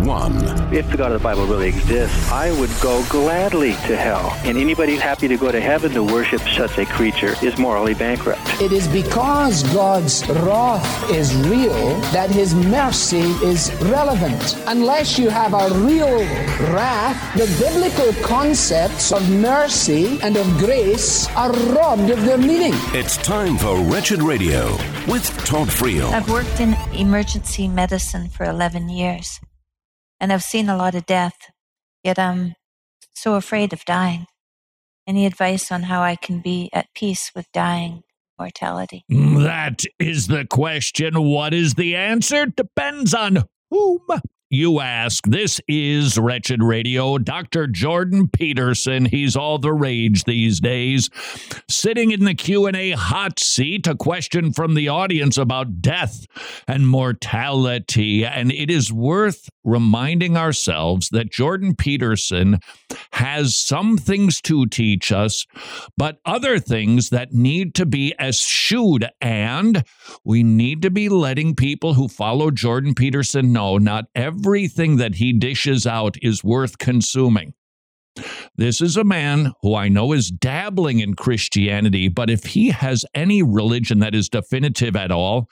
one. 0.00 0.34
If 0.72 0.90
the 0.90 0.96
God 0.96 1.12
of 1.12 1.20
the 1.20 1.24
Bible 1.24 1.46
really 1.46 1.68
exists, 1.68 2.30
I 2.30 2.50
would 2.58 2.70
go 2.80 3.04
gladly 3.08 3.72
to 3.86 3.96
hell. 3.96 4.32
And 4.44 4.56
anybody 4.58 4.96
happy 4.96 5.28
to 5.28 5.36
go 5.36 5.52
to 5.52 5.60
heaven 5.60 5.92
to 5.92 6.02
worship 6.02 6.40
such 6.42 6.78
a 6.78 6.86
creature 6.86 7.34
is 7.42 7.58
morally 7.58 7.94
bankrupt. 7.94 8.40
It 8.60 8.72
is 8.72 8.88
because 8.88 9.62
God's 9.74 10.26
wrath 10.28 11.10
is 11.10 11.34
real 11.46 11.96
that 12.12 12.30
his 12.30 12.54
mercy 12.54 13.30
is 13.44 13.72
relevant. 13.82 14.56
Unless 14.66 15.18
you 15.18 15.28
have 15.28 15.54
a 15.54 15.68
real 15.80 16.18
wrath, 16.72 17.16
the 17.36 17.46
biblical 17.58 18.12
concepts 18.24 19.12
of 19.12 19.28
mercy 19.30 20.18
and 20.22 20.36
of 20.36 20.46
grace 20.58 21.28
are 21.36 21.52
robbed 21.74 22.10
of 22.10 22.24
their 22.24 22.38
meaning. 22.38 22.72
It's 22.94 23.16
time 23.18 23.56
for 23.56 23.78
Wretched 23.82 24.22
Radio 24.22 24.72
with 25.06 25.26
Todd 25.44 25.68
Friel. 25.68 26.10
I've 26.12 26.28
worked 26.30 26.60
in 26.60 26.74
emergency 26.92 27.68
medicine 27.68 28.28
for 28.28 28.44
11 28.44 28.88
years 28.88 29.40
and 30.22 30.32
I've 30.32 30.44
seen 30.44 30.68
a 30.68 30.76
lot 30.76 30.94
of 30.94 31.04
death, 31.04 31.50
yet 32.04 32.16
I'm 32.16 32.54
so 33.12 33.34
afraid 33.34 33.72
of 33.72 33.84
dying. 33.84 34.26
Any 35.04 35.26
advice 35.26 35.72
on 35.72 35.82
how 35.82 36.00
I 36.00 36.14
can 36.14 36.40
be 36.40 36.70
at 36.72 36.94
peace 36.94 37.32
with 37.34 37.50
dying 37.52 38.04
mortality? 38.38 39.04
Mm, 39.10 39.42
that 39.42 39.82
is 39.98 40.28
the 40.28 40.46
question. 40.46 41.20
What 41.24 41.52
is 41.52 41.74
the 41.74 41.96
answer? 41.96 42.46
Depends 42.46 43.12
on 43.12 43.42
whom 43.68 43.98
you 44.52 44.80
ask. 44.80 45.24
This 45.26 45.62
is 45.66 46.18
Wretched 46.18 46.62
Radio. 46.62 47.16
Dr. 47.16 47.66
Jordan 47.66 48.28
Peterson, 48.28 49.06
he's 49.06 49.34
all 49.34 49.58
the 49.58 49.72
rage 49.72 50.24
these 50.24 50.60
days, 50.60 51.08
sitting 51.70 52.10
in 52.10 52.26
the 52.26 52.34
Q&A 52.34 52.90
hot 52.90 53.40
seat, 53.40 53.86
a 53.86 53.94
question 53.94 54.52
from 54.52 54.74
the 54.74 54.88
audience 54.88 55.38
about 55.38 55.80
death 55.80 56.26
and 56.68 56.86
mortality, 56.86 58.26
and 58.26 58.52
it 58.52 58.70
is 58.70 58.92
worth 58.92 59.48
reminding 59.64 60.36
ourselves 60.36 61.08
that 61.10 61.30
Jordan 61.30 61.74
Peterson 61.76 62.58
has 63.12 63.56
some 63.56 63.96
things 63.96 64.40
to 64.42 64.66
teach 64.66 65.12
us, 65.12 65.46
but 65.96 66.18
other 66.24 66.58
things 66.58 67.10
that 67.10 67.32
need 67.32 67.74
to 67.76 67.86
be 67.86 68.14
eschewed 68.18 69.08
and 69.20 69.84
we 70.24 70.42
need 70.42 70.82
to 70.82 70.90
be 70.90 71.08
letting 71.08 71.54
people 71.54 71.94
who 71.94 72.08
follow 72.08 72.50
Jordan 72.50 72.94
Peterson 72.94 73.52
know 73.52 73.78
not 73.78 74.06
everything 74.14 74.96
that 74.96 75.16
he 75.16 75.32
dishes 75.32 75.86
out 75.86 76.16
is 76.22 76.44
worth 76.44 76.78
consuming. 76.78 77.54
This 78.56 78.80
is 78.80 78.96
a 78.96 79.04
man 79.04 79.52
who 79.62 79.74
I 79.74 79.88
know 79.88 80.12
is 80.12 80.30
dabbling 80.30 81.00
in 81.00 81.14
Christianity, 81.14 82.08
but 82.08 82.28
if 82.28 82.44
he 82.44 82.68
has 82.68 83.06
any 83.14 83.42
religion 83.42 84.00
that 84.00 84.14
is 84.14 84.28
definitive 84.28 84.96
at 84.96 85.10
all, 85.10 85.48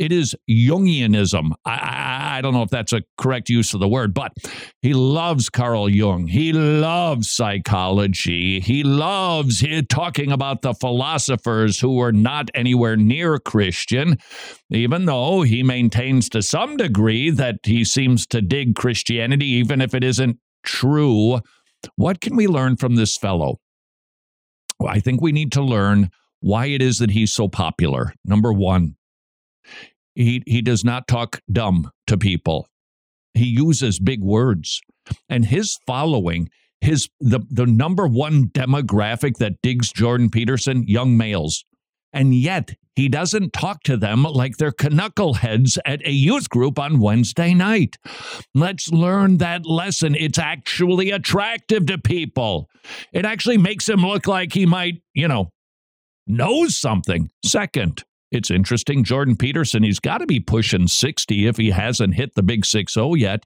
it 0.00 0.12
is 0.12 0.34
Jungianism. 0.48 1.52
I, 1.66 1.70
I, 1.70 2.38
I, 2.38 2.40
don't 2.40 2.54
know 2.54 2.62
if 2.62 2.70
that's 2.70 2.94
a 2.94 3.02
correct 3.18 3.50
use 3.50 3.74
of 3.74 3.80
the 3.80 3.88
word, 3.88 4.14
but 4.14 4.32
he 4.80 4.94
loves 4.94 5.50
Carl 5.50 5.90
Jung. 5.90 6.26
He 6.26 6.54
loves 6.54 7.30
psychology. 7.30 8.60
He 8.60 8.82
loves 8.82 9.62
talking 9.90 10.32
about 10.32 10.62
the 10.62 10.72
philosophers 10.72 11.78
who 11.78 11.96
were 11.96 12.12
not 12.12 12.48
anywhere 12.54 12.96
near 12.96 13.38
Christian, 13.38 14.16
even 14.70 15.04
though 15.04 15.42
he 15.42 15.62
maintains 15.62 16.30
to 16.30 16.40
some 16.40 16.78
degree 16.78 17.28
that 17.28 17.56
he 17.62 17.84
seems 17.84 18.26
to 18.28 18.40
dig 18.40 18.76
Christianity, 18.76 19.46
even 19.46 19.82
if 19.82 19.94
it 19.94 20.02
isn't 20.02 20.38
true. 20.64 21.40
What 21.96 22.22
can 22.22 22.36
we 22.36 22.46
learn 22.46 22.78
from 22.78 22.94
this 22.94 23.18
fellow? 23.18 23.60
Well, 24.78 24.94
I 24.94 25.00
think 25.00 25.20
we 25.20 25.32
need 25.32 25.52
to 25.52 25.62
learn 25.62 26.08
why 26.40 26.66
it 26.66 26.80
is 26.80 26.98
that 27.00 27.10
he's 27.10 27.34
so 27.34 27.48
popular. 27.48 28.14
Number 28.24 28.50
one, 28.50 28.96
he, 30.14 30.42
he 30.46 30.62
does 30.62 30.84
not 30.84 31.06
talk 31.08 31.40
dumb 31.50 31.90
to 32.06 32.18
people. 32.18 32.66
He 33.34 33.46
uses 33.46 33.98
big 33.98 34.22
words. 34.22 34.80
And 35.28 35.46
his 35.46 35.78
following, 35.86 36.50
his 36.80 37.08
the, 37.20 37.40
the 37.50 37.66
number 37.66 38.06
one 38.06 38.48
demographic 38.48 39.36
that 39.38 39.62
digs 39.62 39.92
Jordan 39.92 40.30
Peterson, 40.30 40.84
young 40.86 41.16
males. 41.16 41.64
And 42.12 42.34
yet 42.34 42.74
he 42.96 43.08
doesn't 43.08 43.52
talk 43.52 43.82
to 43.84 43.96
them 43.96 44.24
like 44.24 44.56
they're 44.56 44.72
knuckleheads 44.72 45.78
at 45.86 46.04
a 46.04 46.10
youth 46.10 46.50
group 46.50 46.78
on 46.78 46.98
Wednesday 47.00 47.54
night. 47.54 47.96
Let's 48.54 48.90
learn 48.90 49.38
that 49.38 49.64
lesson. 49.64 50.14
It's 50.14 50.38
actually 50.38 51.10
attractive 51.10 51.86
to 51.86 51.98
people. 51.98 52.68
It 53.12 53.24
actually 53.24 53.58
makes 53.58 53.88
him 53.88 54.00
look 54.00 54.26
like 54.26 54.52
he 54.52 54.66
might, 54.66 55.02
you 55.14 55.28
know, 55.28 55.50
knows 56.26 56.76
something. 56.76 57.30
Second, 57.44 58.04
it's 58.30 58.50
interesting. 58.50 59.04
Jordan 59.04 59.36
Peterson, 59.36 59.82
he's 59.82 60.00
got 60.00 60.18
to 60.18 60.26
be 60.26 60.40
pushing 60.40 60.86
60 60.86 61.46
if 61.46 61.56
he 61.56 61.70
hasn't 61.70 62.14
hit 62.14 62.34
the 62.34 62.42
big 62.42 62.64
6 62.64 62.92
0 62.92 63.14
yet. 63.14 63.44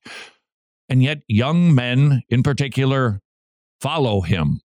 And 0.88 1.02
yet, 1.02 1.22
young 1.28 1.74
men 1.74 2.22
in 2.28 2.42
particular 2.42 3.20
follow 3.80 4.20
him. 4.20 4.60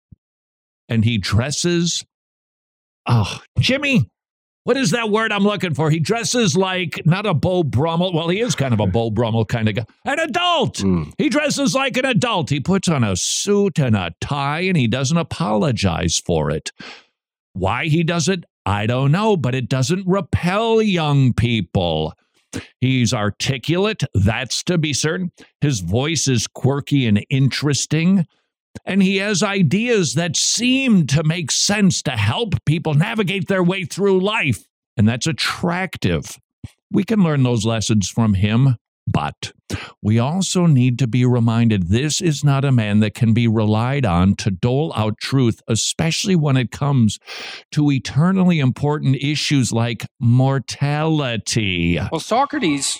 And 0.88 1.04
he 1.04 1.18
dresses. 1.18 2.04
Oh, 3.06 3.40
Jimmy, 3.58 4.08
what 4.66 4.76
is 4.76 4.90
that 4.90 5.10
word 5.10 5.30
I'm 5.30 5.44
looking 5.44 5.74
for? 5.74 5.90
He 5.90 6.00
dresses 6.00 6.56
like 6.56 7.00
not 7.04 7.24
a 7.24 7.34
Beau 7.34 7.62
Brummell. 7.62 8.12
Well, 8.12 8.28
he 8.28 8.40
is 8.40 8.56
kind 8.56 8.74
of 8.74 8.80
a 8.80 8.86
Beau 8.88 9.10
Brummell 9.10 9.44
kind 9.44 9.68
of 9.68 9.76
guy. 9.76 9.86
An 10.04 10.18
adult. 10.18 10.78
Mm. 10.78 11.12
He 11.18 11.28
dresses 11.28 11.72
like 11.72 11.96
an 11.96 12.04
adult. 12.04 12.50
He 12.50 12.58
puts 12.58 12.88
on 12.88 13.04
a 13.04 13.14
suit 13.14 13.78
and 13.78 13.94
a 13.94 14.12
tie 14.20 14.62
and 14.62 14.76
he 14.76 14.88
doesn't 14.88 15.16
apologize 15.16 16.18
for 16.18 16.50
it. 16.50 16.72
Why 17.52 17.86
he 17.86 18.02
does 18.02 18.28
it, 18.28 18.44
I 18.66 18.86
don't 18.86 19.12
know, 19.12 19.36
but 19.36 19.54
it 19.54 19.68
doesn't 19.68 20.06
repel 20.08 20.82
young 20.82 21.32
people. 21.32 22.14
He's 22.80 23.14
articulate, 23.14 24.02
that's 24.12 24.64
to 24.64 24.76
be 24.76 24.92
certain. 24.92 25.30
His 25.60 25.80
voice 25.80 26.26
is 26.26 26.48
quirky 26.48 27.06
and 27.06 27.24
interesting. 27.30 28.26
And 28.84 29.02
he 29.02 29.18
has 29.18 29.42
ideas 29.42 30.14
that 30.14 30.36
seem 30.36 31.06
to 31.08 31.22
make 31.22 31.52
sense 31.52 32.02
to 32.02 32.10
help 32.10 32.54
people 32.64 32.94
navigate 32.94 33.46
their 33.46 33.62
way 33.62 33.84
through 33.84 34.20
life. 34.20 34.66
And 34.96 35.08
that's 35.08 35.28
attractive. 35.28 36.38
We 36.90 37.04
can 37.04 37.22
learn 37.22 37.44
those 37.44 37.64
lessons 37.64 38.08
from 38.08 38.34
him. 38.34 38.76
But 39.06 39.52
we 40.02 40.18
also 40.18 40.66
need 40.66 40.98
to 40.98 41.06
be 41.06 41.24
reminded 41.24 41.88
this 41.88 42.20
is 42.20 42.42
not 42.42 42.64
a 42.64 42.72
man 42.72 43.00
that 43.00 43.14
can 43.14 43.32
be 43.32 43.46
relied 43.46 44.04
on 44.04 44.34
to 44.36 44.50
dole 44.50 44.92
out 44.96 45.18
truth, 45.18 45.62
especially 45.68 46.34
when 46.34 46.56
it 46.56 46.70
comes 46.70 47.18
to 47.72 47.90
eternally 47.90 48.58
important 48.58 49.16
issues 49.16 49.72
like 49.72 50.06
mortality. 50.18 52.00
Well, 52.10 52.20
Socrates, 52.20 52.98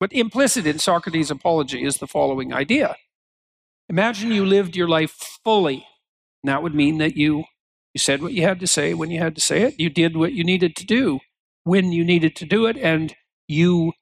but 0.00 0.12
implicit 0.12 0.66
in 0.66 0.78
Socrates' 0.78 1.30
apology 1.30 1.84
is 1.84 1.96
the 1.96 2.06
following 2.06 2.52
idea 2.52 2.96
Imagine 3.88 4.32
you 4.32 4.44
lived 4.44 4.74
your 4.74 4.88
life 4.88 5.12
fully. 5.44 5.86
And 6.42 6.50
that 6.50 6.62
would 6.62 6.74
mean 6.74 6.98
that 6.98 7.16
you, 7.16 7.44
you 7.94 7.98
said 7.98 8.20
what 8.20 8.32
you 8.32 8.42
had 8.42 8.58
to 8.60 8.66
say 8.66 8.94
when 8.94 9.10
you 9.10 9.20
had 9.20 9.36
to 9.36 9.40
say 9.40 9.62
it, 9.62 9.78
you 9.78 9.88
did 9.88 10.16
what 10.16 10.32
you 10.32 10.42
needed 10.42 10.74
to 10.76 10.84
do 10.84 11.20
when 11.62 11.92
you 11.92 12.04
needed 12.04 12.36
to 12.36 12.44
do 12.44 12.66
it, 12.66 12.76
and 12.76 13.14
you 13.48 13.92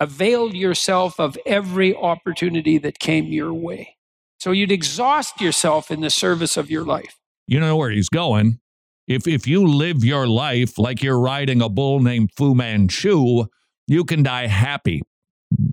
availed 0.00 0.54
yourself 0.54 1.18
of 1.18 1.36
every 1.44 1.94
opportunity 1.94 2.78
that 2.78 2.98
came 2.98 3.26
your 3.26 3.52
way. 3.52 3.96
So 4.38 4.52
you'd 4.52 4.70
exhaust 4.70 5.40
yourself 5.40 5.90
in 5.90 6.00
the 6.00 6.10
service 6.10 6.56
of 6.56 6.70
your 6.70 6.84
life. 6.84 7.18
You 7.46 7.60
know 7.60 7.76
where 7.76 7.90
he's 7.90 8.08
going. 8.08 8.60
If, 9.08 9.26
if 9.26 9.46
you 9.46 9.66
live 9.66 10.04
your 10.04 10.26
life 10.26 10.78
like 10.78 11.02
you're 11.02 11.18
riding 11.18 11.62
a 11.62 11.68
bull 11.68 12.00
named 12.00 12.30
Fu 12.36 12.54
Manchu, 12.54 13.46
you 13.86 14.04
can 14.04 14.22
die 14.22 14.46
happy. 14.46 15.02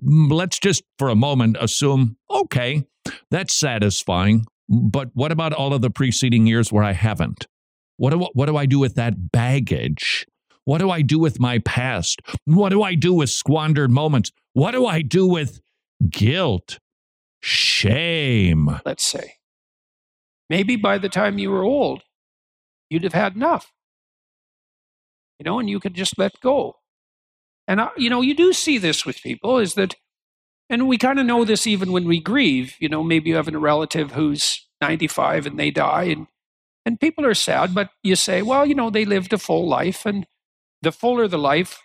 Mm, 0.04 0.32
let's 0.32 0.58
just 0.58 0.82
for 0.98 1.08
a 1.08 1.14
moment 1.14 1.56
assume 1.60 2.16
okay, 2.30 2.84
that's 3.30 3.54
satisfying. 3.54 4.46
But 4.68 5.10
what 5.12 5.30
about 5.30 5.52
all 5.52 5.74
of 5.74 5.82
the 5.82 5.90
preceding 5.90 6.46
years 6.46 6.72
where 6.72 6.82
I 6.82 6.92
haven't? 6.92 7.46
What 7.98 8.10
do, 8.10 8.26
what 8.32 8.46
do 8.46 8.56
I 8.56 8.66
do 8.66 8.78
with 8.78 8.94
that 8.96 9.30
baggage? 9.30 10.26
What 10.66 10.78
do 10.78 10.90
I 10.90 11.00
do 11.00 11.20
with 11.20 11.38
my 11.38 11.60
past? 11.60 12.20
What 12.44 12.70
do 12.70 12.82
I 12.82 12.96
do 12.96 13.14
with 13.14 13.30
squandered 13.30 13.90
moments? 13.90 14.32
What 14.52 14.72
do 14.72 14.84
I 14.84 15.00
do 15.00 15.24
with 15.24 15.60
guilt? 16.10 16.80
Shame. 17.40 18.80
Let's 18.84 19.06
say. 19.06 19.34
Maybe 20.50 20.74
by 20.74 20.98
the 20.98 21.08
time 21.08 21.38
you 21.38 21.52
were 21.52 21.62
old, 21.62 22.02
you'd 22.90 23.04
have 23.04 23.12
had 23.12 23.36
enough. 23.36 23.72
You 25.38 25.44
know, 25.44 25.60
and 25.60 25.70
you 25.70 25.78
could 25.78 25.94
just 25.94 26.18
let 26.18 26.40
go. 26.40 26.74
And, 27.68 27.78
uh, 27.78 27.90
you 27.96 28.10
know, 28.10 28.20
you 28.20 28.34
do 28.34 28.52
see 28.52 28.76
this 28.76 29.06
with 29.06 29.22
people 29.22 29.58
is 29.58 29.74
that, 29.74 29.94
and 30.68 30.88
we 30.88 30.98
kind 30.98 31.20
of 31.20 31.26
know 31.26 31.44
this 31.44 31.68
even 31.68 31.92
when 31.92 32.06
we 32.06 32.18
grieve. 32.18 32.74
You 32.80 32.88
know, 32.88 33.04
maybe 33.04 33.30
you 33.30 33.36
have 33.36 33.46
a 33.46 33.56
relative 33.56 34.12
who's 34.12 34.66
95 34.80 35.46
and 35.46 35.60
they 35.60 35.70
die, 35.70 36.04
and, 36.04 36.26
and 36.84 36.98
people 36.98 37.24
are 37.24 37.34
sad, 37.34 37.72
but 37.72 37.90
you 38.02 38.16
say, 38.16 38.42
well, 38.42 38.66
you 38.66 38.74
know, 38.74 38.90
they 38.90 39.04
lived 39.04 39.32
a 39.32 39.38
full 39.38 39.68
life 39.68 40.04
and 40.04 40.26
the 40.82 40.92
fuller 40.92 41.28
the 41.28 41.38
life, 41.38 41.78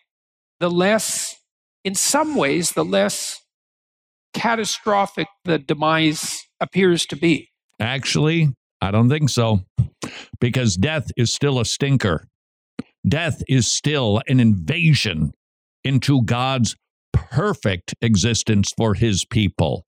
the 0.60 0.70
less, 0.70 1.38
in 1.84 1.96
some 1.96 2.36
ways, 2.36 2.72
the 2.72 2.86
less 2.86 3.42
catastrophic 4.34 5.28
the 5.46 5.58
demise 5.60 6.44
appears 6.60 7.06
to 7.08 7.16
be. 7.16 7.50
Actually, 7.80 8.54
I 8.82 8.92
don't 8.92 9.10
think 9.10 9.30
so. 9.30 9.62
Because 10.40 10.76
death 10.76 11.12
is 11.18 11.32
still 11.34 11.60
a 11.60 11.66
stinker. 11.66 12.28
Death 13.08 13.42
is 13.48 13.68
still 13.68 14.22
an 14.28 14.40
invasion. 14.40 15.34
into 15.84 16.22
God's 16.24 16.76
perfect 17.14 17.96
existence 18.02 18.72
for 18.76 18.94
his 18.94 19.26
people. 19.26 19.86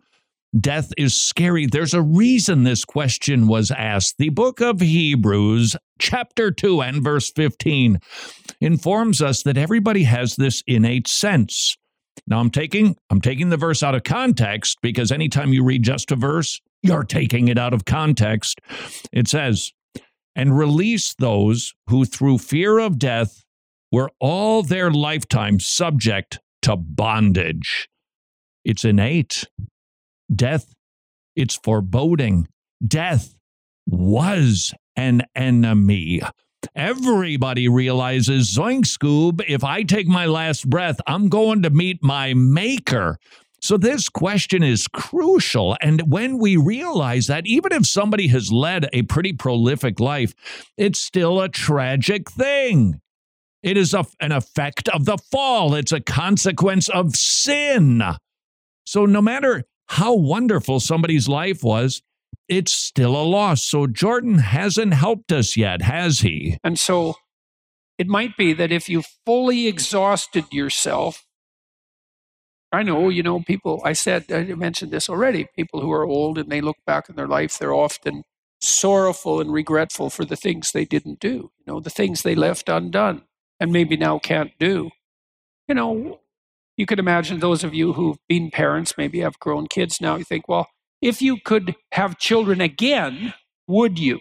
Death 0.60 0.92
is 0.98 1.20
scary. 1.20 1.66
There's 1.66 1.96
a 1.96 2.02
reason 2.02 2.64
this 2.64 2.86
question 2.86 3.48
was 3.48 3.72
asked. 3.72 4.16
The 4.20 4.30
book 4.30 4.62
of 4.62 4.82
Hebrews, 4.82 5.76
chapter 5.98 6.52
2 6.52 6.82
and 6.82 7.04
verse 7.04 7.32
15, 7.32 7.98
informs 8.62 9.22
us 9.22 9.42
that 9.44 9.58
everybody 9.58 10.04
has 10.04 10.36
this 10.36 10.62
innate 10.68 11.08
sense. 11.08 11.76
Now 12.28 12.40
I'm 12.40 12.52
taking 12.52 12.96
I'm 13.10 13.20
taking 13.20 13.50
the 13.50 13.58
verse 13.58 13.82
out 13.82 13.96
of 13.96 14.04
context 14.04 14.78
because 14.82 15.12
anytime 15.12 15.54
you 15.54 15.64
read 15.64 15.84
just 15.84 16.12
a 16.12 16.16
verse, 16.16 16.60
you're 16.84 17.04
taking 17.04 17.48
it 17.48 17.58
out 17.58 17.74
of 17.74 17.86
context. 17.86 18.60
It 19.12 19.28
says, 19.28 19.72
"And 20.36 20.56
release 20.58 21.16
those 21.18 21.74
who 21.88 22.06
through 22.06 22.38
fear 22.38 22.78
of 22.78 23.00
death 23.00 23.44
were 23.92 24.12
all 24.20 24.62
their 24.62 24.92
lifetime 24.92 25.60
subject 25.60 26.40
to 26.62 26.76
bondage." 26.76 27.90
It's 28.64 28.86
innate. 28.86 29.46
Death, 30.34 30.74
it's 31.36 31.56
foreboding. 31.56 32.48
Death 32.86 33.36
was 33.86 34.74
an 34.96 35.24
enemy. 35.36 36.22
Everybody 36.76 37.68
realizes, 37.68 38.56
Zoink 38.56 38.86
Scoob, 38.86 39.44
if 39.48 39.64
I 39.64 39.84
take 39.84 40.08
my 40.08 40.26
last 40.26 40.70
breath, 40.70 41.00
I'm 41.08 41.28
going 41.30 41.64
to 41.64 41.70
meet 41.70 42.02
my 42.02 42.34
maker. 42.34 43.18
So, 43.62 43.78
this 43.78 44.10
question 44.10 44.62
is 44.62 44.88
crucial. 44.88 45.78
And 45.82 46.02
when 46.12 46.38
we 46.38 46.58
realize 46.58 47.28
that, 47.28 47.46
even 47.46 47.72
if 47.72 47.86
somebody 47.86 48.28
has 48.28 48.52
led 48.52 48.90
a 48.92 49.04
pretty 49.04 49.32
prolific 49.32 50.02
life, 50.02 50.34
it's 50.78 51.00
still 51.00 51.40
a 51.40 51.48
tragic 51.48 52.30
thing. 52.30 53.00
It 53.62 53.78
is 53.78 53.94
a, 53.94 54.06
an 54.20 54.34
effect 54.34 54.90
of 54.90 55.06
the 55.06 55.18
fall, 55.18 55.76
it's 55.76 55.94
a 55.94 56.02
consequence 56.02 56.90
of 56.90 57.16
sin. 57.16 58.04
So, 58.86 59.06
no 59.06 59.22
matter 59.22 59.64
how 59.88 60.14
wonderful 60.14 60.80
somebody's 60.80 61.28
life 61.28 61.64
was, 61.64 62.02
it's 62.48 62.74
still 62.74 63.16
a 63.16 63.24
loss. 63.24 63.64
So 63.64 63.88
Jordan 63.88 64.40
hasn't 64.40 64.94
helped 64.94 65.32
us 65.32 65.56
yet, 65.56 65.82
has 65.82 66.20
he? 66.20 66.58
And 66.64 66.78
so 66.78 67.16
it 67.98 68.08
might 68.08 68.36
be 68.38 68.54
that 68.54 68.72
if 68.72 68.90
you 68.90 69.04
fully 69.26 69.68
exhausted 69.68 70.46
yourself, 70.52 71.26
I 72.72 72.82
know, 72.82 73.10
you 73.10 73.22
know, 73.22 73.42
people, 73.42 73.82
I 73.86 73.94
said, 73.94 74.32
I 74.32 74.44
mentioned 74.56 74.92
this 74.92 75.10
already, 75.10 75.48
people 75.56 75.82
who 75.82 75.92
are 75.92 76.06
old 76.06 76.40
and 76.40 76.52
they 76.52 76.62
look 76.62 76.78
back 76.88 77.08
in 77.08 77.16
their 77.16 77.28
life, 77.28 77.58
they're 77.58 77.74
often 77.74 78.24
sorrowful 78.62 79.40
and 79.40 79.54
regretful 79.54 80.10
for 80.10 80.26
the 80.26 80.36
things 80.36 80.72
they 80.72 80.86
didn't 80.86 81.20
do, 81.20 81.52
you 81.60 81.66
know, 81.68 81.80
the 81.80 81.90
things 81.90 82.24
they 82.24 82.34
left 82.34 82.70
undone 82.70 83.24
and 83.60 83.72
maybe 83.72 83.96
now 83.96 84.18
can't 84.18 84.52
do. 84.60 84.90
You 85.68 85.76
know, 85.76 86.20
you 86.84 86.86
could 86.86 87.00
imagine 87.00 87.40
those 87.40 87.64
of 87.64 87.74
you 87.74 87.94
who've 87.94 88.18
been 88.28 88.52
parents, 88.52 88.96
maybe 88.98 89.22
have 89.22 89.40
grown 89.40 89.68
kids 89.68 90.02
now, 90.02 90.18
you 90.18 90.26
think, 90.26 90.50
well, 90.50 90.68
if 91.02 91.22
you 91.22 91.38
could 91.46 91.78
have 91.94 92.18
children 92.18 92.60
again, 92.60 93.34
would 93.70 93.98
you? 93.98 94.20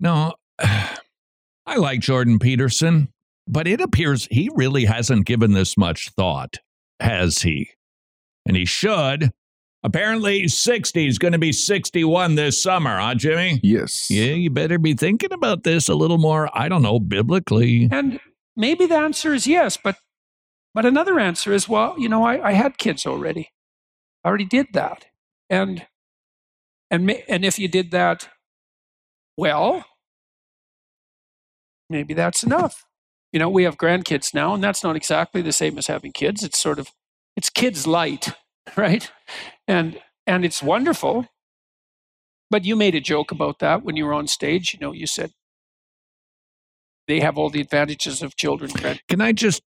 No, 0.00 0.32
I 0.58 1.76
like 1.76 2.00
Jordan 2.00 2.40
Peterson, 2.40 3.10
but 3.46 3.68
it 3.68 3.80
appears 3.80 4.26
he 4.28 4.50
really 4.56 4.86
hasn't 4.86 5.24
given 5.24 5.52
this 5.52 5.76
much 5.76 6.10
thought, 6.16 6.56
has 6.98 7.42
he? 7.42 7.70
And 8.44 8.56
he 8.56 8.64
should. 8.64 9.30
Apparently, 9.84 10.48
60 10.48 11.06
is 11.06 11.18
going 11.18 11.32
to 11.32 11.38
be 11.38 11.52
61 11.52 12.34
this 12.34 12.60
summer, 12.60 12.98
huh, 12.98 13.14
Jimmy? 13.14 13.60
Yes. 13.62 14.08
Yeah, 14.10 14.32
you 14.32 14.50
better 14.50 14.80
be 14.80 14.94
thinking 14.94 15.32
about 15.32 15.62
this 15.62 15.88
a 15.88 15.94
little 15.94 16.18
more, 16.18 16.50
I 16.58 16.68
don't 16.68 16.82
know, 16.82 16.98
biblically. 16.98 17.88
And 17.92 18.18
maybe 18.56 18.86
the 18.86 18.96
answer 18.96 19.32
is 19.32 19.46
yes, 19.46 19.76
but 19.76 19.96
but 20.74 20.84
another 20.84 21.20
answer 21.20 21.52
is, 21.52 21.68
well, 21.68 21.94
you 21.98 22.08
know, 22.08 22.24
I, 22.24 22.48
I 22.48 22.52
had 22.52 22.78
kids 22.78 23.06
already. 23.06 23.50
I 24.24 24.28
already 24.28 24.44
did 24.44 24.68
that. 24.72 25.06
And 25.48 25.86
and 26.90 27.10
and 27.28 27.44
if 27.44 27.58
you 27.58 27.68
did 27.68 27.90
that 27.92 28.28
well, 29.36 29.84
maybe 31.90 32.14
that's 32.14 32.42
enough. 32.42 32.84
You 33.32 33.40
know, 33.40 33.48
we 33.48 33.64
have 33.64 33.76
grandkids 33.76 34.32
now, 34.32 34.54
and 34.54 34.62
that's 34.62 34.84
not 34.84 34.96
exactly 34.96 35.42
the 35.42 35.52
same 35.52 35.76
as 35.76 35.88
having 35.88 36.12
kids. 36.12 36.42
It's 36.42 36.58
sort 36.58 36.78
of 36.78 36.92
it's 37.36 37.50
kids 37.50 37.86
light, 37.86 38.32
right? 38.76 39.10
And 39.66 40.00
and 40.26 40.44
it's 40.44 40.62
wonderful. 40.62 41.28
But 42.50 42.64
you 42.64 42.76
made 42.76 42.94
a 42.94 43.00
joke 43.00 43.32
about 43.32 43.58
that 43.58 43.82
when 43.82 43.96
you 43.96 44.04
were 44.06 44.12
on 44.14 44.28
stage. 44.28 44.74
You 44.74 44.80
know, 44.80 44.92
you 44.92 45.06
said 45.06 45.32
they 47.08 47.20
have 47.20 47.36
all 47.36 47.50
the 47.50 47.60
advantages 47.60 48.22
of 48.22 48.36
children. 48.36 48.70
Can 49.08 49.20
I 49.20 49.32
just 49.32 49.62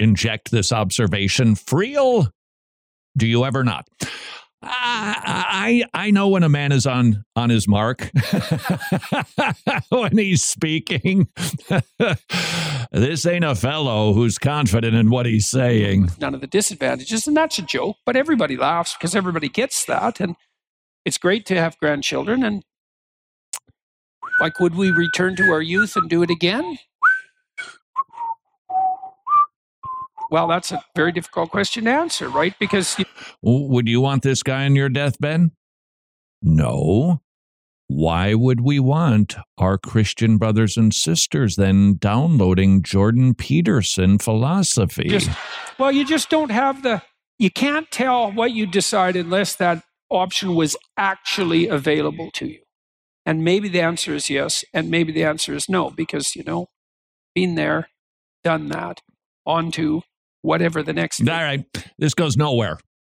inject 0.00 0.50
this 0.50 0.72
observation. 0.72 1.54
Friel, 1.54 2.30
do 3.16 3.26
you 3.26 3.44
ever 3.44 3.64
not? 3.64 3.88
I 4.60 5.84
I 5.94 6.10
know 6.10 6.28
when 6.28 6.42
a 6.42 6.48
man 6.48 6.72
is 6.72 6.84
on 6.84 7.24
on 7.36 7.48
his 7.48 7.68
mark 7.68 8.10
when 9.90 10.18
he's 10.18 10.42
speaking. 10.42 11.28
this 12.90 13.24
ain't 13.24 13.44
a 13.44 13.54
fellow 13.54 14.14
who's 14.14 14.36
confident 14.36 14.96
in 14.96 15.10
what 15.10 15.26
he's 15.26 15.46
saying. 15.46 16.10
None 16.18 16.34
of 16.34 16.40
the 16.40 16.48
disadvantages, 16.48 17.26
and 17.28 17.36
that's 17.36 17.58
a 17.58 17.62
joke, 17.62 17.98
but 18.04 18.16
everybody 18.16 18.56
laughs 18.56 18.94
because 18.94 19.14
everybody 19.14 19.48
gets 19.48 19.84
that, 19.84 20.18
and 20.18 20.34
it's 21.04 21.18
great 21.18 21.46
to 21.46 21.54
have 21.54 21.78
grandchildren. 21.78 22.42
And 22.42 22.64
like, 24.40 24.58
would 24.58 24.74
we 24.74 24.90
return 24.90 25.36
to 25.36 25.52
our 25.52 25.62
youth 25.62 25.94
and 25.94 26.10
do 26.10 26.22
it 26.22 26.30
again? 26.30 26.78
Well, 30.30 30.46
that's 30.46 30.72
a 30.72 30.82
very 30.94 31.12
difficult 31.12 31.50
question 31.50 31.84
to 31.84 31.90
answer, 31.90 32.28
right? 32.28 32.54
Because. 32.58 32.98
You- 32.98 33.04
Would 33.42 33.88
you 33.88 34.00
want 34.00 34.22
this 34.22 34.42
guy 34.42 34.64
on 34.64 34.76
your 34.76 34.88
deathbed? 34.88 35.50
No. 36.42 37.22
Why 37.86 38.34
would 38.34 38.60
we 38.60 38.78
want 38.78 39.36
our 39.56 39.78
Christian 39.78 40.36
brothers 40.36 40.76
and 40.76 40.92
sisters 40.92 41.56
then 41.56 41.94
downloading 41.94 42.82
Jordan 42.82 43.32
Peterson 43.34 44.18
philosophy? 44.18 45.08
Just, 45.08 45.30
well, 45.78 45.90
you 45.90 46.04
just 46.04 46.28
don't 46.28 46.50
have 46.50 46.82
the. 46.82 47.02
You 47.38 47.50
can't 47.50 47.90
tell 47.90 48.30
what 48.30 48.50
you 48.50 48.66
decide 48.66 49.16
unless 49.16 49.54
that 49.56 49.84
option 50.10 50.54
was 50.54 50.76
actually 50.98 51.68
available 51.68 52.30
to 52.32 52.46
you. 52.48 52.60
And 53.24 53.44
maybe 53.44 53.68
the 53.68 53.80
answer 53.80 54.14
is 54.14 54.28
yes, 54.28 54.64
and 54.74 54.90
maybe 54.90 55.12
the 55.12 55.24
answer 55.24 55.54
is 55.54 55.68
no, 55.68 55.90
because, 55.90 56.34
you 56.34 56.42
know, 56.44 56.66
been 57.34 57.54
there, 57.54 57.88
done 58.42 58.68
that, 58.68 59.00
on 59.46 59.70
to 59.72 60.02
whatever 60.42 60.82
the 60.82 60.92
next. 60.92 61.20
All 61.20 61.26
right, 61.26 61.64
this 61.98 62.14
goes 62.14 62.36
nowhere. 62.36 62.78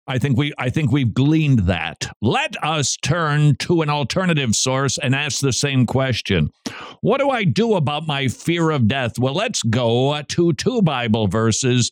I 0.09 0.19
think 0.19 0.39
we 0.39 0.55
I 0.59 0.71
think 0.71 0.91
we've 0.91 1.13
gleaned 1.13 1.61
that. 1.61 2.11
Let 2.23 2.57
us 2.65 2.97
turn 2.97 3.57
to 3.57 3.83
an 3.83 3.91
alternative 3.91 4.57
source 4.57 4.97
and 4.97 5.15
ask 5.15 5.41
the 5.41 5.53
same 5.53 5.85
question. 5.85 6.51
What 7.03 7.19
do 7.21 7.29
I 7.29 7.45
do 7.45 7.75
about 7.75 8.07
my 8.07 8.29
fear 8.29 8.71
of 8.71 8.89
death? 8.89 9.19
Well, 9.19 9.35
let's 9.35 9.63
go 9.63 10.21
to 10.21 10.53
two 10.55 10.81
Bible 10.81 11.29
verses 11.29 11.91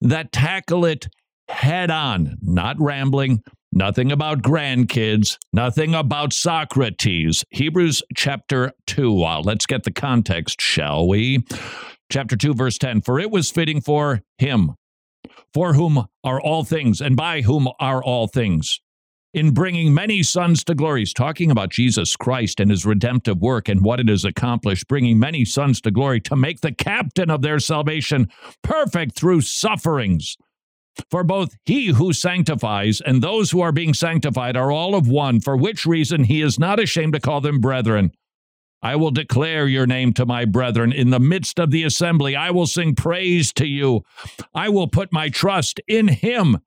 that 0.00 0.32
tackle 0.32 0.86
it 0.86 1.08
head 1.50 1.90
on, 1.90 2.38
not 2.40 2.80
rambling, 2.80 3.42
nothing 3.72 4.10
about 4.10 4.40
grandkids, 4.42 5.36
nothing 5.52 5.94
about 5.94 6.32
Socrates. 6.32 7.44
Hebrews 7.50 8.02
chapter 8.16 8.72
2. 8.86 9.22
Uh, 9.22 9.42
let's 9.42 9.66
get 9.66 9.82
the 9.82 9.92
context, 9.92 10.62
shall 10.62 11.06
we? 11.06 11.44
Chapter 12.10 12.36
2 12.36 12.54
verse 12.54 12.76
10 12.76 13.00
for 13.00 13.18
it 13.18 13.30
was 13.30 13.50
fitting 13.50 13.80
for 13.80 14.20
him 14.38 14.74
for 15.54 15.74
whom 15.74 16.06
are 16.24 16.40
all 16.40 16.64
things 16.64 17.00
and 17.00 17.16
by 17.16 17.40
whom 17.40 17.68
are 17.78 18.02
all 18.02 18.26
things 18.26 18.80
in 19.32 19.52
bringing 19.52 19.94
many 19.94 20.22
sons 20.22 20.64
to 20.64 20.74
glory 20.74 21.00
he's 21.00 21.12
talking 21.12 21.50
about 21.50 21.70
jesus 21.70 22.16
christ 22.16 22.58
and 22.58 22.70
his 22.70 22.84
redemptive 22.84 23.40
work 23.40 23.68
and 23.68 23.82
what 23.82 24.00
it 24.00 24.08
has 24.08 24.24
accomplished 24.24 24.88
bringing 24.88 25.18
many 25.18 25.44
sons 25.44 25.80
to 25.80 25.90
glory 25.90 26.20
to 26.20 26.34
make 26.34 26.60
the 26.60 26.72
captain 26.72 27.30
of 27.30 27.42
their 27.42 27.58
salvation 27.58 28.28
perfect 28.62 29.14
through 29.14 29.40
sufferings. 29.40 30.36
For 31.10 31.24
both 31.24 31.56
he 31.64 31.86
who 31.86 32.12
sanctifies 32.12 33.00
and 33.00 33.22
those 33.22 33.50
who 33.50 33.60
are 33.60 33.72
being 33.72 33.94
sanctified 33.94 34.56
are 34.56 34.70
all 34.70 34.94
of 34.94 35.08
one 35.08 35.40
for 35.40 35.56
which 35.56 35.86
reason 35.86 36.24
he 36.24 36.42
is 36.42 36.58
not 36.58 36.80
ashamed 36.80 37.14
to 37.14 37.20
call 37.20 37.40
them 37.40 37.60
brethren 37.60 38.12
I 38.82 38.96
will 38.96 39.10
declare 39.10 39.66
your 39.66 39.86
name 39.86 40.12
to 40.14 40.26
my 40.26 40.44
brethren. 40.44 40.92
In 40.92 41.10
the 41.10 41.20
midst 41.20 41.58
of 41.58 41.70
the 41.70 41.84
assembly, 41.84 42.34
I 42.34 42.50
will 42.50 42.66
sing 42.66 42.94
praise 42.94 43.52
to 43.54 43.66
you. 43.66 44.02
I 44.54 44.68
will 44.68 44.88
put 44.88 45.12
my 45.12 45.28
trust 45.28 45.80
in 45.86 46.08
him. 46.08 46.58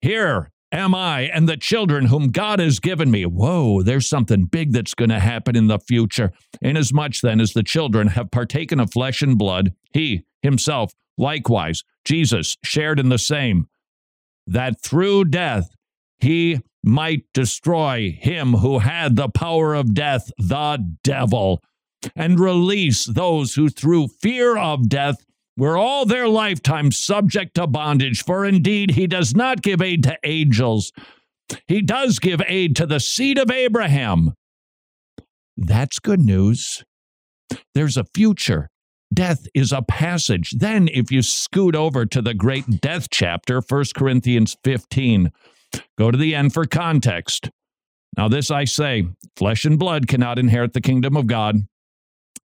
Here 0.00 0.52
am 0.72 0.94
I 0.94 1.22
and 1.22 1.48
the 1.48 1.56
children 1.56 2.06
whom 2.06 2.30
God 2.30 2.58
has 2.58 2.80
given 2.80 3.10
me. 3.10 3.24
Whoa, 3.24 3.82
there's 3.82 4.08
something 4.08 4.44
big 4.44 4.72
that's 4.72 4.94
going 4.94 5.10
to 5.10 5.20
happen 5.20 5.56
in 5.56 5.68
the 5.68 5.78
future. 5.78 6.32
Inasmuch 6.60 7.20
then 7.22 7.40
as 7.40 7.52
the 7.52 7.62
children 7.62 8.08
have 8.08 8.30
partaken 8.30 8.80
of 8.80 8.92
flesh 8.92 9.22
and 9.22 9.38
blood, 9.38 9.72
he 9.92 10.24
himself 10.42 10.92
likewise, 11.16 11.82
Jesus, 12.04 12.56
shared 12.62 13.00
in 13.00 13.08
the 13.08 13.18
same, 13.18 13.68
that 14.46 14.80
through 14.82 15.24
death 15.24 15.70
he 16.18 16.60
might 16.86 17.24
destroy 17.34 18.16
him 18.20 18.54
who 18.54 18.78
had 18.78 19.16
the 19.16 19.28
power 19.28 19.74
of 19.74 19.92
death, 19.92 20.30
the 20.38 20.78
devil, 21.02 21.60
and 22.14 22.38
release 22.38 23.04
those 23.04 23.54
who 23.54 23.68
through 23.68 24.06
fear 24.06 24.56
of 24.56 24.88
death 24.88 25.26
were 25.56 25.76
all 25.76 26.06
their 26.06 26.28
lifetime 26.28 26.92
subject 26.92 27.54
to 27.56 27.66
bondage, 27.66 28.22
for 28.22 28.44
indeed 28.44 28.92
he 28.92 29.06
does 29.06 29.34
not 29.34 29.62
give 29.62 29.82
aid 29.82 30.04
to 30.04 30.16
angels. 30.22 30.92
He 31.66 31.82
does 31.82 32.18
give 32.18 32.40
aid 32.46 32.76
to 32.76 32.86
the 32.86 33.00
seed 33.00 33.38
of 33.38 33.50
Abraham. 33.50 34.34
That's 35.56 35.98
good 35.98 36.20
news. 36.20 36.84
There's 37.74 37.96
a 37.96 38.04
future. 38.14 38.68
Death 39.12 39.46
is 39.54 39.72
a 39.72 39.82
passage. 39.82 40.50
Then, 40.50 40.88
if 40.92 41.10
you 41.10 41.22
scoot 41.22 41.74
over 41.74 42.04
to 42.06 42.20
the 42.20 42.34
great 42.34 42.80
death 42.80 43.08
chapter, 43.10 43.60
1 43.60 43.84
Corinthians 43.94 44.56
15, 44.64 45.30
go 45.98 46.10
to 46.10 46.18
the 46.18 46.34
end 46.34 46.52
for 46.52 46.64
context. 46.64 47.50
Now, 48.16 48.28
this 48.28 48.50
I 48.50 48.64
say 48.64 49.08
flesh 49.36 49.64
and 49.64 49.78
blood 49.78 50.08
cannot 50.08 50.38
inherit 50.38 50.72
the 50.72 50.80
kingdom 50.80 51.16
of 51.16 51.26
God. 51.26 51.66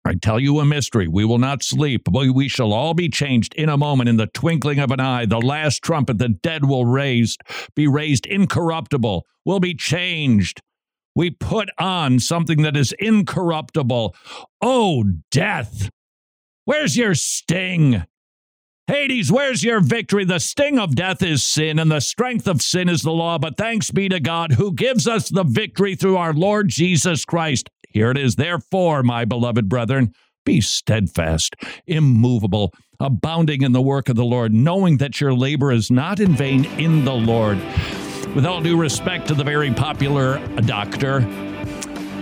I 0.06 0.16
tell 0.16 0.40
you 0.40 0.60
a 0.60 0.66
mystery. 0.66 1.08
We 1.08 1.26
will 1.26 1.38
not 1.38 1.62
sleep. 1.62 2.04
But 2.06 2.34
we 2.34 2.48
shall 2.48 2.74
all 2.74 2.94
be 2.94 3.10
changed 3.10 3.54
in 3.56 3.70
a 3.70 3.78
moment, 3.78 4.10
in 4.10 4.18
the 4.18 4.28
twinkling 4.28 4.80
of 4.80 4.92
an 4.92 5.00
eye. 5.00 5.26
The 5.26 5.40
last 5.40 5.84
trumpet, 5.84 6.18
the 6.18 6.30
dead 6.30 6.66
will 6.66 6.86
raised, 6.86 7.42
be 7.76 7.88
raised 7.88 8.26
incorruptible, 8.26 9.26
will 9.46 9.60
be 9.60 9.76
changed. 9.76 10.62
We 11.16 11.32
put 11.32 11.70
on 11.78 12.20
something 12.20 12.62
that 12.62 12.78
is 12.78 12.94
incorruptible. 12.98 14.16
Oh, 14.62 15.04
death! 15.32 15.90
Where's 16.66 16.98
your 16.98 17.14
sting? 17.14 18.06
Hades, 18.90 19.32
where's 19.32 19.64
your 19.64 19.82
victory? 19.82 20.26
The 20.26 20.40
sting 20.40 20.80
of 20.80 20.96
death 20.96 21.22
is 21.22 21.44
sin, 21.44 21.78
and 21.78 21.92
the 21.92 22.00
strength 22.00 22.48
of 22.48 22.60
sin 22.60 22.90
is 22.90 23.04
the 23.04 23.12
law. 23.12 23.38
But 23.38 23.56
thanks 23.56 23.92
be 23.92 24.10
to 24.10 24.20
God 24.20 24.54
who 24.54 24.74
gives 24.74 25.08
us 25.08 25.30
the 25.30 25.44
victory 25.44 25.94
through 25.94 26.18
our 26.18 26.34
Lord 26.34 26.70
Jesus 26.70 27.24
Christ. 27.24 27.70
Here 27.92 28.10
it 28.10 28.18
is, 28.18 28.36
therefore, 28.36 29.04
my 29.04 29.26
beloved 29.26 29.70
brethren, 29.70 30.16
be 30.44 30.60
steadfast, 30.60 31.56
immovable, 31.86 32.74
abounding 33.00 33.62
in 33.62 33.74
the 33.74 33.82
work 33.82 34.10
of 34.10 34.16
the 34.16 34.26
Lord, 34.26 34.56
knowing 34.56 34.98
that 34.98 35.22
your 35.22 35.36
labor 35.36 35.72
is 35.72 35.92
not 35.92 36.20
in 36.20 36.36
vain 36.36 36.66
in 36.80 37.06
the 37.06 37.14
Lord. 37.14 37.60
With 38.34 38.48
all 38.48 38.60
due 38.60 38.76
respect 38.76 39.28
to 39.28 39.36
the 39.36 39.44
very 39.44 39.72
popular 39.72 40.40
doctor, 40.62 41.18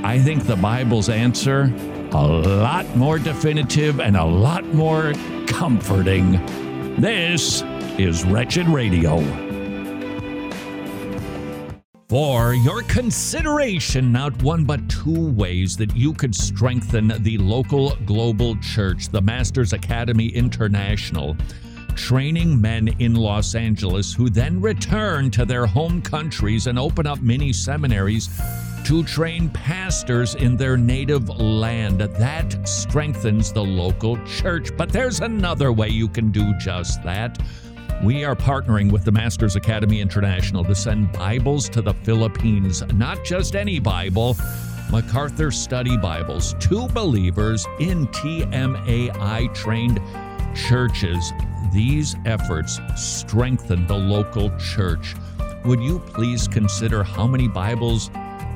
I 0.04 0.20
think 0.20 0.46
the 0.46 0.58
Bible's 0.58 1.08
answer 1.08 1.74
a 2.14 2.28
lot 2.28 2.96
more 2.96 3.20
definitive 3.20 4.00
and 4.00 4.16
a 4.16 4.24
lot 4.24 4.66
more 4.74 5.14
comforting. 5.46 6.34
This 6.96 7.64
is 7.98 8.24
Wretched 8.24 8.68
Radio. 8.68 9.20
For 12.10 12.54
your 12.54 12.84
consideration, 12.84 14.14
not 14.14 14.42
one 14.42 14.64
but 14.64 14.90
two 14.90 15.32
ways 15.32 15.76
that 15.78 15.94
you 15.96 16.14
could 16.14 16.34
strengthen 16.34 17.12
the 17.24 17.38
local 17.38 17.96
global 18.06 18.56
church, 18.58 19.10
the 19.10 19.22
Masters 19.22 19.74
Academy 19.74 20.28
International, 20.28 21.36
training 21.96 22.62
men 22.62 22.88
in 23.00 23.16
Los 23.16 23.56
Angeles 23.56 24.14
who 24.14 24.30
then 24.30 24.62
return 24.62 25.30
to 25.32 25.44
their 25.44 25.66
home 25.66 26.02
countries 26.02 26.68
and 26.68 26.80
open 26.80 27.06
up 27.06 27.22
mini 27.22 27.52
seminaries 27.52 28.30
to 28.88 29.04
train 29.04 29.50
pastors 29.50 30.36
in 30.36 30.56
their 30.56 30.78
native 30.78 31.28
land. 31.28 32.00
That 32.00 32.66
strengthens 32.66 33.52
the 33.52 33.62
local 33.62 34.18
church. 34.24 34.70
But 34.78 34.94
there's 34.94 35.20
another 35.20 35.74
way 35.74 35.90
you 35.90 36.08
can 36.08 36.32
do 36.32 36.54
just 36.58 37.04
that. 37.04 37.38
We 38.02 38.24
are 38.24 38.34
partnering 38.34 38.90
with 38.90 39.04
the 39.04 39.12
Masters 39.12 39.58
Academy 39.58 40.00
International 40.00 40.64
to 40.64 40.74
send 40.74 41.12
Bibles 41.12 41.68
to 41.68 41.82
the 41.82 41.96
Philippines. 41.96 42.82
Not 42.94 43.26
just 43.26 43.58
any 43.58 43.78
Bible, 43.78 44.38
MacArthur 44.90 45.52
Study 45.52 45.98
Bibles 45.98 46.54
to 46.62 46.88
believers 46.88 47.68
in 47.82 48.08
TMAI 48.08 49.54
trained 49.54 50.00
churches. 50.56 51.34
These 51.74 52.16
efforts 52.26 52.80
strengthen 52.96 53.86
the 53.86 53.98
local 53.98 54.50
church. 54.58 55.14
Would 55.66 55.82
you 55.82 56.00
please 56.00 56.48
consider 56.48 57.04
how 57.04 57.28
many 57.28 57.50
Bibles 57.50 58.10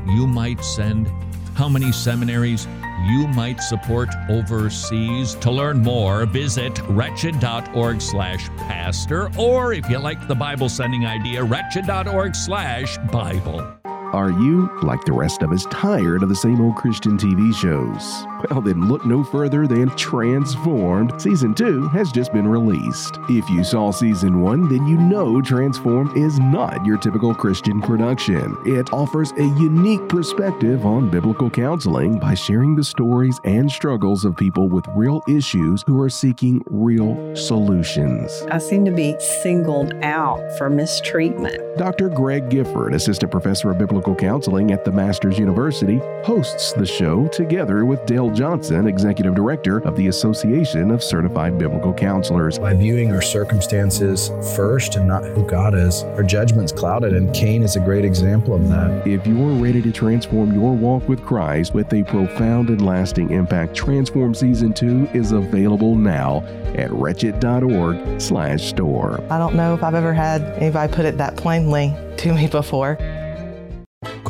you 0.08 0.27
might 0.27 0.63
send, 0.63 1.08
how 1.55 1.70
many 1.70 1.91
seminaries 1.91 2.67
you 3.08 3.27
might 3.29 3.60
support 3.62 4.10
overseas. 4.29 5.36
To 5.36 5.51
learn 5.51 5.81
more, 5.81 6.25
visit 6.25 6.79
wretched.org 6.89 8.01
slash 8.01 8.50
pastor, 8.58 9.31
or 9.38 9.74
if 9.74 9.89
you 9.89 9.98
like 9.98 10.27
the 10.27 10.36
Bible 10.36 10.70
sending 10.70 11.05
idea, 11.05 11.43
wretched.org 11.43 12.36
slash 12.36 12.98
Bible. 13.12 13.60
Are 13.86 14.29
you, 14.29 14.70
like 14.84 15.05
the 15.05 15.13
rest 15.13 15.41
of 15.41 15.51
us, 15.51 15.65
tired 15.72 16.22
of 16.22 16.29
the 16.29 16.36
same 16.36 16.60
old 16.60 16.75
Christian 16.75 17.17
TV 17.17 17.55
shows? 17.55 18.27
Well, 18.50 18.62
then 18.62 18.88
look 18.88 19.05
no 19.05 19.24
further 19.24 19.67
than 19.67 19.89
Transformed. 19.95 21.21
Season 21.21 21.53
2 21.53 21.89
has 21.89 22.12
just 22.12 22.33
been 22.33 22.48
released. 22.48 23.19
If 23.29 23.50
you 23.50 23.63
saw 23.63 23.91
Season 23.91 24.41
1, 24.41 24.69
then 24.69 24.88
you 24.88 24.98
know 24.98 25.41
Transformed 25.41 26.17
is 26.17 26.39
not 26.39 26.83
your 26.86 26.98
typical 26.98 27.36
Christian 27.36 27.81
production. 27.81 28.57
It 28.65 28.91
offers 28.93 29.31
a 29.33 29.43
unique 29.43 30.07
perspective 30.10 30.86
on 30.86 31.10
biblical 31.10 31.50
counseling 31.50 32.19
by 32.19 32.33
sharing 32.33 32.75
the 32.75 32.83
stories 32.83 33.39
and 33.43 33.71
struggles 33.71 34.25
of 34.25 34.36
people 34.36 34.69
with 34.69 34.86
real 34.95 35.21
issues 35.27 35.83
who 35.86 36.01
are 36.01 36.10
seeking 36.10 36.63
real 36.67 37.36
solutions. 37.36 38.31
I 38.50 38.57
seem 38.57 38.86
to 38.86 38.91
be 38.91 39.15
singled 39.19 39.93
out 40.03 40.39
for 40.57 40.69
mistreatment. 40.69 41.77
Dr. 41.77 42.10
Greg 42.10 42.50
Gifford, 42.50 42.93
Assistant 42.93 43.31
Professor 43.31 43.71
of 43.71 43.77
Biblical 43.77 44.15
Counseling 44.15 44.71
at 44.71 44.83
the 44.83 44.91
Masters 44.91 45.38
University, 45.38 46.00
hosts 46.24 46.74
the 46.74 46.86
show 46.86 47.27
together 47.27 47.86
with 47.86 48.05
Dale 48.05 48.30
Johnson, 48.33 48.88
Executive 48.88 49.35
Director 49.35 49.79
of 49.79 49.95
the 49.95 50.07
Association 50.07 50.91
of 50.91 51.03
Certified 51.03 51.57
Biblical 51.57 51.93
Counselors. 51.93 52.57
By 52.57 52.73
viewing 52.73 53.11
our 53.11 53.21
circumstances 53.21 54.29
first 54.55 54.95
and 54.95 55.07
not 55.07 55.23
who 55.23 55.45
God 55.45 55.75
is, 55.75 56.03
our 56.03 56.23
judgment's 56.23 56.71
clouded, 56.71 57.13
and 57.13 57.33
Cain 57.33 57.63
is 57.63 57.75
a 57.75 57.79
great 57.79 58.05
example 58.05 58.53
of 58.53 58.67
that. 58.69 59.07
If 59.07 59.27
you're 59.27 59.61
ready 59.61 59.81
to 59.81 59.91
transform 59.91 60.53
your 60.53 60.73
walk 60.73 61.07
with 61.07 61.23
Christ 61.23 61.73
with 61.73 61.93
a 61.93 62.03
profound 62.03 62.69
and 62.69 62.85
lasting 62.85 63.31
impact, 63.31 63.75
Transform 63.75 64.33
Season 64.33 64.73
2 64.73 65.09
is 65.13 65.31
available 65.31 65.95
now 65.95 66.43
at 66.75 66.91
wretched.org 66.91 68.21
slash 68.21 68.69
store. 68.69 69.21
I 69.29 69.38
don't 69.38 69.55
know 69.55 69.73
if 69.73 69.83
I've 69.83 69.95
ever 69.95 70.13
had 70.13 70.41
anybody 70.41 70.93
put 70.93 71.05
it 71.05 71.17
that 71.17 71.35
plainly 71.35 71.93
to 72.17 72.33
me 72.33 72.47
before. 72.47 72.97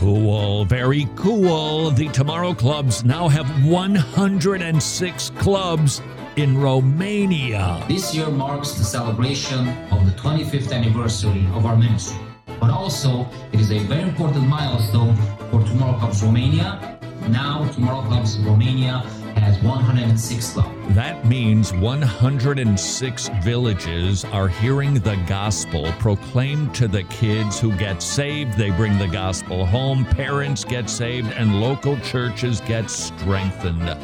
Cool, 0.01 0.65
very 0.65 1.07
cool. 1.15 1.91
The 1.91 2.07
Tomorrow 2.07 2.55
Clubs 2.55 3.05
now 3.05 3.27
have 3.27 3.45
106 3.63 5.29
clubs 5.37 6.01
in 6.37 6.57
Romania. 6.57 7.85
This 7.87 8.15
year 8.15 8.27
marks 8.31 8.71
the 8.71 8.83
celebration 8.83 9.69
of 9.91 10.07
the 10.07 10.11
25th 10.13 10.73
anniversary 10.73 11.45
of 11.53 11.67
our 11.67 11.75
ministry. 11.75 12.17
But 12.59 12.71
also, 12.71 13.27
it 13.53 13.59
is 13.59 13.71
a 13.71 13.77
very 13.77 14.01
important 14.01 14.47
milestone 14.47 15.15
for 15.51 15.63
Tomorrow 15.67 15.99
Clubs 15.99 16.23
Romania. 16.23 16.97
Now, 17.29 17.69
Tomorrow 17.71 18.01
Clubs 18.07 18.39
Romania 18.39 19.05
has 19.37 19.61
106 19.63 20.53
clubs. 20.53 20.95
That 20.95 21.25
means 21.25 21.73
106 21.73 23.29
villages 23.43 24.25
are 24.25 24.47
hearing 24.47 24.95
the 24.95 25.15
gospel 25.27 25.91
proclaimed 25.99 26.75
to 26.75 26.87
the 26.87 27.03
kids 27.03 27.59
who 27.59 27.75
get 27.77 28.01
saved. 28.01 28.57
They 28.57 28.71
bring 28.71 28.97
the 28.97 29.07
gospel 29.07 29.65
home, 29.65 30.05
parents 30.05 30.63
get 30.63 30.89
saved, 30.89 31.31
and 31.33 31.61
local 31.61 31.97
churches 31.99 32.61
get 32.61 32.89
strengthened. 32.89 33.97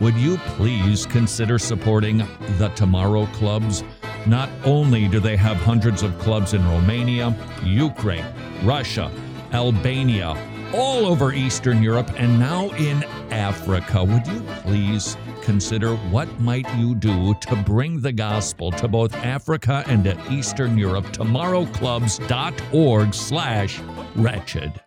Would 0.00 0.16
you 0.16 0.38
please 0.38 1.06
consider 1.06 1.58
supporting 1.58 2.18
the 2.58 2.68
Tomorrow 2.74 3.26
Clubs? 3.26 3.84
Not 4.26 4.48
only 4.64 5.06
do 5.06 5.20
they 5.20 5.36
have 5.36 5.56
hundreds 5.58 6.02
of 6.02 6.18
clubs 6.18 6.54
in 6.54 6.66
Romania, 6.68 7.36
Ukraine, 7.62 8.24
Russia, 8.62 9.10
Albania, 9.52 10.34
all 10.74 11.06
over 11.06 11.32
Eastern 11.32 11.82
Europe, 11.82 12.10
and 12.16 12.38
now 12.38 12.70
in 12.70 13.04
Africa. 13.30 14.02
Would 14.02 14.26
you 14.26 14.40
please 14.62 15.16
consider 15.42 15.94
what 16.10 16.40
might 16.40 16.66
you 16.76 16.94
do 16.94 17.34
to 17.34 17.56
bring 17.56 18.00
the 18.00 18.12
gospel 18.12 18.70
to 18.72 18.88
both 18.88 19.14
Africa 19.14 19.84
and 19.86 20.04
to 20.04 20.32
Eastern 20.32 20.76
Europe? 20.76 21.04
Tomorrowclubs.org 21.06 23.14
slash 23.14 23.80
wretched. 24.16 24.80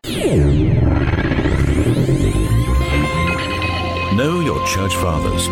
Know 4.15 4.39
your 4.39 4.65
church 4.67 4.95
fathers. 4.95 5.47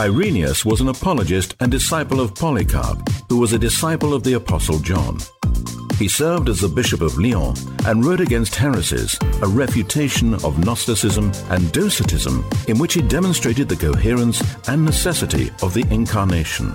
Irenaeus 0.00 0.64
was 0.64 0.80
an 0.80 0.88
apologist 0.88 1.56
and 1.60 1.70
disciple 1.70 2.20
of 2.20 2.34
Polycarp, 2.34 3.06
who 3.28 3.38
was 3.38 3.52
a 3.52 3.58
disciple 3.58 4.14
of 4.14 4.22
the 4.22 4.32
Apostle 4.32 4.78
John. 4.78 5.18
He 6.00 6.08
served 6.08 6.48
as 6.48 6.60
the 6.60 6.68
Bishop 6.68 7.02
of 7.02 7.18
Lyon 7.18 7.54
and 7.84 8.02
wrote 8.02 8.22
against 8.22 8.54
heresies, 8.54 9.18
a 9.42 9.46
refutation 9.46 10.32
of 10.32 10.64
Gnosticism 10.64 11.30
and 11.50 11.70
Docetism, 11.72 12.42
in 12.68 12.78
which 12.78 12.94
he 12.94 13.02
demonstrated 13.02 13.68
the 13.68 13.76
coherence 13.76 14.42
and 14.66 14.82
necessity 14.82 15.50
of 15.60 15.74
the 15.74 15.86
Incarnation. 15.90 16.72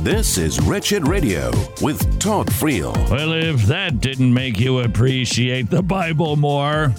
This 0.00 0.38
is 0.38 0.58
Wretched 0.62 1.06
Radio 1.06 1.50
with 1.82 2.18
Todd 2.18 2.46
Friel. 2.46 2.94
Well, 3.10 3.34
if 3.34 3.64
that 3.64 4.00
didn't 4.00 4.32
make 4.32 4.58
you 4.58 4.80
appreciate 4.80 5.68
the 5.68 5.82
Bible 5.82 6.36
more, 6.36 6.94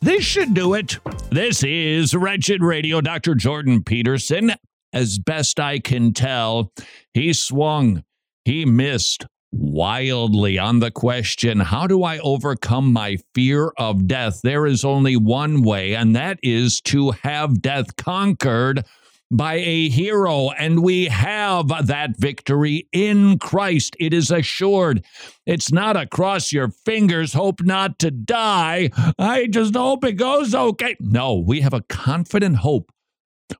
this 0.00 0.24
should 0.24 0.54
do 0.54 0.74
it. 0.74 0.98
This 1.30 1.62
is 1.62 2.16
Wretched 2.16 2.64
Radio. 2.64 3.00
Dr. 3.00 3.36
Jordan 3.36 3.84
Peterson 3.84 4.54
as 4.92 5.20
best 5.20 5.60
I 5.60 5.78
can 5.78 6.12
tell. 6.12 6.72
He 7.14 7.32
swung, 7.32 8.02
he 8.44 8.64
missed 8.64 9.26
wildly 9.52 10.58
on 10.58 10.78
the 10.80 10.90
question 10.90 11.60
How 11.60 11.86
do 11.86 12.02
I 12.02 12.18
overcome 12.18 12.92
my 12.92 13.18
fear 13.34 13.72
of 13.76 14.06
death? 14.06 14.40
There 14.42 14.66
is 14.66 14.84
only 14.84 15.16
one 15.16 15.62
way, 15.62 15.94
and 15.94 16.14
that 16.16 16.38
is 16.42 16.80
to 16.82 17.12
have 17.22 17.62
death 17.62 17.96
conquered 17.96 18.84
by 19.30 19.54
a 19.54 19.88
hero, 19.88 20.50
and 20.50 20.82
we 20.82 21.06
have 21.06 21.68
that 21.86 22.16
victory 22.18 22.88
in 22.92 23.38
Christ. 23.38 23.96
It 24.00 24.12
is 24.12 24.30
assured. 24.30 25.04
It's 25.46 25.70
not 25.70 25.96
a 25.96 26.06
cross 26.06 26.52
your 26.52 26.68
fingers, 26.68 27.32
hope 27.32 27.62
not 27.62 27.98
to 28.00 28.10
die. 28.10 28.90
I 29.18 29.46
just 29.46 29.76
hope 29.76 30.04
it 30.04 30.14
goes 30.14 30.54
okay. 30.54 30.96
No, 30.98 31.34
we 31.34 31.60
have 31.60 31.74
a 31.74 31.82
confident 31.82 32.56
hope. 32.56 32.90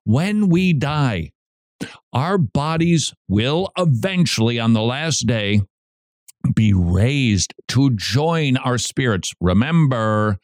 When 0.05 0.49
we 0.49 0.73
die, 0.73 1.31
our 2.13 2.37
bodies 2.37 3.15
will 3.29 3.71
eventually, 3.77 4.59
on 4.59 4.73
the 4.73 4.83
last 4.83 5.27
day, 5.27 5.63
be 6.55 6.73
raised 6.73 7.55
to 7.69 7.91
join 7.91 8.57
our 8.59 8.79
spirits. 8.79 9.33
Remember, 9.41 10.39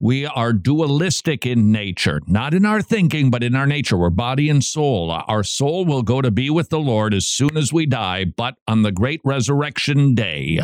we 0.00 0.26
are 0.26 0.52
dualistic 0.52 1.46
in 1.46 1.70
nature, 1.70 2.20
not 2.26 2.54
in 2.54 2.64
our 2.64 2.82
thinking, 2.82 3.30
but 3.30 3.42
in 3.42 3.54
our 3.54 3.66
nature. 3.66 3.96
We're 3.96 4.10
body 4.10 4.50
and 4.50 4.62
soul. 4.62 5.10
Our 5.10 5.42
soul 5.42 5.84
will 5.84 6.02
go 6.02 6.20
to 6.20 6.30
be 6.30 6.50
with 6.50 6.70
the 6.70 6.80
Lord 6.80 7.14
as 7.14 7.26
soon 7.26 7.56
as 7.56 7.72
we 7.72 7.86
die, 7.86 8.24
but 8.24 8.56
on 8.66 8.82
the 8.82 8.92
great 8.92 9.20
resurrection 9.24 10.14
day, 10.14 10.60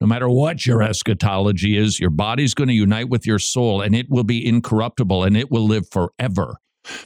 no 0.00 0.06
matter 0.06 0.28
what 0.28 0.66
your 0.66 0.82
eschatology 0.82 1.76
is, 1.76 2.00
your 2.00 2.10
body's 2.10 2.54
going 2.54 2.68
to 2.68 2.74
unite 2.74 3.08
with 3.08 3.26
your 3.26 3.38
soul 3.38 3.80
and 3.80 3.94
it 3.94 4.10
will 4.10 4.24
be 4.24 4.46
incorruptible 4.46 5.24
and 5.24 5.36
it 5.36 5.50
will 5.50 5.66
live 5.66 5.88
forever 5.90 6.58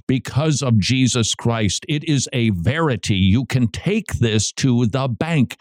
because 0.07 0.63
of 0.63 0.79
Jesus 0.79 1.35
Christ. 1.35 1.85
It 1.89 2.05
is 2.05 2.29
a 2.33 2.51
verity. 2.51 3.17
You 3.17 3.47
can 3.47 3.69
take 3.69 4.15
this 4.15 4.53
to 4.53 4.87
the 4.87 5.09
bank 5.09 5.57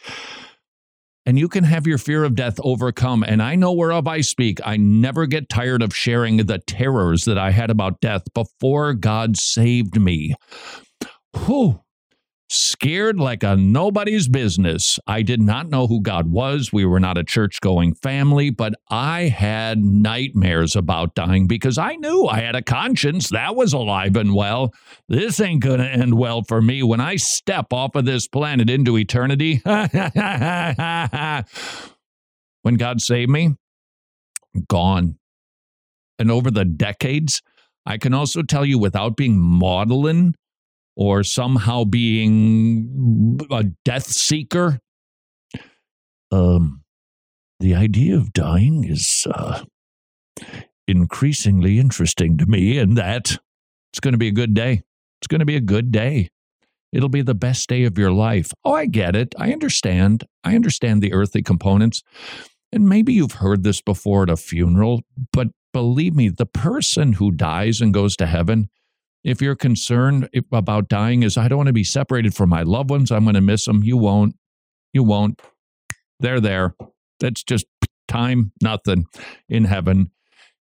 and 1.25 1.37
you 1.37 1.47
can 1.47 1.63
have 1.63 1.87
your 1.87 1.97
fear 1.97 2.23
of 2.23 2.35
death 2.35 2.59
overcome. 2.63 3.23
And 3.23 3.41
I 3.41 3.55
know 3.55 3.73
whereof 3.73 4.07
I 4.07 4.21
speak. 4.21 4.59
I 4.65 4.77
never 4.77 5.25
get 5.25 5.49
tired 5.49 5.81
of 5.81 5.95
sharing 5.95 6.37
the 6.37 6.59
terrors 6.59 7.25
that 7.25 7.37
I 7.37 7.51
had 7.51 7.69
about 7.69 8.01
death 8.01 8.23
before 8.33 8.93
God 8.93 9.37
saved 9.37 9.99
me. 9.99 10.35
Whew 11.45 11.81
scared 12.51 13.17
like 13.17 13.43
a 13.43 13.55
nobody's 13.55 14.27
business. 14.27 14.99
I 15.07 15.21
did 15.21 15.41
not 15.41 15.69
know 15.69 15.87
who 15.87 16.01
God 16.01 16.27
was. 16.27 16.73
We 16.73 16.83
were 16.83 16.99
not 16.99 17.17
a 17.17 17.23
church 17.23 17.61
going 17.61 17.95
family, 17.95 18.49
but 18.49 18.73
I 18.89 19.29
had 19.29 19.79
nightmares 19.79 20.75
about 20.75 21.15
dying 21.15 21.47
because 21.47 21.77
I 21.77 21.95
knew 21.95 22.25
I 22.25 22.41
had 22.41 22.55
a 22.55 22.61
conscience 22.61 23.29
that 23.29 23.55
was 23.55 23.71
alive 23.71 24.17
and 24.17 24.35
well. 24.35 24.73
This 25.07 25.39
ain't 25.39 25.63
going 25.63 25.79
to 25.79 25.87
end 25.87 26.15
well 26.15 26.43
for 26.43 26.61
me 26.61 26.83
when 26.83 26.99
I 26.99 27.15
step 27.15 27.71
off 27.71 27.95
of 27.95 28.03
this 28.03 28.27
planet 28.27 28.69
into 28.69 28.97
eternity. 28.97 29.61
when 29.63 29.87
God 32.75 32.99
saved 32.99 33.31
me, 33.31 33.55
gone. 34.67 35.17
And 36.19 36.29
over 36.29 36.51
the 36.51 36.65
decades, 36.65 37.41
I 37.85 37.97
can 37.97 38.13
also 38.13 38.43
tell 38.43 38.65
you 38.65 38.77
without 38.77 39.15
being 39.15 39.39
maudlin 39.39 40.35
or 41.01 41.23
somehow 41.23 41.83
being 41.83 43.39
a 43.49 43.63
death 43.83 44.05
seeker. 44.05 44.79
Um, 46.31 46.83
the 47.59 47.73
idea 47.73 48.15
of 48.15 48.33
dying 48.33 48.83
is 48.83 49.25
uh, 49.33 49.63
increasingly 50.87 51.79
interesting 51.79 52.37
to 52.37 52.45
me, 52.45 52.77
and 52.77 52.95
that 52.99 53.39
it's 53.91 53.99
going 53.99 54.11
to 54.11 54.19
be 54.19 54.27
a 54.27 54.31
good 54.31 54.53
day. 54.53 54.83
It's 55.19 55.27
going 55.27 55.39
to 55.39 55.45
be 55.45 55.55
a 55.55 55.61
good 55.61 55.91
day. 55.91 56.29
It'll 56.93 57.09
be 57.09 57.23
the 57.23 57.33
best 57.33 57.67
day 57.67 57.85
of 57.85 57.97
your 57.97 58.11
life. 58.11 58.51
Oh, 58.63 58.73
I 58.73 58.85
get 58.85 59.15
it. 59.15 59.33
I 59.39 59.51
understand. 59.53 60.27
I 60.43 60.53
understand 60.53 61.01
the 61.01 61.13
earthly 61.13 61.41
components. 61.41 62.03
And 62.71 62.87
maybe 62.87 63.13
you've 63.13 63.33
heard 63.33 63.63
this 63.63 63.81
before 63.81 64.21
at 64.23 64.29
a 64.29 64.37
funeral, 64.37 65.01
but 65.33 65.47
believe 65.73 66.15
me, 66.15 66.29
the 66.29 66.45
person 66.45 67.13
who 67.13 67.31
dies 67.31 67.81
and 67.81 67.91
goes 67.91 68.15
to 68.17 68.27
heaven 68.27 68.69
if 69.23 69.41
you're 69.41 69.55
concerned 69.55 70.29
about 70.51 70.89
dying, 70.89 71.23
is 71.23 71.37
I 71.37 71.47
don't 71.47 71.57
want 71.57 71.67
to 71.67 71.73
be 71.73 71.83
separated 71.83 72.33
from 72.35 72.49
my 72.49 72.63
loved 72.63 72.89
ones. 72.89 73.11
I'm 73.11 73.23
going 73.23 73.35
to 73.35 73.41
miss 73.41 73.65
them. 73.65 73.83
You 73.83 73.97
won't. 73.97 74.35
You 74.93 75.03
won't. 75.03 75.41
They're 76.19 76.39
there. 76.39 76.75
That's 77.19 77.43
just 77.43 77.65
time, 78.07 78.51
nothing 78.61 79.05
in 79.47 79.65
heaven. 79.65 80.11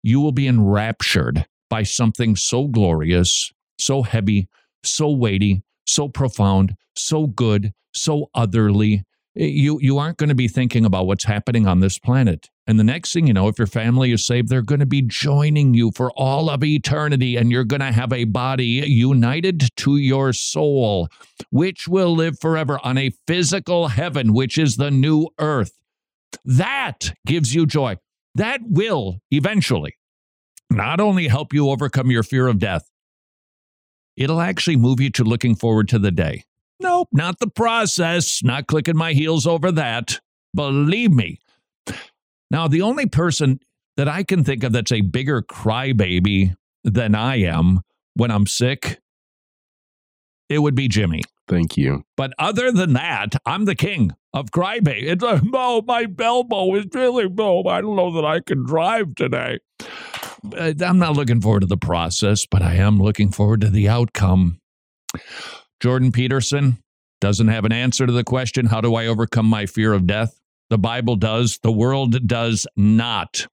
You 0.04 0.20
will 0.20 0.32
be 0.32 0.48
enraptured 0.48 1.46
by 1.70 1.84
something 1.84 2.36
so 2.36 2.68
glorious, 2.68 3.52
so 3.78 4.04
heavy, 4.04 4.48
so 4.84 5.12
weighty, 5.12 5.64
so 5.88 6.08
profound, 6.08 6.76
so 6.96 7.28
good, 7.28 7.74
so 7.94 8.30
otherly, 8.34 9.04
eh, 9.38 9.46
you 9.46 9.80
you 9.82 9.98
aren't 9.98 10.18
going 10.18 10.30
to 10.30 10.36
be 10.36 10.48
thinking 10.48 10.86
about 10.86 11.08
what's 11.08 11.26
happening 11.26 11.68
on 11.68 11.80
this 11.80 12.00
planet. 12.00 12.50
And 12.70 12.80
the 12.80 12.84
next 12.84 13.14
thing 13.14 13.26
you 13.26 13.34
know, 13.34 13.48
if 13.48 13.58
your 13.58 13.66
family 13.66 14.12
is 14.12 14.24
saved, 14.24 14.48
they're 14.48 14.62
going 14.62 14.80
to 14.80 14.86
be 14.86 15.02
joining 15.02 15.74
you 15.74 15.92
for 15.92 16.12
all 16.12 16.52
of 16.52 16.64
eternity, 16.64 17.36
and 17.36 17.52
you're 17.52 17.64
going 17.64 17.80
to 17.80 17.92
have 17.92 18.14
a 18.14 18.26
body 18.26 18.66
united 18.66 19.76
to 19.78 19.98
your 19.98 20.34
soul, 20.34 21.08
which 21.50 21.88
will 21.88 22.16
live 22.16 22.40
forever 22.40 22.80
on 22.84 22.96
a 23.00 23.10
physical 23.26 23.88
heaven, 23.88 24.34
which 24.34 24.60
is 24.60 24.76
the 24.76 24.92
new 24.92 25.30
earth. 25.40 25.80
That 26.46 27.14
gives 27.26 27.56
you 27.56 27.66
joy. 27.66 27.98
That 28.36 28.62
will 28.64 29.20
eventually 29.32 29.98
not 30.70 31.00
only 31.00 31.28
help 31.28 31.52
you 31.56 31.72
overcome 31.72 32.12
your 32.12 32.22
fear 32.22 32.48
of 32.48 32.60
death, 32.60 32.88
it'll 34.16 34.42
actually 34.42 34.78
move 34.78 35.00
you 35.00 35.10
to 35.10 35.24
looking 35.24 35.56
forward 35.56 35.90
to 35.90 35.98
the 35.98 36.12
day 36.12 36.44
Nope, 36.80 37.10
not 37.12 37.40
the 37.40 37.48
process. 37.50 38.42
Not 38.44 38.68
clicking 38.68 38.96
my 38.96 39.14
heels 39.14 39.46
over 39.46 39.72
that. 39.72 40.20
Believe 40.56 41.12
me. 41.12 41.40
Now, 42.52 42.68
the 42.68 42.82
only 42.82 43.06
person 43.06 43.60
that 43.98 44.08
I 44.08 44.24
can 44.24 44.44
think 44.44 44.64
of 44.64 44.72
that's 44.72 44.92
a 44.92 45.02
bigger 45.02 45.42
crybaby 45.42 46.56
than 46.84 47.16
I 47.16 47.38
am 47.38 47.82
when 48.16 48.32
I'm 48.32 48.48
sick, 48.48 49.00
it 50.50 50.60
would 50.60 50.76
be 50.76 50.88
Jimmy. 50.88 51.22
Thank 51.48 51.78
you. 51.78 52.04
But 52.16 52.34
other 52.38 52.72
than 52.72 52.94
that, 52.94 53.36
I'm 53.46 53.66
the 53.66 53.76
king 53.76 54.14
of 54.34 54.52
crybaby. 54.52 55.04
It's 55.04 55.24
like, 55.24 55.42
oh, 55.54 55.82
my 55.86 56.06
elbow 56.20 56.76
is 56.76 56.86
really, 56.94 57.26
oh, 57.40 57.68
I 57.68 57.82
don't 57.82 57.96
know 57.96 58.14
that 58.14 58.26
I 58.26 58.40
can 58.40 58.66
drive 58.66 59.16
today. 59.16 59.60
I'm 60.54 61.00
not 61.00 61.16
looking 61.16 61.42
forward 61.42 61.62
to 61.62 61.68
the 61.68 61.78
process, 61.78 62.46
but 62.46 62.62
I 62.62 62.76
am 62.76 63.00
looking 63.00 63.32
forward 63.32 63.62
to 63.62 63.70
the 63.70 63.90
outcome. 63.90 64.60
Jordan 65.80 66.12
Peterson 66.12 66.78
doesn't 67.20 67.48
have 67.48 67.66
an 67.66 67.72
answer 67.72 68.06
to 68.06 68.14
the 68.14 68.24
question, 68.24 68.68
How 68.68 68.80
do 68.80 68.96
I 68.96 69.08
overcome 69.08 69.46
my 69.46 69.66
fear 69.66 69.94
of 69.94 70.08
death? 70.08 70.40
The 70.70 70.78
Bible 70.78 71.16
does, 71.16 71.60
the 71.64 71.72
world 71.72 72.28
does 72.28 72.68
not. 72.76 73.48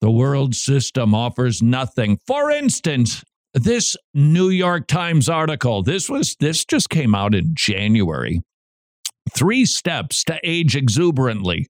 The 0.00 0.10
world 0.10 0.54
system 0.54 1.14
offers 1.14 1.62
nothing. 1.62 2.18
For 2.26 2.50
instance, 2.50 3.24
this 3.54 3.96
New 4.14 4.48
York 4.48 4.86
Times 4.86 5.28
article, 5.28 5.82
this 5.82 6.08
was 6.08 6.36
this 6.38 6.64
just 6.64 6.90
came 6.90 7.14
out 7.14 7.34
in 7.34 7.54
January. 7.54 8.42
Three 9.34 9.66
steps 9.66 10.22
to 10.24 10.38
age 10.44 10.76
exuberantly. 10.76 11.66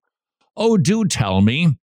Oh, 0.57 0.77
do 0.77 1.05
tell 1.05 1.41
me. 1.41 1.79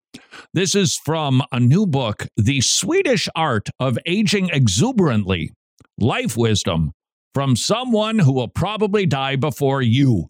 This 0.54 0.76
is 0.76 0.98
from 0.98 1.44
a 1.52 1.60
new 1.60 1.86
book, 1.86 2.28
The 2.38 2.62
Swedish 2.62 3.28
Art 3.36 3.70
of 3.80 3.98
Aging 4.06 4.50
Exuberantly 4.54 5.52
Life 5.98 6.38
Wisdom 6.38 6.92
from 7.34 7.56
someone 7.56 8.20
who 8.20 8.32
will 8.32 8.48
probably 8.48 9.06
die 9.06 9.36
before 9.36 9.82
you. 9.82 10.30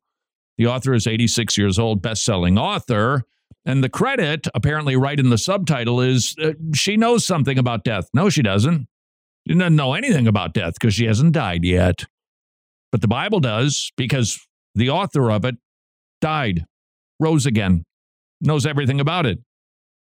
The 0.58 0.68
author 0.68 0.94
is 0.94 1.08
86 1.08 1.58
years 1.58 1.78
old, 1.80 2.02
best 2.02 2.24
selling 2.24 2.58
author. 2.58 3.24
And 3.66 3.84
the 3.84 3.90
credit, 3.90 4.48
apparently, 4.54 4.96
right 4.96 5.20
in 5.20 5.30
the 5.30 5.38
subtitle, 5.38 6.00
is 6.00 6.36
uh, 6.42 6.54
she 6.74 6.98
knows 6.98 7.26
something 7.26 7.58
about 7.58 7.84
death. 7.84 8.08
No, 8.14 8.30
she 8.30 8.42
doesn't. 8.42 8.88
She 9.48 9.54
doesn't 9.56 9.76
know 9.76 9.94
anything 9.94 10.28
about 10.28 10.54
death 10.54 10.74
because 10.74 10.94
she 10.94 11.06
hasn't 11.06 11.34
died 11.34 11.64
yet. 11.64 12.06
But 12.92 13.02
the 13.02 13.08
Bible 13.08 13.40
does 13.40 13.92
because 13.98 14.40
the 14.76 14.90
author 14.90 15.32
of 15.32 15.46
it 15.46 15.56
died, 16.22 16.66
rose 17.20 17.46
again, 17.46 17.84
knows 18.42 18.66
everything 18.66 19.00
about 19.00 19.26
it. 19.26 19.40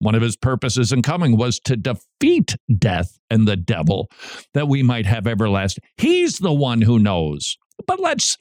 One 0.00 0.14
of 0.14 0.22
his 0.22 0.36
purposes 0.36 0.92
in 0.92 1.02
coming 1.02 1.36
was 1.36 1.58
to 1.60 1.76
defeat 1.76 2.56
death 2.78 3.18
and 3.30 3.48
the 3.48 3.56
devil, 3.56 4.08
that 4.54 4.68
we 4.68 4.82
might 4.82 5.06
have 5.06 5.26
everlasting. 5.26 5.82
He's 5.96 6.38
the 6.38 6.52
one 6.52 6.82
who 6.82 6.98
knows. 6.98 7.56
But 7.86 7.98
let's 7.98 8.36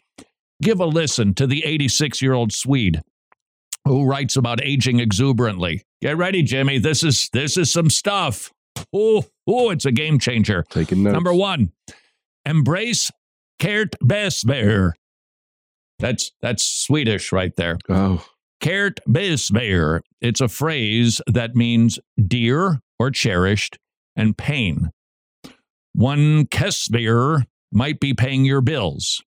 give 0.62 0.80
a 0.80 0.86
listen 0.86 1.34
to 1.36 1.48
the 1.48 1.63
86 1.65 2.22
year 2.22 2.34
old 2.34 2.52
Swede 2.52 3.02
who 3.86 4.06
writes 4.06 4.36
about 4.36 4.63
aging 4.63 5.00
exuberantly. 5.00 5.84
Get 6.02 6.17
ready, 6.17 6.43
Jimmy. 6.43 6.78
This 6.78 7.04
is 7.04 7.30
this 7.34 7.58
is 7.58 7.72
some 7.72 7.89
stuff. 7.89 8.52
Oh, 8.93 9.26
oh, 9.48 9.70
it's 9.70 9.86
a 9.86 9.91
game 9.91 10.20
changer. 10.20 10.63
Taking 10.70 11.04
notes. 11.04 11.13
Number 11.13 11.34
one, 11.34 11.72
embrace 12.46 13.12
Kärt 13.60 13.96
besvär. 14.04 14.91
That's 16.00 16.32
that's 16.41 16.63
Swedish 16.63 17.32
right 17.32 17.56
there. 17.56 17.78
Oh. 17.89 18.24
Kärt 18.62 19.00
besvär. 19.08 20.02
It's 20.22 20.41
a 20.41 20.48
phrase 20.48 21.22
that 21.28 21.56
means 21.56 22.00
dear 22.24 22.82
or 23.00 23.12
cherished 23.12 23.80
and 24.15 24.38
pain. 24.38 24.91
One 25.93 26.46
Kesver 26.46 27.46
might 27.72 28.00
be 28.00 28.13
paying 28.13 28.46
your 28.46 28.62
bills. 28.62 29.22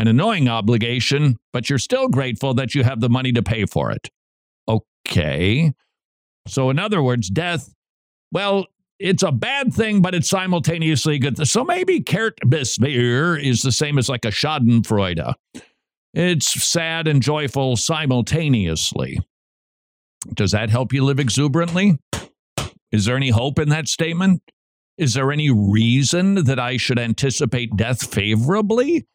An 0.00 0.08
annoying 0.08 0.48
obligation, 0.48 1.38
but 1.52 1.68
you're 1.68 1.78
still 1.78 2.08
grateful 2.08 2.54
that 2.54 2.74
you 2.74 2.82
have 2.82 3.00
the 3.00 3.10
money 3.10 3.32
to 3.32 3.42
pay 3.42 3.66
for 3.66 3.90
it. 3.90 4.08
Okay. 4.66 5.74
So, 6.48 6.70
in 6.70 6.78
other 6.78 7.02
words, 7.02 7.28
death, 7.28 7.74
well, 8.32 8.64
it's 8.98 9.22
a 9.22 9.30
bad 9.30 9.74
thing, 9.74 10.00
but 10.00 10.14
it's 10.14 10.30
simultaneously 10.30 11.18
good. 11.18 11.46
So 11.46 11.64
maybe 11.64 12.00
Kertbisbeer 12.00 13.42
is 13.44 13.60
the 13.60 13.72
same 13.72 13.98
as 13.98 14.08
like 14.08 14.24
a 14.24 14.28
Schadenfreude. 14.28 15.34
It's 16.14 16.64
sad 16.64 17.06
and 17.06 17.22
joyful 17.22 17.76
simultaneously. 17.76 19.20
Does 20.32 20.52
that 20.52 20.70
help 20.70 20.94
you 20.94 21.04
live 21.04 21.20
exuberantly? 21.20 21.98
Is 22.90 23.04
there 23.04 23.16
any 23.16 23.30
hope 23.30 23.58
in 23.58 23.68
that 23.68 23.86
statement? 23.86 24.42
Is 24.96 25.12
there 25.12 25.30
any 25.30 25.50
reason 25.50 26.44
that 26.44 26.58
I 26.58 26.78
should 26.78 26.98
anticipate 26.98 27.76
death 27.76 28.12
favorably? 28.12 29.06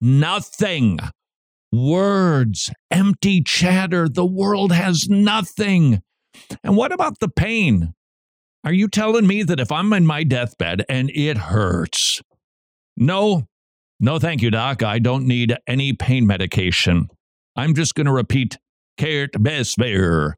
Nothing. 0.00 0.98
Words, 1.72 2.70
empty 2.90 3.42
chatter. 3.42 4.08
The 4.08 4.24
world 4.24 4.72
has 4.72 5.08
nothing. 5.08 6.02
And 6.64 6.76
what 6.76 6.92
about 6.92 7.20
the 7.20 7.28
pain? 7.28 7.94
Are 8.64 8.72
you 8.72 8.88
telling 8.88 9.26
me 9.26 9.42
that 9.42 9.60
if 9.60 9.70
I'm 9.72 9.92
in 9.92 10.06
my 10.06 10.24
deathbed 10.24 10.84
and 10.88 11.10
it 11.10 11.38
hurts? 11.38 12.20
No, 12.96 13.46
no, 14.00 14.18
thank 14.18 14.42
you, 14.42 14.50
Doc. 14.50 14.82
I 14.82 14.98
don't 14.98 15.26
need 15.26 15.56
any 15.66 15.92
pain 15.92 16.26
medication. 16.26 17.08
I'm 17.56 17.74
just 17.74 17.94
going 17.94 18.06
to 18.06 18.12
repeat 18.12 18.58
kärt 18.98 19.32
besvär 19.32 20.34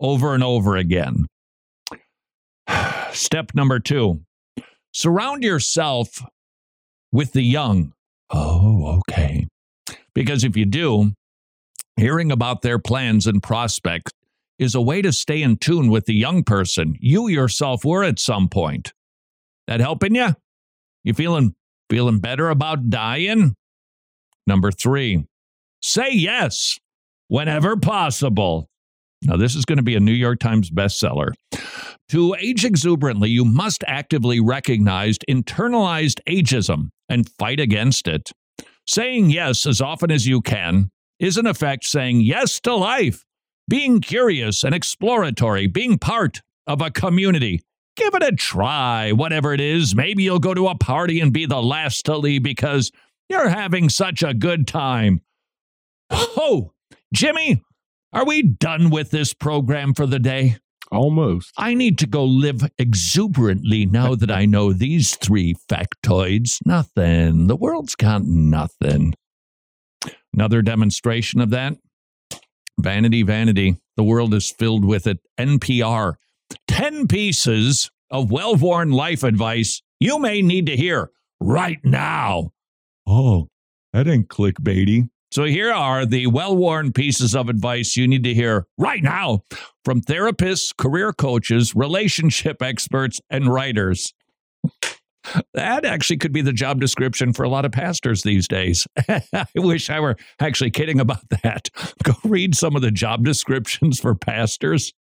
over 0.00 0.34
and 0.34 0.44
over 0.44 0.76
again. 0.76 1.26
Step 3.12 3.52
number 3.54 3.78
two 3.80 4.20
surround 4.96 5.42
yourself 5.42 6.24
with 7.12 7.32
the 7.32 7.42
young. 7.42 7.92
Oh, 8.30 9.00
okay. 9.08 9.46
Because 10.14 10.44
if 10.44 10.56
you 10.56 10.64
do, 10.64 11.12
hearing 11.96 12.32
about 12.32 12.62
their 12.62 12.78
plans 12.78 13.26
and 13.26 13.42
prospects 13.42 14.12
is 14.58 14.74
a 14.74 14.80
way 14.80 15.02
to 15.02 15.12
stay 15.12 15.42
in 15.42 15.56
tune 15.56 15.90
with 15.90 16.06
the 16.06 16.14
young 16.14 16.42
person 16.42 16.96
you 17.00 17.28
yourself 17.28 17.84
were 17.84 18.02
at 18.02 18.18
some 18.18 18.48
point. 18.48 18.92
That 19.66 19.80
helping 19.80 20.14
you? 20.14 20.28
You 21.04 21.14
feeling 21.14 21.54
feeling 21.90 22.20
better 22.20 22.48
about 22.48 22.90
dying? 22.90 23.54
Number 24.46 24.70
3. 24.70 25.24
Say 25.82 26.12
yes 26.12 26.78
whenever 27.28 27.76
possible. 27.76 28.68
Now, 29.26 29.36
this 29.36 29.54
is 29.54 29.64
going 29.64 29.78
to 29.78 29.82
be 29.82 29.96
a 29.96 30.00
New 30.00 30.12
York 30.12 30.38
Times 30.38 30.70
bestseller. 30.70 31.32
To 32.10 32.36
age 32.38 32.64
exuberantly, 32.64 33.28
you 33.28 33.44
must 33.44 33.82
actively 33.86 34.38
recognize 34.38 35.18
internalized 35.28 36.20
ageism 36.28 36.90
and 37.08 37.28
fight 37.38 37.58
against 37.58 38.06
it. 38.06 38.30
Saying 38.86 39.30
yes 39.30 39.66
as 39.66 39.80
often 39.80 40.12
as 40.12 40.26
you 40.26 40.40
can 40.40 40.90
is, 41.18 41.36
in 41.36 41.46
effect, 41.46 41.84
saying 41.84 42.20
yes 42.20 42.60
to 42.60 42.74
life 42.74 43.24
being 43.68 44.00
curious 44.00 44.62
and 44.62 44.74
exploratory, 44.74 45.66
being 45.66 45.98
part 45.98 46.40
of 46.66 46.80
a 46.80 46.90
community. 46.90 47.62
Give 47.96 48.14
it 48.14 48.22
a 48.22 48.32
try, 48.32 49.12
whatever 49.12 49.52
it 49.52 49.60
is. 49.60 49.94
Maybe 49.94 50.22
you'll 50.22 50.38
go 50.38 50.54
to 50.54 50.68
a 50.68 50.76
party 50.76 51.20
and 51.20 51.32
be 51.32 51.46
the 51.46 51.62
last 51.62 52.04
to 52.06 52.16
leave 52.16 52.42
because 52.42 52.92
you're 53.28 53.48
having 53.48 53.88
such 53.88 54.22
a 54.22 54.34
good 54.34 54.66
time. 54.68 55.20
Oh, 56.10 56.72
Jimmy, 57.12 57.62
are 58.16 58.24
we 58.24 58.42
done 58.42 58.90
with 58.90 59.10
this 59.10 59.34
program 59.34 59.94
for 59.94 60.06
the 60.06 60.18
day? 60.18 60.56
Almost. 60.90 61.52
I 61.58 61.74
need 61.74 61.98
to 61.98 62.06
go 62.06 62.24
live 62.24 62.62
exuberantly 62.78 63.86
now 63.86 64.14
that 64.14 64.30
I 64.30 64.46
know 64.46 64.72
these 64.72 65.16
three 65.16 65.54
factoids. 65.70 66.58
Nothing. 66.64 67.46
The 67.46 67.56
world's 67.56 67.94
got 67.94 68.24
nothing. 68.24 69.14
Another 70.32 70.62
demonstration 70.62 71.40
of 71.40 71.50
that 71.50 71.76
Vanity, 72.78 73.22
vanity. 73.22 73.76
The 73.96 74.04
world 74.04 74.34
is 74.34 74.50
filled 74.50 74.84
with 74.84 75.06
it. 75.06 75.18
NPR. 75.38 76.14
10 76.68 77.08
pieces 77.08 77.90
of 78.10 78.30
well 78.30 78.56
worn 78.56 78.92
life 78.92 79.24
advice 79.24 79.82
you 79.98 80.18
may 80.18 80.42
need 80.42 80.66
to 80.66 80.76
hear 80.76 81.10
right 81.40 81.78
now. 81.84 82.52
Oh, 83.06 83.48
that 83.92 84.06
ain't 84.06 84.28
clickbaity. 84.28 85.08
So 85.36 85.44
here 85.44 85.70
are 85.70 86.06
the 86.06 86.28
well 86.28 86.56
worn 86.56 86.94
pieces 86.94 87.36
of 87.36 87.50
advice 87.50 87.94
you 87.94 88.08
need 88.08 88.24
to 88.24 88.32
hear 88.32 88.66
right 88.78 89.02
now 89.02 89.42
from 89.84 90.00
therapists, 90.00 90.74
career 90.74 91.12
coaches, 91.12 91.74
relationship 91.76 92.62
experts, 92.62 93.20
and 93.28 93.46
writers. 93.46 94.14
That 95.52 95.84
actually 95.84 96.16
could 96.16 96.32
be 96.32 96.40
the 96.40 96.54
job 96.54 96.80
description 96.80 97.34
for 97.34 97.42
a 97.42 97.50
lot 97.50 97.66
of 97.66 97.72
pastors 97.72 98.22
these 98.22 98.48
days. 98.48 98.86
I 99.08 99.46
wish 99.56 99.90
I 99.90 100.00
were 100.00 100.16
actually 100.40 100.70
kidding 100.70 101.00
about 101.00 101.28
that. 101.42 101.68
Go 102.02 102.14
read 102.24 102.54
some 102.54 102.74
of 102.74 102.80
the 102.80 102.90
job 102.90 103.22
descriptions 103.22 104.00
for 104.00 104.14
pastors. 104.14 104.94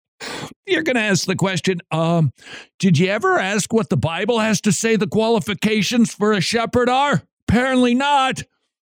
You're 0.65 0.81
going 0.81 0.95
to 0.95 1.01
ask 1.01 1.27
the 1.27 1.35
question, 1.35 1.79
um, 1.91 2.31
did 2.79 2.97
you 2.97 3.09
ever 3.09 3.37
ask 3.37 3.71
what 3.71 3.89
the 3.89 3.97
Bible 3.97 4.39
has 4.39 4.61
to 4.61 4.71
say 4.71 4.95
the 4.95 5.05
qualifications 5.05 6.11
for 6.11 6.33
a 6.33 6.41
shepherd 6.41 6.89
are? 6.89 7.21
Apparently 7.47 7.93
not. 7.93 8.41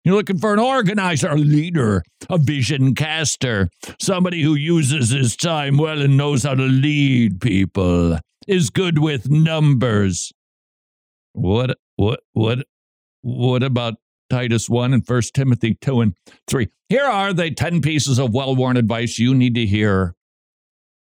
You're 0.08 0.16
looking 0.16 0.38
for 0.38 0.54
an 0.54 0.60
organizer, 0.60 1.32
a 1.32 1.36
leader, 1.36 2.02
a 2.30 2.38
vision 2.38 2.96
caster, 2.96 3.70
somebody 4.00 4.42
who 4.42 4.56
uses 4.56 5.10
his 5.10 5.36
time 5.36 5.76
well 5.76 6.02
and 6.02 6.16
knows 6.16 6.44
how 6.44 6.56
to 6.56 6.64
lead 6.64 7.42
people, 7.42 8.18
is 8.48 8.70
good 8.70 9.00
with 9.00 9.30
numbers, 9.30 10.32
what 11.34 11.76
what 11.98 12.22
what 12.32 12.60
what 13.20 13.64
about 13.64 13.96
Titus 14.30 14.70
1 14.70 14.94
and 14.94 15.04
1 15.06 15.22
Timothy 15.34 15.76
2 15.82 16.00
and 16.00 16.14
3? 16.48 16.70
Here 16.88 17.04
are 17.04 17.34
the 17.34 17.52
10 17.52 17.82
pieces 17.82 18.18
of 18.18 18.34
well-worn 18.34 18.78
advice 18.78 19.20
you 19.20 19.36
need 19.36 19.56
to 19.56 19.66
hear 19.66 20.16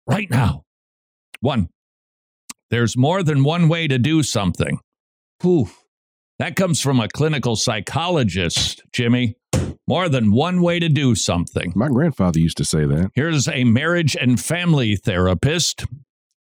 right 0.06 0.30
now. 0.30 0.66
1. 1.40 1.68
There's 2.70 2.96
more 2.96 3.24
than 3.24 3.44
one 3.44 3.70
way 3.70 3.88
to 3.88 3.98
do 3.98 4.22
something. 4.22 4.78
Whew. 5.42 5.72
That 6.40 6.56
comes 6.56 6.82
from 6.82 7.00
a 7.00 7.08
clinical 7.08 7.56
psychologist, 7.56 8.84
Jimmy. 8.92 9.38
More 9.88 10.10
than 10.10 10.32
one 10.32 10.62
way 10.62 10.80
to 10.80 10.90
do 10.90 11.14
something. 11.14 11.74
My 11.76 11.90
grandfather 11.90 12.40
used 12.40 12.58
to 12.58 12.66
say 12.66 12.86
that. 12.86 13.12
Here's 13.16 13.48
a 13.48 13.64
marriage 13.64 14.16
and 14.16 14.40
family 14.40 14.96
therapist. 14.96 15.86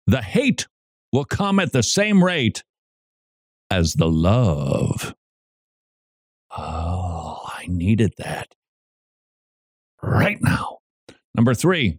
The 0.08 0.22
hate 0.22 0.68
will 1.12 1.26
come 1.26 1.60
at 1.60 1.74
the 1.74 1.84
same 1.84 2.24
rate 2.24 2.64
as 3.70 3.94
the 3.94 4.10
love. 4.10 5.14
Oh, 6.58 7.42
I 7.46 7.66
needed 7.68 8.14
that 8.18 8.56
right 10.02 10.38
now. 10.42 10.80
Number 11.36 11.54
three, 11.54 11.98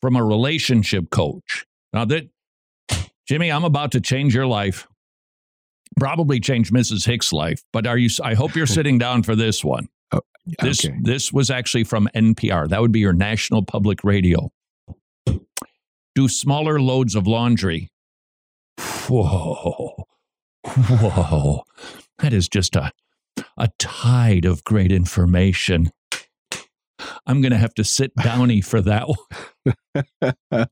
from 0.00 0.16
a 0.16 0.24
relationship 0.24 1.10
coach. 1.10 1.64
Now 1.92 2.04
that, 2.06 2.28
Jimmy, 3.26 3.50
I'm 3.50 3.64
about 3.64 3.92
to 3.92 4.00
change 4.00 4.34
your 4.34 4.46
life. 4.46 4.88
Probably 5.98 6.40
changed 6.40 6.72
Mrs. 6.72 7.06
Hicks' 7.06 7.32
life, 7.32 7.62
but 7.72 7.86
are 7.86 7.98
you? 7.98 8.08
I 8.22 8.34
hope 8.34 8.54
you're 8.54 8.62
oh. 8.62 8.66
sitting 8.66 8.98
down 8.98 9.22
for 9.22 9.36
this 9.36 9.64
one. 9.64 9.88
Oh, 10.12 10.20
this 10.60 10.86
this 11.02 11.32
was 11.32 11.50
actually 11.50 11.84
from 11.84 12.08
NPR. 12.14 12.68
That 12.68 12.80
would 12.80 12.92
be 12.92 13.00
your 13.00 13.12
national 13.12 13.64
public 13.64 14.04
radio. 14.04 14.50
Do 16.14 16.28
smaller 16.28 16.80
loads 16.80 17.14
of 17.14 17.26
laundry. 17.26 17.90
Whoa. 19.08 20.06
Whoa, 20.64 21.64
that 22.18 22.32
is 22.32 22.48
just 22.48 22.76
a, 22.76 22.92
a 23.56 23.68
tide 23.78 24.44
of 24.44 24.64
great 24.64 24.92
information. 24.92 25.90
I'm 27.26 27.40
going 27.40 27.52
to 27.52 27.58
have 27.58 27.74
to 27.74 27.84
sit 27.84 28.14
downy 28.16 28.60
for 28.60 28.80
that 28.80 29.08
one. 29.08 30.66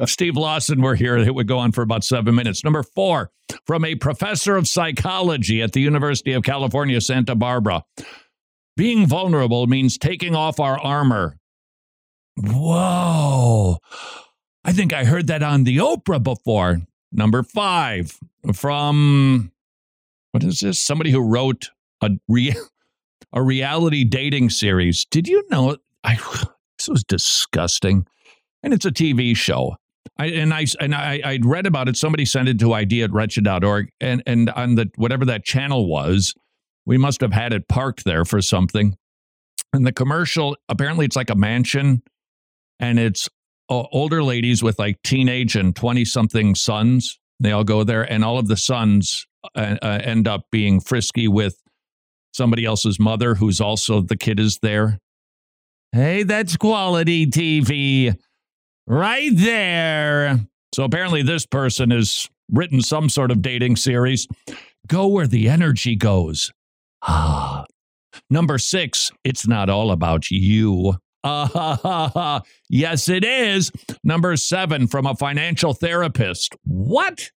Steve 0.06 0.36
Lawson 0.36 0.82
were 0.82 0.94
here. 0.94 1.16
It 1.16 1.34
would 1.34 1.48
go 1.48 1.58
on 1.58 1.72
for 1.72 1.82
about 1.82 2.04
seven 2.04 2.34
minutes. 2.34 2.64
Number 2.64 2.82
four, 2.82 3.30
from 3.66 3.84
a 3.84 3.94
professor 3.94 4.56
of 4.56 4.68
psychology 4.68 5.62
at 5.62 5.72
the 5.72 5.80
University 5.80 6.32
of 6.32 6.42
California, 6.42 7.00
Santa 7.00 7.34
Barbara. 7.34 7.84
Being 8.76 9.06
vulnerable 9.06 9.66
means 9.66 9.98
taking 9.98 10.34
off 10.34 10.58
our 10.58 10.78
armor. 10.78 11.36
Whoa. 12.36 13.76
I 14.64 14.72
think 14.72 14.92
I 14.92 15.04
heard 15.04 15.26
that 15.26 15.42
on 15.42 15.64
the 15.64 15.78
Oprah 15.78 16.22
before. 16.22 16.80
Number 17.12 17.42
five, 17.42 18.18
from 18.54 19.52
what 20.30 20.42
is 20.42 20.60
this? 20.60 20.82
Somebody 20.82 21.10
who 21.10 21.20
wrote 21.20 21.70
a 22.00 22.10
re- 22.28 22.56
a 23.32 23.42
reality 23.42 24.04
dating 24.04 24.50
series. 24.50 25.04
Did 25.06 25.28
you 25.28 25.44
know? 25.50 25.76
I 26.04 26.16
this 26.78 26.88
was 26.88 27.04
disgusting, 27.04 28.06
and 28.62 28.74
it's 28.74 28.84
a 28.84 28.90
TV 28.90 29.36
show. 29.36 29.76
I 30.18 30.26
and 30.26 30.52
I 30.52 30.66
and 30.80 30.94
I 30.94 31.20
I'd 31.24 31.46
read 31.46 31.66
about 31.66 31.88
it. 31.88 31.96
Somebody 31.96 32.24
sent 32.24 32.48
it 32.48 32.58
to 32.58 32.74
idea 32.74 33.04
at 33.04 33.12
wretched.org, 33.12 33.88
and 34.00 34.22
and 34.26 34.50
on 34.50 34.74
the 34.74 34.90
whatever 34.96 35.24
that 35.26 35.44
channel 35.44 35.86
was, 35.86 36.34
we 36.84 36.98
must 36.98 37.20
have 37.20 37.32
had 37.32 37.52
it 37.52 37.68
parked 37.68 38.04
there 38.04 38.24
for 38.24 38.42
something. 38.42 38.96
And 39.72 39.86
the 39.86 39.92
commercial 39.92 40.56
apparently 40.68 41.06
it's 41.06 41.16
like 41.16 41.30
a 41.30 41.36
mansion, 41.36 42.02
and 42.80 42.98
it's 42.98 43.28
uh, 43.70 43.84
older 43.92 44.22
ladies 44.22 44.62
with 44.62 44.78
like 44.78 45.00
teenage 45.02 45.54
and 45.54 45.74
twenty 45.74 46.04
something 46.04 46.56
sons 46.56 47.18
they 47.38 47.52
all 47.52 47.64
go 47.64 47.84
there, 47.84 48.10
and 48.10 48.24
all 48.24 48.38
of 48.38 48.48
the 48.48 48.56
sons 48.56 49.26
uh, 49.56 49.76
uh, 49.82 50.00
end 50.02 50.28
up 50.28 50.46
being 50.50 50.80
frisky 50.80 51.28
with 51.28 51.61
somebody 52.32 52.64
else's 52.64 52.98
mother 52.98 53.34
who's 53.34 53.60
also 53.60 54.00
the 54.00 54.16
kid 54.16 54.40
is 54.40 54.58
there. 54.62 54.98
Hey, 55.92 56.22
that's 56.22 56.56
quality 56.56 57.26
TV 57.26 58.16
right 58.86 59.30
there. 59.34 60.40
So 60.74 60.84
apparently, 60.84 61.22
this 61.22 61.44
person 61.44 61.90
has 61.90 62.28
written 62.50 62.80
some 62.80 63.08
sort 63.08 63.30
of 63.30 63.42
dating 63.42 63.76
series. 63.76 64.26
Go 64.86 65.06
where 65.06 65.26
the 65.26 65.48
energy 65.48 65.96
goes. 65.96 66.50
Ah. 67.02 67.66
Number 68.30 68.58
six, 68.58 69.10
it's 69.24 69.46
not 69.46 69.68
all 69.68 69.90
about 69.90 70.30
you. 70.30 70.94
Ah, 71.24 72.42
yes, 72.68 73.08
it 73.08 73.24
is. 73.24 73.70
Number 74.02 74.36
seven, 74.36 74.86
from 74.86 75.06
a 75.06 75.14
financial 75.14 75.74
therapist. 75.74 76.56
What? 76.64 77.30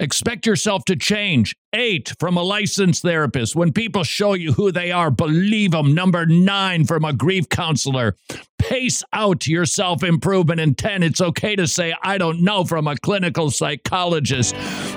Expect 0.00 0.44
yourself 0.44 0.84
to 0.86 0.96
change. 0.96 1.54
Eight, 1.72 2.14
from 2.18 2.36
a 2.36 2.42
licensed 2.42 3.02
therapist. 3.02 3.54
When 3.54 3.72
people 3.72 4.02
show 4.02 4.32
you 4.32 4.52
who 4.52 4.72
they 4.72 4.90
are, 4.90 5.10
believe 5.10 5.70
them. 5.70 5.94
Number 5.94 6.26
nine, 6.26 6.84
from 6.84 7.04
a 7.04 7.12
grief 7.12 7.48
counselor. 7.48 8.16
Pace 8.58 9.04
out 9.12 9.46
your 9.46 9.66
self 9.66 10.02
improvement. 10.02 10.60
And 10.60 10.76
10, 10.76 11.04
it's 11.04 11.20
okay 11.20 11.54
to 11.54 11.68
say, 11.68 11.94
I 12.02 12.18
don't 12.18 12.42
know, 12.42 12.64
from 12.64 12.88
a 12.88 12.96
clinical 12.96 13.50
psychologist. 13.50 14.54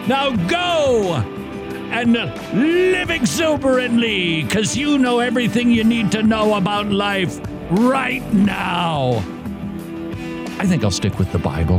Now 0.08 0.36
go 0.48 1.24
and 1.92 2.14
live 2.54 3.12
exuberantly 3.12 4.44
because 4.44 4.76
you 4.76 4.98
know 4.98 5.20
everything 5.20 5.70
you 5.70 5.84
need 5.84 6.12
to 6.14 6.24
know 6.24 6.56
about 6.56 6.88
life 6.88 7.40
right 7.70 8.24
now. 8.34 9.24
I 10.60 10.66
think 10.66 10.84
I'll 10.84 10.90
stick 10.90 11.20
with 11.20 11.32
the 11.32 11.40
Bible. 11.40 11.78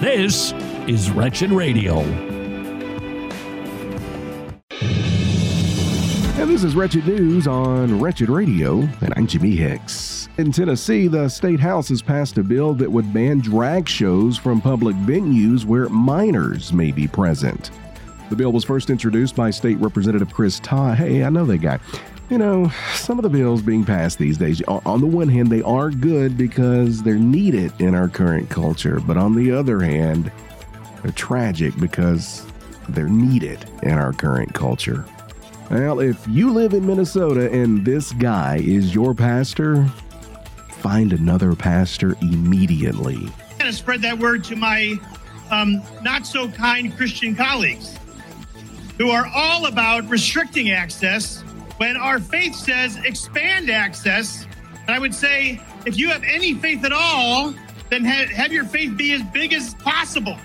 This 0.00 0.52
is 0.86 1.10
Wretched 1.10 1.50
Radio. 1.50 2.33
And 6.36 6.50
this 6.50 6.64
is 6.64 6.74
Wretched 6.74 7.06
News 7.06 7.46
on 7.46 8.00
Wretched 8.00 8.28
Radio, 8.28 8.80
and 9.00 9.14
I'm 9.16 9.26
Jimmy 9.26 9.54
Hicks. 9.54 10.28
In 10.36 10.50
Tennessee, 10.50 11.06
the 11.06 11.28
state 11.28 11.60
house 11.60 11.88
has 11.88 12.02
passed 12.02 12.36
a 12.38 12.42
bill 12.42 12.74
that 12.74 12.90
would 12.90 13.14
ban 13.14 13.38
drag 13.38 13.88
shows 13.88 14.36
from 14.36 14.60
public 14.60 14.96
venues 14.96 15.64
where 15.64 15.88
minors 15.88 16.72
may 16.72 16.90
be 16.90 17.06
present. 17.06 17.70
The 18.30 18.36
bill 18.36 18.52
was 18.52 18.64
first 18.64 18.90
introduced 18.90 19.36
by 19.36 19.50
State 19.50 19.78
Representative 19.78 20.34
Chris 20.34 20.58
Todd. 20.58 20.98
Hey, 20.98 21.22
I 21.22 21.30
know 21.30 21.46
that 21.46 21.58
guy. 21.58 21.78
You 22.28 22.38
know, 22.38 22.68
some 22.94 23.18
of 23.18 23.22
the 23.22 23.28
bills 23.28 23.62
being 23.62 23.84
passed 23.84 24.18
these 24.18 24.36
days, 24.36 24.60
on 24.62 25.00
the 25.00 25.06
one 25.06 25.28
hand, 25.28 25.50
they 25.50 25.62
are 25.62 25.90
good 25.90 26.36
because 26.36 27.02
they're 27.04 27.14
needed 27.14 27.72
in 27.78 27.94
our 27.94 28.08
current 28.08 28.50
culture. 28.50 29.00
But 29.06 29.16
on 29.16 29.36
the 29.36 29.52
other 29.52 29.80
hand, 29.80 30.32
they're 31.02 31.12
tragic 31.12 31.78
because 31.78 32.44
they're 32.88 33.08
needed 33.08 33.64
in 33.84 33.92
our 33.92 34.12
current 34.12 34.52
culture. 34.52 35.06
Well, 35.74 35.98
if 35.98 36.24
you 36.28 36.52
live 36.52 36.72
in 36.72 36.86
Minnesota 36.86 37.50
and 37.50 37.84
this 37.84 38.12
guy 38.12 38.58
is 38.58 38.94
your 38.94 39.12
pastor, 39.12 39.84
find 40.78 41.12
another 41.12 41.56
pastor 41.56 42.14
immediately. 42.22 43.16
I'm 43.16 43.58
going 43.58 43.72
to 43.72 43.72
spread 43.72 44.00
that 44.02 44.16
word 44.16 44.44
to 44.44 44.54
my 44.54 44.94
um, 45.50 45.82
not 46.00 46.28
so 46.28 46.48
kind 46.48 46.96
Christian 46.96 47.34
colleagues 47.34 47.98
who 48.98 49.10
are 49.10 49.26
all 49.34 49.66
about 49.66 50.08
restricting 50.08 50.70
access 50.70 51.40
when 51.78 51.96
our 51.96 52.20
faith 52.20 52.54
says 52.54 52.96
expand 53.04 53.68
access. 53.68 54.46
And 54.86 54.90
I 54.94 55.00
would 55.00 55.12
say, 55.12 55.60
if 55.86 55.98
you 55.98 56.08
have 56.08 56.22
any 56.22 56.54
faith 56.54 56.84
at 56.84 56.92
all, 56.92 57.52
then 57.90 58.04
have, 58.04 58.28
have 58.28 58.52
your 58.52 58.64
faith 58.64 58.96
be 58.96 59.12
as 59.12 59.24
big 59.24 59.52
as 59.52 59.74
possible. 59.74 60.38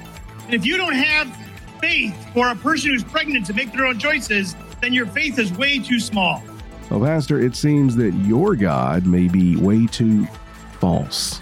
And 0.45 0.55
if 0.55 0.65
you 0.65 0.75
don't 0.75 0.95
have 0.95 1.31
faith 1.79 2.15
for 2.33 2.49
a 2.49 2.55
person 2.55 2.89
who's 2.89 3.03
pregnant 3.03 3.45
to 3.45 3.53
make 3.53 3.71
their 3.73 3.85
own 3.85 3.99
choices, 3.99 4.55
then 4.81 4.93
your 4.93 5.05
faith 5.07 5.39
is 5.39 5.51
way 5.53 5.79
too 5.79 5.99
small. 5.99 6.43
Well, 6.89 7.01
Pastor, 7.01 7.39
it 7.39 7.55
seems 7.55 7.95
that 7.97 8.13
your 8.13 8.55
God 8.55 9.05
may 9.05 9.27
be 9.27 9.55
way 9.55 9.85
too 9.87 10.25
false. 10.79 11.39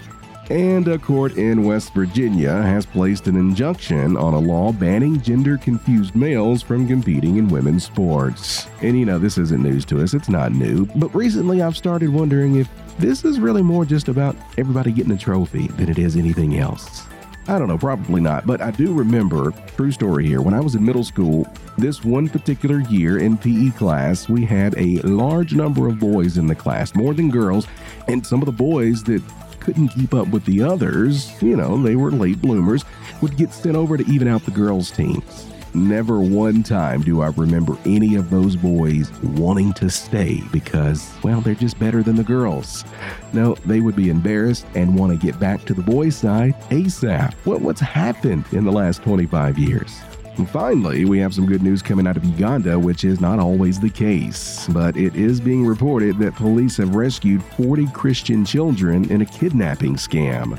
And 0.50 0.88
a 0.88 0.98
court 0.98 1.36
in 1.36 1.64
West 1.64 1.92
Virginia 1.92 2.62
has 2.62 2.86
placed 2.86 3.26
an 3.26 3.36
injunction 3.36 4.16
on 4.16 4.32
a 4.32 4.38
law 4.38 4.72
banning 4.72 5.20
gender 5.20 5.58
confused 5.58 6.14
males 6.14 6.62
from 6.62 6.88
competing 6.88 7.36
in 7.36 7.48
women's 7.48 7.84
sports. 7.84 8.66
And 8.80 8.98
you 8.98 9.04
know, 9.04 9.18
this 9.18 9.36
isn't 9.36 9.62
news 9.62 9.84
to 9.86 10.02
us, 10.02 10.14
it's 10.14 10.30
not 10.30 10.52
new, 10.52 10.86
but 10.96 11.14
recently 11.14 11.60
I've 11.60 11.76
started 11.76 12.08
wondering 12.08 12.56
if 12.56 12.68
this 12.98 13.26
is 13.26 13.38
really 13.38 13.62
more 13.62 13.84
just 13.84 14.08
about 14.08 14.36
everybody 14.56 14.90
getting 14.90 15.12
a 15.12 15.18
trophy 15.18 15.68
than 15.68 15.90
it 15.90 15.98
is 15.98 16.16
anything 16.16 16.58
else. 16.58 17.02
I 17.48 17.58
don't 17.58 17.68
know, 17.68 17.78
probably 17.78 18.20
not, 18.20 18.46
but 18.46 18.60
I 18.60 18.70
do 18.70 18.92
remember, 18.92 19.52
true 19.74 19.90
story 19.90 20.26
here, 20.26 20.42
when 20.42 20.52
I 20.52 20.60
was 20.60 20.74
in 20.74 20.84
middle 20.84 21.02
school, 21.02 21.46
this 21.78 22.04
one 22.04 22.28
particular 22.28 22.80
year 22.80 23.16
in 23.18 23.38
PE 23.38 23.70
class, 23.70 24.28
we 24.28 24.44
had 24.44 24.74
a 24.76 25.00
large 25.00 25.54
number 25.54 25.88
of 25.88 25.98
boys 25.98 26.36
in 26.36 26.46
the 26.46 26.54
class, 26.54 26.94
more 26.94 27.14
than 27.14 27.30
girls, 27.30 27.66
and 28.06 28.26
some 28.26 28.42
of 28.42 28.46
the 28.46 28.52
boys 28.52 29.02
that 29.04 29.22
couldn't 29.60 29.88
keep 29.88 30.12
up 30.12 30.28
with 30.28 30.44
the 30.44 30.62
others, 30.62 31.42
you 31.42 31.56
know, 31.56 31.82
they 31.82 31.96
were 31.96 32.10
late 32.10 32.42
bloomers, 32.42 32.84
would 33.22 33.34
get 33.38 33.50
sent 33.54 33.76
over 33.76 33.96
to 33.96 34.04
even 34.10 34.28
out 34.28 34.44
the 34.44 34.50
girls' 34.50 34.90
teams. 34.90 35.46
Never 35.74 36.20
one 36.20 36.62
time 36.62 37.02
do 37.02 37.20
I 37.20 37.28
remember 37.28 37.76
any 37.84 38.14
of 38.14 38.30
those 38.30 38.56
boys 38.56 39.12
wanting 39.22 39.72
to 39.74 39.90
stay 39.90 40.42
because, 40.50 41.12
well, 41.22 41.40
they're 41.40 41.54
just 41.54 41.78
better 41.78 42.02
than 42.02 42.16
the 42.16 42.24
girls. 42.24 42.84
No, 43.32 43.54
they 43.66 43.80
would 43.80 43.94
be 43.94 44.08
embarrassed 44.08 44.66
and 44.74 44.98
want 44.98 45.12
to 45.12 45.26
get 45.26 45.38
back 45.38 45.64
to 45.66 45.74
the 45.74 45.82
boys' 45.82 46.16
side 46.16 46.54
ASAP. 46.70 47.34
What, 47.44 47.60
what's 47.60 47.80
happened 47.80 48.44
in 48.52 48.64
the 48.64 48.72
last 48.72 49.02
25 49.02 49.58
years? 49.58 50.00
And 50.38 50.48
finally, 50.48 51.04
we 51.04 51.18
have 51.18 51.34
some 51.34 51.46
good 51.46 51.62
news 51.62 51.82
coming 51.82 52.06
out 52.06 52.16
of 52.16 52.24
Uganda, 52.24 52.78
which 52.78 53.04
is 53.04 53.20
not 53.20 53.40
always 53.40 53.80
the 53.80 53.90
case. 53.90 54.68
But 54.68 54.96
it 54.96 55.16
is 55.16 55.40
being 55.40 55.66
reported 55.66 56.16
that 56.18 56.36
police 56.36 56.76
have 56.76 56.94
rescued 56.94 57.42
40 57.42 57.88
Christian 57.88 58.44
children 58.44 59.10
in 59.10 59.20
a 59.20 59.26
kidnapping 59.26 59.96
scam. 59.96 60.56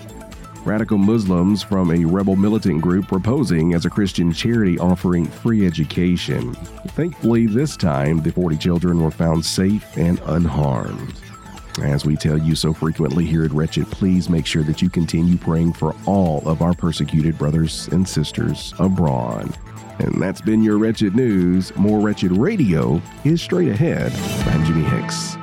Radical 0.66 0.98
Muslims 0.98 1.64
from 1.64 1.92
a 1.92 2.06
rebel 2.06 2.36
militant 2.36 2.82
group 2.82 3.12
were 3.12 3.20
posing 3.20 3.74
as 3.74 3.86
a 3.86 3.90
Christian 3.90 4.32
charity 4.32 4.78
offering 4.78 5.26
free 5.26 5.66
education. 5.66 6.54
Thankfully, 6.90 7.48
this 7.48 7.78
time, 7.78 8.22
the 8.22 8.32
40 8.32 8.58
children 8.58 9.02
were 9.02 9.12
found 9.12 9.44
safe 9.44 9.98
and 9.98 10.22
unharmed. 10.26 11.14
As 11.82 12.06
we 12.06 12.18
tell 12.18 12.38
you 12.38 12.56
so 12.56 12.74
frequently 12.74 13.26
here 13.26 13.46
at 13.46 13.52
Wretched, 13.52 13.90
please 13.90 14.30
make 14.30 14.46
sure 14.46 14.64
that 14.64 14.82
you 14.82 14.90
continue 14.90 15.38
praying 15.38 15.74
for 15.74 15.96
all 16.06 16.48
of 16.48 16.62
our 16.62 16.74
persecuted 16.74 17.38
brothers 17.38 17.88
and 17.90 18.08
sisters 18.08 18.74
abroad. 18.80 19.58
And 20.00 20.22
that's 20.22 20.42
been 20.42 20.62
your 20.62 20.78
Wretched 20.78 21.16
News. 21.16 21.76
More 21.78 22.00
Wretched 22.00 22.32
Radio 22.34 23.02
is 23.24 23.42
straight 23.42 23.70
ahead. 23.70 24.12
I'm 24.48 24.66
Jimmy 24.66 24.84
Hicks. 24.84 25.38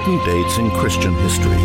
Important 0.00 0.24
dates 0.24 0.56
in 0.56 0.70
Christian 0.70 1.14
history. 1.16 1.58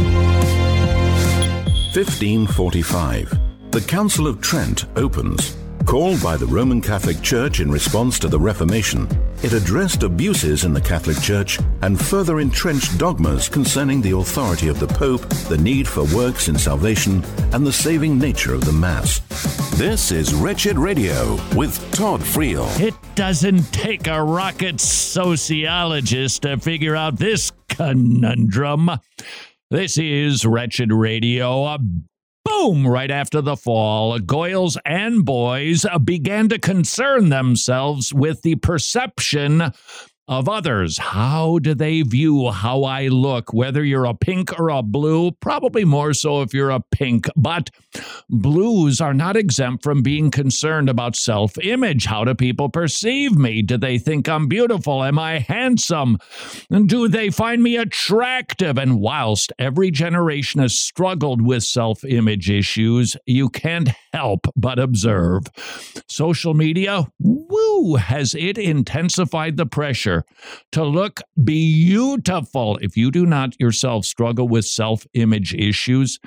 1545. 1.95 3.39
The 3.71 3.79
Council 3.79 4.27
of 4.27 4.41
Trent 4.41 4.87
opens. 4.97 5.55
Called 5.85 6.21
by 6.21 6.35
the 6.35 6.47
Roman 6.47 6.81
Catholic 6.81 7.21
Church 7.21 7.61
in 7.61 7.71
response 7.71 8.19
to 8.19 8.27
the 8.27 8.37
Reformation, 8.37 9.07
it 9.41 9.53
addressed 9.53 10.03
abuses 10.03 10.65
in 10.65 10.73
the 10.73 10.81
Catholic 10.81 11.17
Church 11.21 11.59
and 11.81 11.97
further 11.97 12.41
entrenched 12.41 12.97
dogmas 12.97 13.47
concerning 13.47 14.01
the 14.01 14.17
authority 14.17 14.67
of 14.67 14.81
the 14.81 14.87
Pope, 14.87 15.21
the 15.47 15.57
need 15.57 15.87
for 15.87 16.03
works 16.13 16.49
in 16.49 16.57
salvation, 16.57 17.23
and 17.53 17.65
the 17.65 17.71
saving 17.71 18.19
nature 18.19 18.53
of 18.53 18.65
the 18.65 18.73
Mass. 18.73 19.21
This 19.77 20.11
is 20.11 20.33
Wretched 20.33 20.77
Radio 20.77 21.35
with 21.55 21.79
Todd 21.93 22.19
Friel. 22.19 22.67
It 22.81 22.95
doesn't 23.15 23.63
take 23.71 24.07
a 24.07 24.21
rocket 24.21 24.81
sociologist 24.81 26.41
to 26.41 26.57
figure 26.57 26.97
out 26.97 27.17
this 27.17 27.51
conundrum. 27.75 28.89
This 29.69 29.97
is 29.97 30.45
Wretched 30.45 30.93
Radio, 30.93 31.77
boom, 32.45 32.87
right 32.87 33.11
after 33.11 33.41
the 33.41 33.57
fall, 33.57 34.17
Goyles 34.19 34.77
and 34.85 35.25
boys 35.25 35.85
began 36.03 36.47
to 36.49 36.59
concern 36.59 37.29
themselves 37.29 38.13
with 38.13 38.41
the 38.43 38.55
perception 38.55 39.73
of 40.27 40.49
others. 40.49 40.97
How 40.97 41.59
do 41.59 41.73
they 41.73 42.01
view 42.01 42.49
how 42.49 42.83
I 42.83 43.07
look? 43.07 43.53
Whether 43.53 43.83
you're 43.83 44.05
a 44.05 44.13
pink 44.13 44.59
or 44.59 44.69
a 44.69 44.81
blue, 44.81 45.31
probably 45.31 45.85
more 45.85 46.13
so 46.13 46.41
if 46.41 46.53
you're 46.53 46.71
a 46.71 46.79
pink, 46.79 47.27
but 47.35 47.69
blues 48.29 48.99
are 49.01 49.13
not 49.13 49.37
exempt 49.37 49.83
from 49.83 50.01
being 50.01 50.31
concerned 50.31 50.89
about 50.89 51.15
self 51.15 51.57
image. 51.59 52.05
How 52.05 52.23
do 52.23 52.33
people 52.33 52.69
perceive 52.69 53.35
me? 53.37 53.61
Do 53.61 53.77
they 53.77 53.97
think 53.97 54.27
I'm 54.27 54.47
beautiful? 54.47 55.03
Am 55.03 55.19
I 55.19 55.39
handsome? 55.39 56.17
And 56.69 56.89
do 56.89 57.07
they 57.07 57.29
find 57.29 57.61
me 57.61 57.77
attractive? 57.77 58.77
And 58.77 58.99
whilst 58.99 59.53
every 59.59 59.91
generation 59.91 60.61
has 60.61 60.75
struggled 60.75 61.41
with 61.41 61.63
self 61.63 62.03
image 62.03 62.49
issues, 62.49 63.15
you 63.25 63.49
can't 63.49 63.89
help 64.13 64.47
but 64.55 64.79
observe. 64.79 65.43
Social 66.07 66.53
media, 66.53 67.07
woo, 67.49 67.95
has 67.95 68.35
it 68.35 68.57
intensified 68.57 69.57
the 69.57 69.65
pressure 69.65 70.25
to 70.73 70.83
look 70.83 71.21
beautiful. 71.43 72.77
If 72.81 72.97
you 72.97 73.11
do 73.11 73.25
not 73.25 73.59
yourself 73.59 74.05
struggle 74.05 74.47
with 74.47 74.65
self 74.65 75.05
image 75.13 75.53
issues, 75.55 76.19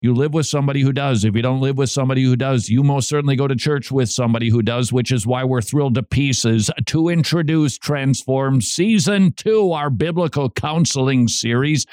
You 0.00 0.14
live 0.14 0.32
with 0.32 0.46
somebody 0.46 0.82
who 0.82 0.92
does. 0.92 1.24
If 1.24 1.34
you 1.36 1.42
don't 1.42 1.60
live 1.60 1.76
with 1.76 1.90
somebody 1.90 2.22
who 2.22 2.36
does, 2.36 2.68
you 2.70 2.84
most 2.84 3.08
certainly 3.08 3.36
go 3.36 3.48
to 3.48 3.56
church 3.56 3.90
with 3.92 4.08
somebody 4.10 4.48
who 4.48 4.62
does, 4.62 4.92
which 4.92 5.12
is 5.12 5.26
why 5.26 5.44
we're 5.44 5.60
thrilled 5.60 5.96
to 5.96 6.04
pieces 6.04 6.70
to 6.86 7.08
introduce 7.08 7.78
Transform 7.78 8.62
Season 8.62 9.32
2, 9.32 9.72
our 9.72 9.90
biblical 9.90 10.50
counseling 10.50 11.28
series. 11.28 11.84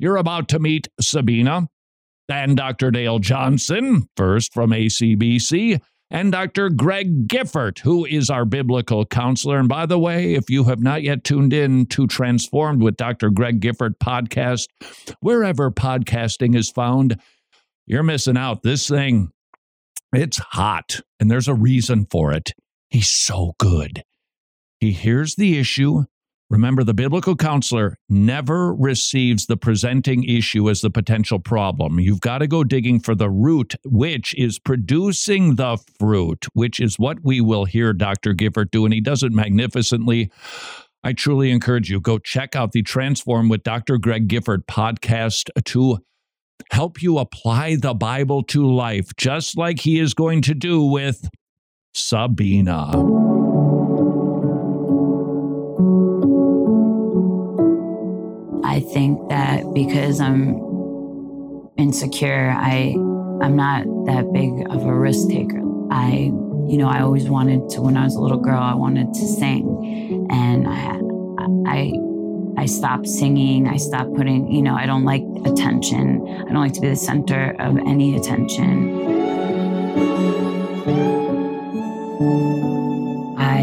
You're 0.00 0.16
about 0.16 0.48
to 0.48 0.58
meet 0.58 0.88
Sabina 1.00 1.68
and 2.28 2.56
Dr. 2.56 2.90
Dale 2.90 3.20
Johnson, 3.20 4.08
first 4.16 4.52
from 4.52 4.72
ACBC, 4.72 5.80
and 6.10 6.30
Dr. 6.30 6.70
Greg 6.70 7.26
Gifford, 7.26 7.78
who 7.80 8.04
is 8.04 8.30
our 8.30 8.44
biblical 8.44 9.04
counselor. 9.04 9.58
And 9.58 9.68
by 9.68 9.86
the 9.86 9.98
way, 9.98 10.34
if 10.34 10.48
you 10.48 10.64
have 10.64 10.80
not 10.80 11.02
yet 11.02 11.24
tuned 11.24 11.52
in 11.52 11.86
to 11.86 12.06
Transformed 12.06 12.82
with 12.82 12.96
Dr. 12.96 13.30
Greg 13.30 13.60
Gifford 13.60 13.98
podcast, 13.98 14.68
wherever 15.20 15.70
podcasting 15.70 16.56
is 16.56 16.70
found, 16.70 17.20
you're 17.86 18.02
missing 18.02 18.36
out. 18.36 18.62
This 18.62 18.88
thing, 18.88 19.30
it's 20.12 20.38
hot, 20.38 21.00
and 21.18 21.30
there's 21.30 21.48
a 21.48 21.54
reason 21.54 22.06
for 22.10 22.32
it. 22.32 22.52
He's 22.90 23.12
so 23.12 23.54
good. 23.58 24.04
He 24.78 24.92
hears 24.92 25.34
the 25.34 25.58
issue. 25.58 26.04
Remember, 26.48 26.84
the 26.84 26.94
biblical 26.94 27.34
counselor 27.34 27.98
never 28.08 28.72
receives 28.72 29.46
the 29.46 29.56
presenting 29.56 30.22
issue 30.22 30.70
as 30.70 30.80
the 30.80 30.90
potential 30.90 31.40
problem. 31.40 31.98
You've 31.98 32.20
got 32.20 32.38
to 32.38 32.46
go 32.46 32.62
digging 32.62 33.00
for 33.00 33.16
the 33.16 33.28
root, 33.28 33.74
which 33.84 34.32
is 34.34 34.60
producing 34.60 35.56
the 35.56 35.78
fruit, 35.98 36.46
which 36.52 36.78
is 36.78 37.00
what 37.00 37.18
we 37.24 37.40
will 37.40 37.64
hear 37.64 37.92
Dr. 37.92 38.32
Gifford 38.32 38.70
do. 38.70 38.84
And 38.84 38.94
he 38.94 39.00
does 39.00 39.24
it 39.24 39.32
magnificently. 39.32 40.30
I 41.02 41.12
truly 41.12 41.50
encourage 41.50 41.90
you 41.90 42.00
go 42.00 42.18
check 42.18 42.54
out 42.54 42.72
the 42.72 42.82
Transform 42.82 43.48
with 43.48 43.64
Dr. 43.64 43.98
Greg 43.98 44.28
Gifford 44.28 44.66
podcast 44.68 45.50
to 45.64 45.98
help 46.70 47.02
you 47.02 47.18
apply 47.18 47.76
the 47.76 47.94
Bible 47.94 48.42
to 48.44 48.66
life, 48.66 49.10
just 49.16 49.58
like 49.58 49.80
he 49.80 49.98
is 49.98 50.14
going 50.14 50.42
to 50.42 50.54
do 50.54 50.82
with 50.82 51.28
Sabina. 51.94 52.92
I 58.76 58.80
think 58.80 59.30
that 59.30 59.72
because 59.72 60.20
I'm 60.20 60.60
insecure, 61.78 62.54
I 62.54 62.92
I'm 63.40 63.56
not 63.56 63.84
that 64.04 64.30
big 64.34 64.50
of 64.70 64.84
a 64.84 64.94
risk 64.94 65.30
taker. 65.30 65.62
I 65.90 66.30
you 66.68 66.76
know, 66.76 66.86
I 66.86 67.00
always 67.00 67.26
wanted 67.26 67.70
to 67.70 67.80
when 67.80 67.96
I 67.96 68.04
was 68.04 68.16
a 68.16 68.20
little 68.20 68.36
girl, 68.36 68.60
I 68.60 68.74
wanted 68.74 69.14
to 69.14 69.26
sing. 69.26 70.28
And 70.30 70.68
I 70.68 71.00
I 71.66 71.92
I 72.58 72.66
stopped 72.66 73.08
singing. 73.08 73.66
I 73.66 73.78
stopped 73.78 74.14
putting, 74.14 74.52
you 74.52 74.60
know, 74.60 74.74
I 74.74 74.84
don't 74.84 75.06
like 75.06 75.24
attention. 75.46 76.26
I 76.28 76.52
don't 76.52 76.60
like 76.60 76.74
to 76.74 76.82
be 76.82 76.88
the 76.88 76.96
center 76.96 77.56
of 77.58 77.78
any 77.78 78.14
attention. 78.14 79.45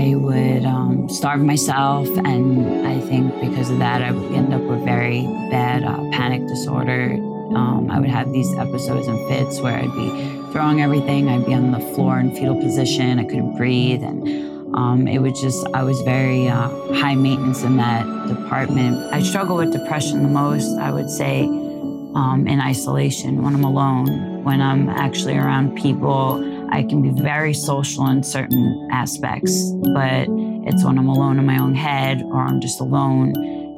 I 0.04 0.16
would 0.16 0.66
um, 0.66 1.08
starve 1.08 1.40
myself, 1.40 2.10
and 2.26 2.86
I 2.86 3.00
think 3.00 3.40
because 3.40 3.70
of 3.70 3.80
that, 3.80 4.02
I 4.02 4.12
would 4.12 4.34
end 4.34 4.54
up 4.54 4.62
with 4.62 4.84
very 4.84 5.22
bad 5.50 5.86
uh, 5.86 5.96
panic 6.12 6.46
disorder. 6.46 7.14
Um, 7.56 7.90
I 7.90 8.02
would 8.02 8.10
have 8.10 8.34
these 8.34 8.54
episodes 8.56 9.08
and 9.08 9.18
fits 9.30 9.62
where 9.62 9.78
I'd 9.78 9.94
be 9.94 10.52
throwing 10.52 10.82
everything. 10.82 11.30
I'd 11.30 11.46
be 11.46 11.54
on 11.54 11.72
the 11.72 11.80
floor 11.80 12.20
in 12.20 12.36
fetal 12.36 12.60
position. 12.60 13.18
I 13.18 13.24
couldn't 13.24 13.56
breathe, 13.56 14.04
and 14.04 14.76
um, 14.76 15.08
it 15.08 15.20
was 15.20 15.40
just, 15.40 15.66
I 15.74 15.84
was 15.84 16.02
very 16.02 16.50
uh, 16.50 16.68
high 16.96 17.16
maintenance 17.16 17.64
in 17.64 17.78
that 17.78 18.04
department. 18.28 18.98
I 19.14 19.24
struggle 19.24 19.56
with 19.56 19.72
depression 19.72 20.22
the 20.22 20.28
most, 20.28 20.78
I 20.80 20.92
would 20.92 21.10
say, 21.10 21.44
um, 21.44 22.46
in 22.46 22.60
isolation 22.60 23.42
when 23.42 23.56
I'm 23.56 23.64
alone. 23.64 24.44
When 24.44 24.60
I'm 24.60 24.90
actually 24.90 25.38
around 25.38 25.78
people, 25.82 26.44
I 26.74 26.82
can 26.82 27.04
be 27.04 27.22
very 27.22 27.54
social 27.54 28.08
in 28.08 28.24
certain 28.24 28.90
aspects, 28.92 29.70
but 29.94 30.28
it's 30.66 30.84
when 30.84 30.98
I'm 30.98 31.08
alone 31.08 31.38
in 31.38 31.46
my 31.46 31.62
own 31.62 31.76
head 31.76 32.24
or 32.24 32.38
I'm 32.38 32.60
just 32.62 32.80
alone 32.80 33.34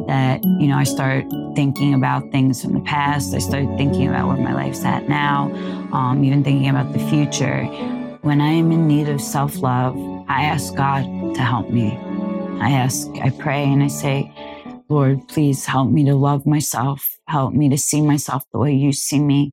that, 0.07 0.41
you 0.45 0.67
know, 0.67 0.77
I 0.77 0.85
start 0.85 1.25
thinking 1.57 1.93
about 1.93 2.31
things 2.31 2.63
from 2.63 2.73
the 2.73 2.79
past. 2.79 3.35
I 3.35 3.39
start 3.39 3.65
thinking 3.75 4.07
about 4.07 4.29
where 4.29 4.37
my 4.37 4.53
life's 4.53 4.85
at 4.85 5.09
now, 5.09 5.51
um, 5.91 6.23
even 6.23 6.41
thinking 6.41 6.69
about 6.69 6.93
the 6.93 6.99
future. 7.09 7.65
When 8.21 8.39
I 8.39 8.51
am 8.51 8.71
in 8.71 8.87
need 8.87 9.09
of 9.09 9.19
self 9.19 9.57
love, 9.57 9.97
I 10.29 10.43
ask 10.43 10.73
God 10.73 11.03
to 11.35 11.41
help 11.41 11.69
me. 11.69 11.97
I 12.61 12.71
ask, 12.71 13.09
I 13.21 13.29
pray, 13.29 13.65
and 13.65 13.83
I 13.83 13.87
say, 13.87 14.31
Lord, 14.87 15.27
please 15.27 15.65
help 15.65 15.91
me 15.91 16.05
to 16.05 16.15
love 16.15 16.45
myself. 16.45 17.17
Help 17.27 17.53
me 17.53 17.67
to 17.67 17.77
see 17.77 18.01
myself 18.01 18.45
the 18.53 18.59
way 18.59 18.73
you 18.73 18.93
see 18.93 19.19
me. 19.19 19.51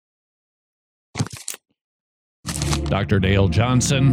Dr. 2.93 3.19
Dale 3.19 3.49
Johnson. 3.49 4.11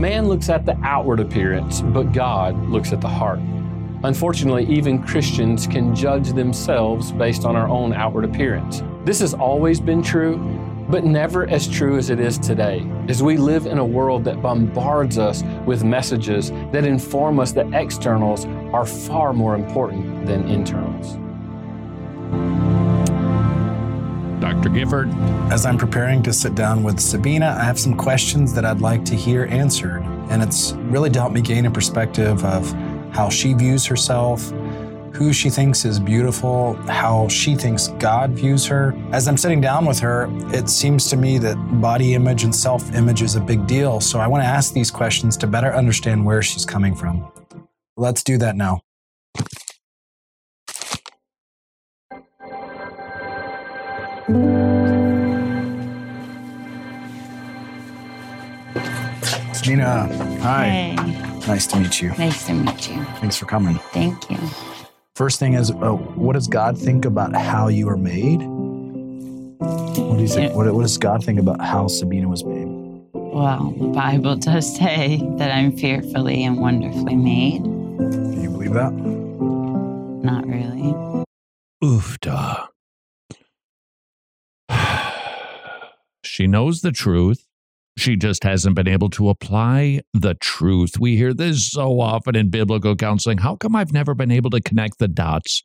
Man 0.00 0.26
looks 0.26 0.48
at 0.48 0.66
the 0.66 0.76
outward 0.82 1.20
appearance, 1.20 1.82
but 1.82 2.12
God 2.12 2.60
looks 2.68 2.92
at 2.92 3.00
the 3.00 3.08
heart. 3.08 3.38
Unfortunately, 4.02 4.66
even 4.66 5.00
Christians 5.00 5.68
can 5.68 5.94
judge 5.94 6.32
themselves 6.32 7.12
based 7.12 7.44
on 7.44 7.54
our 7.54 7.68
own 7.68 7.92
outward 7.92 8.24
appearance. 8.24 8.82
This 9.04 9.20
has 9.20 9.34
always 9.34 9.78
been 9.78 10.02
true, 10.02 10.36
but 10.88 11.04
never 11.04 11.48
as 11.48 11.68
true 11.68 11.96
as 11.96 12.10
it 12.10 12.18
is 12.18 12.38
today, 12.38 12.84
as 13.06 13.22
we 13.22 13.36
live 13.36 13.66
in 13.66 13.78
a 13.78 13.86
world 13.86 14.24
that 14.24 14.42
bombards 14.42 15.16
us 15.16 15.44
with 15.64 15.84
messages 15.84 16.50
that 16.72 16.84
inform 16.84 17.38
us 17.38 17.52
that 17.52 17.72
externals 17.72 18.46
are 18.72 18.84
far 18.84 19.32
more 19.32 19.54
important 19.54 20.26
than 20.26 20.48
internals. 20.48 21.18
Dr. 24.44 24.68
Gifford. 24.68 25.08
As 25.50 25.64
I'm 25.64 25.78
preparing 25.78 26.22
to 26.24 26.30
sit 26.30 26.54
down 26.54 26.82
with 26.82 27.00
Sabina, 27.00 27.56
I 27.58 27.64
have 27.64 27.78
some 27.78 27.96
questions 27.96 28.52
that 28.52 28.66
I'd 28.66 28.82
like 28.82 29.02
to 29.06 29.14
hear 29.14 29.46
answered. 29.46 30.02
And 30.28 30.42
it's 30.42 30.72
really 30.72 31.08
to 31.08 31.18
help 31.18 31.32
me 31.32 31.40
gain 31.40 31.64
a 31.64 31.70
perspective 31.70 32.44
of 32.44 32.70
how 33.10 33.30
she 33.30 33.54
views 33.54 33.86
herself, 33.86 34.50
who 35.14 35.32
she 35.32 35.48
thinks 35.48 35.86
is 35.86 35.98
beautiful, 35.98 36.74
how 36.88 37.26
she 37.28 37.54
thinks 37.54 37.88
God 37.98 38.32
views 38.32 38.66
her. 38.66 38.94
As 39.12 39.28
I'm 39.28 39.38
sitting 39.38 39.62
down 39.62 39.86
with 39.86 39.98
her, 40.00 40.28
it 40.54 40.68
seems 40.68 41.08
to 41.08 41.16
me 41.16 41.38
that 41.38 41.56
body 41.80 42.12
image 42.12 42.44
and 42.44 42.54
self 42.54 42.92
image 42.92 43.22
is 43.22 43.36
a 43.36 43.40
big 43.40 43.66
deal. 43.66 43.98
So 43.98 44.18
I 44.18 44.26
want 44.26 44.42
to 44.42 44.46
ask 44.46 44.74
these 44.74 44.90
questions 44.90 45.38
to 45.38 45.46
better 45.46 45.72
understand 45.72 46.22
where 46.22 46.42
she's 46.42 46.66
coming 46.66 46.94
from. 46.94 47.32
Let's 47.96 48.22
do 48.22 48.36
that 48.38 48.56
now. 48.56 48.82
Sabina, 59.64 60.06
hi. 60.42 60.66
Hey. 60.68 60.94
Nice 61.46 61.66
to 61.68 61.78
meet 61.78 62.02
you. 62.02 62.10
Nice 62.18 62.46
to 62.48 62.52
meet 62.52 62.90
you. 62.90 63.02
Thanks 63.20 63.38
for 63.38 63.46
coming. 63.46 63.76
Thank 63.94 64.30
you. 64.30 64.36
First 65.16 65.38
thing 65.38 65.54
is, 65.54 65.70
uh, 65.70 65.92
what 66.16 66.34
does 66.34 66.48
God 66.48 66.76
think 66.76 67.06
about 67.06 67.34
how 67.34 67.68
you 67.68 67.88
are 67.88 67.96
made? 67.96 68.42
What 68.42 70.16
do 70.16 70.22
you 70.22 70.28
think? 70.28 70.54
What, 70.54 70.70
what 70.74 70.82
does 70.82 70.98
God 70.98 71.24
think 71.24 71.40
about 71.40 71.62
how 71.62 71.88
Sabina 71.88 72.28
was 72.28 72.44
made? 72.44 72.66
Well, 73.14 73.74
the 73.78 73.86
Bible 73.86 74.36
does 74.36 74.76
say 74.76 75.22
that 75.38 75.50
I'm 75.50 75.74
fearfully 75.74 76.44
and 76.44 76.60
wonderfully 76.60 77.16
made. 77.16 77.62
Do 77.62 78.42
you 78.42 78.50
believe 78.50 78.74
that? 78.74 78.92
Not 78.92 80.46
really. 80.46 80.94
Oof, 81.82 82.20
duh. 82.20 82.66
She 86.22 86.46
knows 86.48 86.82
the 86.82 86.92
truth. 86.92 87.46
She 87.96 88.16
just 88.16 88.42
hasn't 88.42 88.74
been 88.74 88.88
able 88.88 89.08
to 89.10 89.28
apply 89.28 90.00
the 90.12 90.34
truth. 90.34 90.98
We 90.98 91.16
hear 91.16 91.32
this 91.32 91.70
so 91.70 92.00
often 92.00 92.34
in 92.34 92.50
biblical 92.50 92.96
counseling. 92.96 93.38
How 93.38 93.54
come 93.54 93.76
I've 93.76 93.92
never 93.92 94.14
been 94.14 94.32
able 94.32 94.50
to 94.50 94.60
connect 94.60 94.98
the 94.98 95.06
dots? 95.06 95.62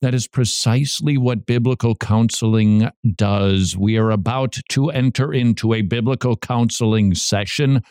That 0.00 0.14
is 0.14 0.28
precisely 0.28 1.18
what 1.18 1.44
biblical 1.44 1.96
counseling 1.96 2.88
does. 3.16 3.76
We 3.76 3.96
are 3.98 4.10
about 4.10 4.56
to 4.68 4.90
enter 4.90 5.32
into 5.32 5.74
a 5.74 5.82
biblical 5.82 6.36
counseling 6.36 7.14
session 7.14 7.82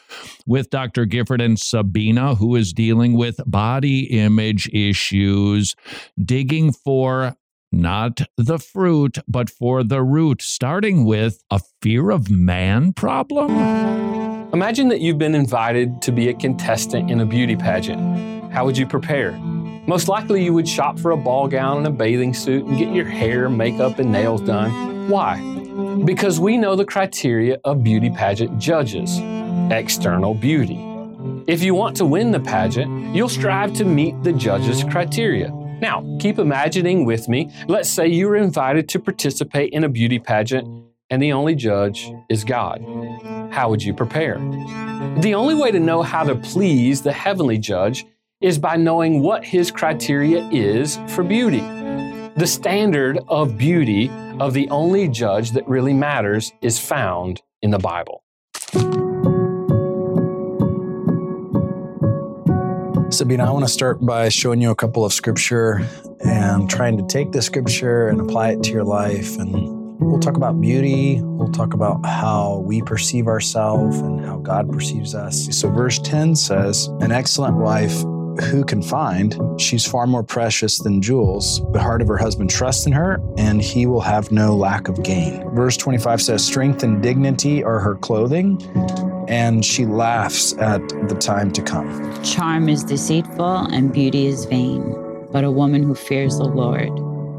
with 0.45 0.70
Dr. 0.70 1.06
Gifford 1.06 1.41
and 1.41 1.60
Sabina, 1.60 2.36
who 2.36 2.56
is 2.56 2.72
dealing 2.72 3.14
with 3.14 3.41
body 3.45 4.06
image 4.06 4.70
issues, 4.70 5.76
digging 6.24 6.72
for 6.72 7.36
not 7.76 8.21
the 8.38 8.57
fruit, 8.57 9.17
but 9.28 9.49
for 9.49 9.84
the 9.84 10.01
root, 10.01 10.41
starting 10.41 11.05
with 11.05 11.43
a 11.51 11.59
fear 11.82 12.09
of 12.09 12.30
man 12.30 12.93
problem? 12.93 13.51
Imagine 14.53 14.88
that 14.88 15.01
you've 15.01 15.17
been 15.17 15.36
invited 15.36 16.01
to 16.01 16.11
be 16.11 16.30
a 16.30 16.34
contestant 16.34 17.11
in 17.11 17.19
a 17.19 17.26
beauty 17.26 17.55
pageant. 17.55 18.51
How 18.51 18.63
would 18.65 18.78
you 18.78 18.88
prepare? 18.88 19.34
Most 19.88 20.07
likely, 20.07 20.43
you 20.43 20.53
would 20.53 20.67
shop 20.67 20.97
for 20.97 21.11
a 21.11 21.17
ball 21.17 21.47
gown 21.47 21.80
and 21.80 21.88
a 21.88 21.91
bathing 21.91 22.34
suit 22.34 22.65
and 22.65 22.78
get 22.78 22.93
your 22.93 23.05
hair, 23.05 23.49
makeup, 23.49 23.99
and 23.99 24.11
nails 24.11 24.41
done. 24.41 25.09
Why? 25.09 25.41
Because 26.05 26.39
we 26.39 26.57
know 26.57 26.76
the 26.76 26.86
criteria 26.86 27.59
of 27.65 27.84
beauty 27.84 28.09
pageant 28.09 28.57
judges 28.57 29.19
external 29.71 30.34
beauty. 30.34 30.80
If 31.47 31.63
you 31.63 31.76
want 31.76 31.97
to 31.97 32.05
win 32.05 32.32
the 32.32 32.39
pageant, 32.39 33.15
you'll 33.15 33.30
strive 33.30 33.73
to 33.73 33.86
meet 33.86 34.23
the 34.23 34.34
judges' 34.34 34.84
criteria. 34.84 35.51
Now, 35.82 36.17
keep 36.19 36.39
imagining 36.39 37.05
with 37.05 37.28
me. 37.28 37.51
Let's 37.67 37.89
say 37.89 38.07
you 38.07 38.28
were 38.28 38.38
invited 38.38 38.88
to 38.89 38.99
participate 38.99 39.73
in 39.73 39.84
a 39.84 39.89
beauty 39.89 40.19
pageant 40.19 40.86
and 41.09 41.21
the 41.21 41.34
only 41.34 41.55
judge 41.55 42.11
is 42.30 42.43
God. 42.43 42.84
How 43.51 43.69
would 43.69 43.84
you 43.84 43.93
prepare? 43.93 44.38
The 45.19 45.34
only 45.36 45.53
way 45.53 45.71
to 45.71 45.80
know 45.80 46.01
how 46.01 46.23
to 46.23 46.36
please 46.36 47.01
the 47.01 47.11
heavenly 47.11 47.57
judge 47.57 48.05
is 48.41 48.57
by 48.57 48.76
knowing 48.76 49.21
what 49.21 49.45
his 49.45 49.71
criteria 49.71 50.47
is 50.49 50.97
for 51.07 51.23
beauty. 51.23 51.61
The 52.38 52.47
standard 52.47 53.19
of 53.28 53.57
beauty 53.57 54.09
of 54.39 54.53
the 54.53 54.67
only 54.69 55.07
judge 55.07 55.51
that 55.51 55.67
really 55.67 55.93
matters 55.93 56.51
is 56.61 56.80
found 56.80 57.41
in 57.61 57.71
the 57.71 57.80
Bible. 57.80 58.23
Sabina, 63.16 63.45
I 63.45 63.51
want 63.51 63.63
to 63.63 63.72
start 63.72 64.05
by 64.05 64.28
showing 64.28 64.61
you 64.61 64.72
a 64.72 64.76
couple 64.76 65.05
of 65.05 65.13
scripture 65.13 65.88
and 66.26 66.70
trying 66.70 66.97
to 66.97 67.07
take 67.07 67.32
the 67.32 67.41
scripture 67.41 68.09
and 68.09 68.20
apply 68.20 68.49
it 68.49 68.63
to 68.63 68.72
your 68.72 68.84
life. 68.84 69.38
And 69.38 70.01
we'll 70.01 70.20
talk 70.20 70.36
about 70.36 70.59
beauty. 70.59 71.22
We'll 71.22 71.51
talk 71.53 71.74
about 71.74 72.05
how 72.05 72.57
we 72.66 72.82
perceive 72.82 73.28
ourselves 73.28 73.99
and 73.99 74.26
how 74.26 74.39
God 74.39 74.70
perceives 74.70 75.16
us. 75.16 75.47
So, 75.57 75.70
verse 75.70 75.97
10 75.99 76.36
says, 76.36 76.88
An 76.99 77.13
excellent 77.13 77.55
wife 77.55 78.03
who 78.43 78.66
can 78.66 78.82
find? 78.82 79.39
She's 79.61 79.86
far 79.86 80.07
more 80.07 80.24
precious 80.24 80.80
than 80.80 81.01
jewels. 81.01 81.61
The 81.72 81.82
heart 81.82 82.01
of 82.01 82.09
her 82.09 82.18
husband 82.18 82.49
trusts 82.49 82.86
in 82.86 82.91
her, 82.91 83.22
and 83.38 83.61
he 83.61 83.86
will 83.86 84.01
have 84.01 84.30
no 84.30 84.55
lack 84.57 84.89
of 84.89 85.01
gain. 85.03 85.49
Verse 85.55 85.78
25 85.78 86.22
says, 86.22 86.45
Strength 86.45 86.84
and 86.84 87.01
dignity 87.01 87.63
are 87.63 87.80
her 87.80 87.95
clothing, 87.95 88.59
and 89.28 89.65
she 89.65 89.86
laughs 89.86 90.53
at 90.57 90.88
the 91.07 91.15
time 91.15 91.51
to 91.51 91.61
come. 91.61 92.23
Charm 92.23 92.69
is 92.69 92.84
deceitful 92.84 93.67
and 93.71 93.91
beauty 93.91 94.28
is 94.28 94.45
vain, 94.45 94.95
but 95.32 95.43
a 95.43 95.51
woman 95.51 95.84
who 95.84 95.95
fears 95.95 96.38
the 96.38 96.45
Lord, 96.45 96.91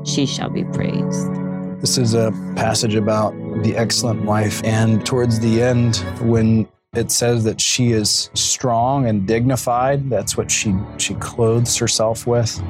she 0.07 0.27
shall 0.27 0.51
be 0.51 0.65
praised. 0.65 1.33
This 1.81 1.99
is 1.99 2.15
a 2.15 2.33
passage 2.57 2.95
about 2.95 3.33
the 3.63 3.77
excellent 3.77 4.25
wife, 4.25 4.63
and 4.65 5.05
towards 5.05 5.41
the 5.41 5.63
end, 5.63 5.97
when 6.21 6.67
it 6.95 7.11
says 7.11 7.45
that 7.45 7.61
she 7.61 7.93
is 7.93 8.31
strong 8.35 9.07
and 9.07 9.27
dignified. 9.27 10.09
That's 10.09 10.37
what 10.37 10.51
she 10.51 10.75
she 10.97 11.15
clothes 11.15 11.77
herself 11.77 12.27
with. 12.27 12.61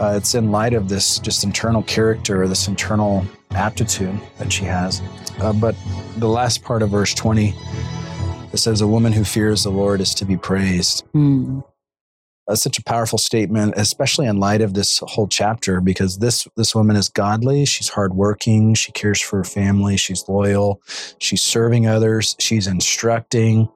Uh, 0.00 0.14
it's 0.16 0.34
in 0.34 0.50
light 0.50 0.74
of 0.74 0.88
this 0.88 1.20
just 1.20 1.44
internal 1.44 1.82
character, 1.84 2.48
this 2.48 2.66
internal 2.66 3.24
aptitude 3.52 4.18
that 4.38 4.52
she 4.52 4.64
has. 4.64 5.00
Uh, 5.38 5.52
but 5.52 5.76
the 6.16 6.28
last 6.28 6.62
part 6.62 6.82
of 6.82 6.90
verse 6.90 7.14
20, 7.14 7.54
it 8.52 8.58
says, 8.58 8.80
A 8.80 8.86
woman 8.86 9.12
who 9.12 9.24
fears 9.24 9.64
the 9.64 9.70
Lord 9.70 10.00
is 10.00 10.14
to 10.14 10.24
be 10.24 10.36
praised. 10.36 11.04
Mm. 11.14 11.64
That's 12.46 12.62
such 12.62 12.78
a 12.78 12.82
powerful 12.82 13.18
statement, 13.18 13.74
especially 13.76 14.26
in 14.26 14.38
light 14.38 14.62
of 14.62 14.74
this 14.74 14.98
whole 14.98 15.28
chapter, 15.28 15.80
because 15.80 16.18
this 16.18 16.48
this 16.56 16.74
woman 16.74 16.96
is 16.96 17.08
godly. 17.08 17.64
She's 17.64 17.88
hardworking. 17.88 18.74
She 18.74 18.92
cares 18.92 19.20
for 19.20 19.38
her 19.38 19.44
family. 19.44 19.96
She's 19.96 20.28
loyal. 20.28 20.82
She's 21.18 21.40
serving 21.40 21.86
others. 21.86 22.36
She's 22.40 22.66
instructing, 22.66 23.68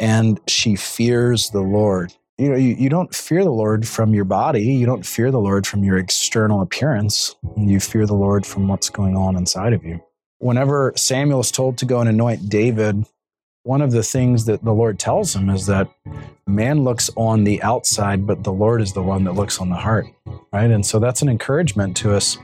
and 0.00 0.40
she 0.48 0.74
fears 0.74 1.50
the 1.50 1.60
Lord. 1.60 2.12
You 2.36 2.48
know, 2.48 2.56
you, 2.56 2.74
you 2.74 2.88
don't 2.88 3.14
fear 3.14 3.44
the 3.44 3.50
Lord 3.50 3.86
from 3.86 4.12
your 4.12 4.24
body. 4.24 4.64
You 4.64 4.86
don't 4.86 5.06
fear 5.06 5.30
the 5.30 5.38
Lord 5.38 5.64
from 5.64 5.84
your 5.84 5.96
external 5.96 6.62
appearance. 6.62 7.36
You 7.56 7.78
fear 7.78 8.06
the 8.06 8.14
Lord 8.14 8.44
from 8.44 8.66
what's 8.66 8.90
going 8.90 9.16
on 9.16 9.36
inside 9.36 9.72
of 9.72 9.84
you. 9.84 10.00
Whenever 10.38 10.92
Samuel 10.96 11.40
is 11.40 11.52
told 11.52 11.78
to 11.78 11.86
go 11.86 12.00
and 12.00 12.08
anoint 12.08 12.48
David, 12.48 13.06
one 13.64 13.80
of 13.80 13.92
the 13.92 14.02
things 14.02 14.44
that 14.44 14.62
the 14.62 14.74
Lord 14.74 14.98
tells 14.98 15.34
him 15.34 15.48
is 15.48 15.64
that 15.66 15.88
man 16.46 16.84
looks 16.84 17.10
on 17.16 17.44
the 17.44 17.62
outside, 17.62 18.26
but 18.26 18.44
the 18.44 18.52
Lord 18.52 18.82
is 18.82 18.92
the 18.92 19.02
one 19.02 19.24
that 19.24 19.32
looks 19.32 19.58
on 19.58 19.70
the 19.70 19.76
heart, 19.76 20.06
right? 20.52 20.70
And 20.70 20.84
so 20.84 20.98
that's 20.98 21.22
an 21.22 21.30
encouragement 21.30 21.96
to 21.98 22.14
us. 22.14 22.36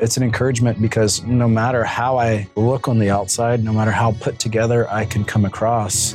It's 0.00 0.16
an 0.16 0.22
encouragement 0.22 0.80
because 0.80 1.24
no 1.24 1.48
matter 1.48 1.82
how 1.82 2.18
I 2.18 2.46
look 2.54 2.86
on 2.86 3.00
the 3.00 3.10
outside, 3.10 3.64
no 3.64 3.72
matter 3.72 3.90
how 3.90 4.12
put 4.12 4.38
together 4.38 4.88
I 4.88 5.06
can 5.06 5.24
come 5.24 5.44
across, 5.44 6.14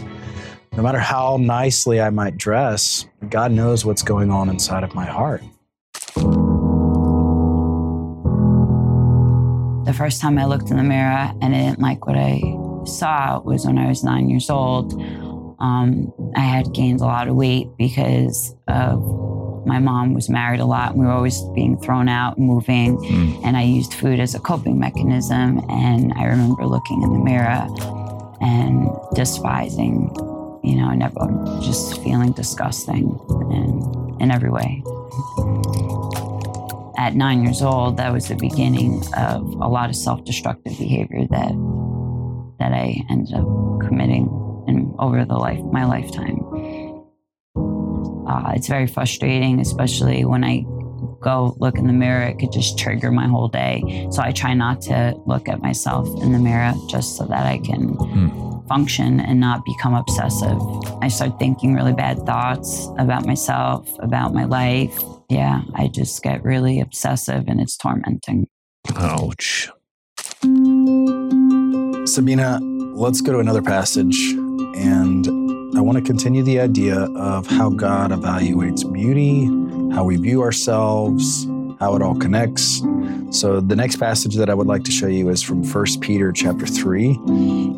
no 0.72 0.84
matter 0.84 1.00
how 1.00 1.36
nicely 1.38 2.00
I 2.00 2.10
might 2.10 2.38
dress, 2.38 3.06
God 3.30 3.52
knows 3.52 3.84
what's 3.84 4.04
going 4.04 4.32
on 4.32 4.48
inside 4.48 4.86
of 4.86 4.96
my 4.96 5.06
heart. 5.06 5.44
The 9.86 9.94
first 9.94 10.22
time 10.22 10.38
I 10.38 10.46
looked 10.46 10.72
in 10.72 10.78
the 10.78 10.84
mirror 10.84 11.34
and 11.42 11.54
I 11.54 11.60
didn't 11.60 11.80
like 11.80 12.08
what 12.08 12.16
I 12.16 12.40
saw 12.98 13.40
was 13.40 13.66
when 13.66 13.78
I 13.78 13.88
was 13.88 14.04
nine 14.04 14.30
years 14.30 14.50
old. 14.50 14.94
Um, 15.60 16.14
I 16.36 16.42
had 16.42 16.74
gained 16.74 17.02
a 17.02 17.06
lot 17.06 17.28
of 17.28 17.36
weight 17.36 17.68
because 17.78 18.56
of 18.68 19.04
my 19.66 19.80
mom 19.80 20.14
was 20.14 20.30
married 20.30 20.60
a 20.60 20.66
lot 20.66 20.92
and 20.92 21.00
we 21.00 21.06
were 21.06 21.12
always 21.12 21.42
being 21.54 21.78
thrown 21.80 22.10
out, 22.10 22.38
and 22.38 22.46
moving, 22.46 22.98
mm. 22.98 23.46
and 23.46 23.56
I 23.58 23.64
used 23.64 23.94
food 23.94 24.20
as 24.20 24.36
a 24.36 24.40
coping 24.40 24.80
mechanism. 24.80 25.64
And 25.70 26.14
I 26.14 26.26
remember 26.26 26.66
looking 26.66 27.02
in 27.04 27.14
the 27.14 27.20
mirror 27.20 27.68
and 28.42 28.90
despising, 29.16 30.10
you 30.64 30.76
know, 30.76 30.90
and 30.90 31.00
never 31.00 31.28
just 31.62 32.02
feeling 32.04 32.32
disgusting 32.32 33.20
in, 33.52 34.18
in 34.22 34.32
every 34.32 34.50
way. 34.50 34.82
At 36.98 37.16
nine 37.16 37.44
years 37.44 37.62
old, 37.62 37.98
that 37.98 38.12
was 38.12 38.28
the 38.28 38.36
beginning 38.36 39.04
of 39.16 39.42
a 39.42 39.68
lot 39.68 39.90
of 39.90 39.96
self 39.96 40.24
destructive 40.26 40.78
behavior 40.78 41.26
that 41.30 41.52
that 42.60 42.74
I 42.74 43.04
ended 43.10 43.34
up 43.36 43.48
committing 43.82 44.28
in, 44.68 44.94
over 45.00 45.26
the 45.26 45.38
life 45.38 45.60
my 45.72 45.86
lifetime. 45.86 46.46
Uh, 48.28 48.54
it's 48.56 48.68
very 48.68 48.86
frustrating, 48.86 49.60
especially 49.60 50.24
when 50.24 50.44
I 50.44 50.64
go 51.22 51.56
look 51.60 51.78
in 51.78 51.88
the 51.88 51.94
mirror. 51.94 52.24
It 52.24 52.40
could 52.40 52.52
just 52.52 52.78
trigger 52.78 53.12
my 53.12 53.28
whole 53.28 53.48
day. 53.48 54.08
So 54.12 54.22
I 54.22 54.32
try 54.32 54.54
not 54.54 54.82
to 54.84 55.16
look 55.26 55.50
at 55.50 55.62
myself 55.62 56.08
in 56.22 56.32
the 56.32 56.40
mirror 56.40 56.74
just 56.90 57.18
so 57.18 57.26
that 57.26 57.46
I 57.46 57.58
can 57.58 57.96
mm. 57.96 58.68
function 58.68 59.20
and 59.20 59.40
not 59.40 59.66
become 59.66 59.96
obsessive. 59.96 60.60
I 61.02 61.08
start 61.08 61.40
thinking 61.40 61.74
really 61.74 61.94
bad 61.94 62.26
thoughts 62.26 62.88
about 62.98 63.26
myself, 63.26 63.90
about 64.00 64.34
my 64.34 64.46
life. 64.46 64.98
Yeah, 65.30 65.62
I 65.76 65.88
just 65.88 66.22
get 66.24 66.44
really 66.44 66.80
obsessive 66.82 67.46
and 67.48 67.60
it's 67.60 67.78
tormenting. 67.78 68.48
Ouch. 68.96 69.70
Sabina, 72.10 72.60
let's 72.62 73.22
go 73.22 73.32
to 73.34 73.40
another 73.40 73.62
passage. 73.62 74.18
And 74.76 75.28
I 75.78 75.82
want 75.82 75.98
to 75.98 76.04
continue 76.04 76.42
the 76.42 76.60
idea 76.60 77.02
of 77.16 77.46
how 77.46 77.70
God 77.70 78.12
evaluates 78.12 78.92
beauty, 78.92 79.46
how 79.94 80.04
we 80.04 80.18
view 80.18 80.42
ourselves, 80.42 81.46
how 81.80 81.96
it 81.96 82.02
all 82.02 82.16
connects. 82.16 82.82
So 83.32 83.62
the 83.62 83.76
next 83.76 83.98
passage 83.98 84.36
that 84.36 84.50
I 84.50 84.56
would 84.56 84.68
like 84.68 84.84
to 84.86 84.92
show 84.92 85.08
you 85.08 85.30
is 85.30 85.44
from 85.44 85.64
1 85.64 85.86
Peter 86.02 86.32
chapter 86.32 86.66
3. 86.66 87.20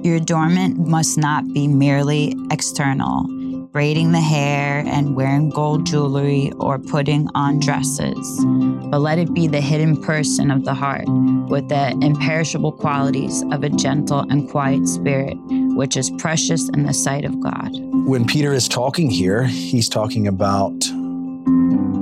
Your 0.03 0.15
adornment 0.15 0.87
must 0.87 1.17
not 1.17 1.51
be 1.53 1.67
merely 1.67 2.33
external 2.49 3.25
braiding 3.71 4.11
the 4.11 4.19
hair 4.19 4.83
and 4.85 5.15
wearing 5.15 5.49
gold 5.49 5.85
jewelry 5.85 6.51
or 6.59 6.77
putting 6.77 7.29
on 7.35 7.57
dresses, 7.57 8.45
but 8.89 8.99
let 8.99 9.17
it 9.17 9.33
be 9.33 9.47
the 9.47 9.61
hidden 9.61 10.01
person 10.01 10.51
of 10.51 10.65
the 10.65 10.73
heart 10.73 11.05
with 11.47 11.69
the 11.69 11.97
imperishable 12.01 12.73
qualities 12.73 13.43
of 13.51 13.63
a 13.63 13.69
gentle 13.69 14.25
and 14.29 14.49
quiet 14.49 14.85
spirit, 14.89 15.37
which 15.75 15.95
is 15.95 16.09
precious 16.17 16.67
in 16.69 16.83
the 16.83 16.93
sight 16.93 17.23
of 17.23 17.39
God. 17.39 17.69
When 18.05 18.25
Peter 18.25 18.51
is 18.51 18.67
talking 18.67 19.09
here, 19.09 19.43
he's 19.43 19.87
talking 19.87 20.27
about 20.27 20.85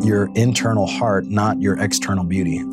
your 0.04 0.32
internal 0.34 0.88
heart, 0.88 1.26
not 1.26 1.62
your 1.62 1.78
external 1.80 2.24
beauty. 2.24 2.64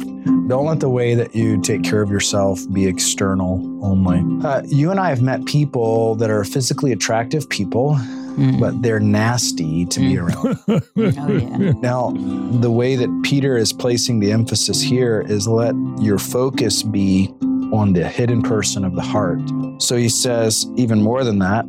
Don't 0.49 0.65
let 0.65 0.81
the 0.81 0.89
way 0.89 1.15
that 1.15 1.35
you 1.35 1.61
take 1.61 1.83
care 1.83 2.01
of 2.01 2.09
yourself 2.09 2.61
be 2.73 2.87
external 2.87 3.57
only. 3.85 4.23
Uh, 4.47 4.63
you 4.65 4.91
and 4.91 4.99
I 4.99 5.11
have 5.11 5.21
met 5.21 5.45
people 5.45 6.15
that 6.15 6.31
are 6.31 6.45
physically 6.45 6.93
attractive 6.93 7.49
people 7.51 7.99
mm. 8.37 8.61
but 8.61 8.83
they're 8.83 9.01
nasty 9.01 9.85
to 9.87 10.01
mm. 10.01 10.09
be 10.09 10.19
around. 10.19 10.59
oh, 11.19 11.33
yeah. 11.37 11.73
Now, 11.81 12.13
the 12.61 12.71
way 12.71 12.97
that 12.97 13.23
Peter 13.25 13.57
is 13.57 13.73
placing 13.73 14.21
the 14.21 14.33
emphasis 14.33 14.81
here 14.81 15.25
is 15.27 15.49
let 15.49 15.75
your 15.99 16.19
focus 16.19 16.83
be 16.83 17.33
on 17.73 17.93
the 17.93 18.09
hidden 18.09 18.43
person 18.43 18.85
of 18.85 18.95
the 18.95 19.03
heart. 19.03 19.41
So 19.79 19.97
he 19.97 20.09
says, 20.09 20.67
even 20.77 21.03
more 21.03 21.25
than 21.25 21.39
that, 21.41 21.65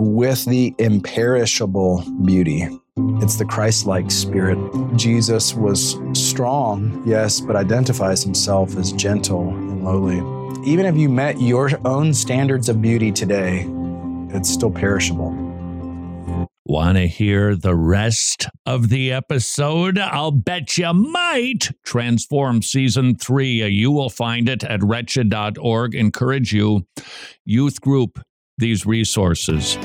with 0.00 0.44
the 0.46 0.74
imperishable 0.78 2.04
beauty. 2.24 2.66
It's 3.22 3.36
the 3.36 3.44
Christ 3.44 3.86
like 3.86 4.10
spirit. 4.10 4.58
Jesus 4.96 5.54
was 5.54 5.96
strong, 6.12 7.02
yes, 7.06 7.40
but 7.40 7.56
identifies 7.56 8.22
himself 8.22 8.76
as 8.76 8.92
gentle 8.92 9.48
and 9.48 9.84
lowly. 9.84 10.18
Even 10.66 10.86
if 10.86 10.96
you 10.96 11.08
met 11.08 11.40
your 11.40 11.70
own 11.86 12.12
standards 12.12 12.68
of 12.68 12.82
beauty 12.82 13.12
today, 13.12 13.66
it's 14.30 14.50
still 14.50 14.70
perishable. 14.70 15.30
Want 16.70 16.98
to 16.98 17.08
hear 17.08 17.56
the 17.56 17.74
rest 17.74 18.46
of 18.64 18.90
the 18.90 19.10
episode? 19.12 19.98
I'll 19.98 20.30
bet 20.30 20.78
you 20.78 20.94
might. 20.94 21.68
Transform 21.84 22.62
Season 22.62 23.16
3. 23.16 23.66
You 23.66 23.90
will 23.90 24.08
find 24.08 24.48
it 24.48 24.62
at 24.62 24.80
wretched.org. 24.80 25.96
Encourage 25.96 26.52
you, 26.52 26.86
youth 27.44 27.80
group, 27.80 28.20
these 28.56 28.86
resources. 28.86 29.76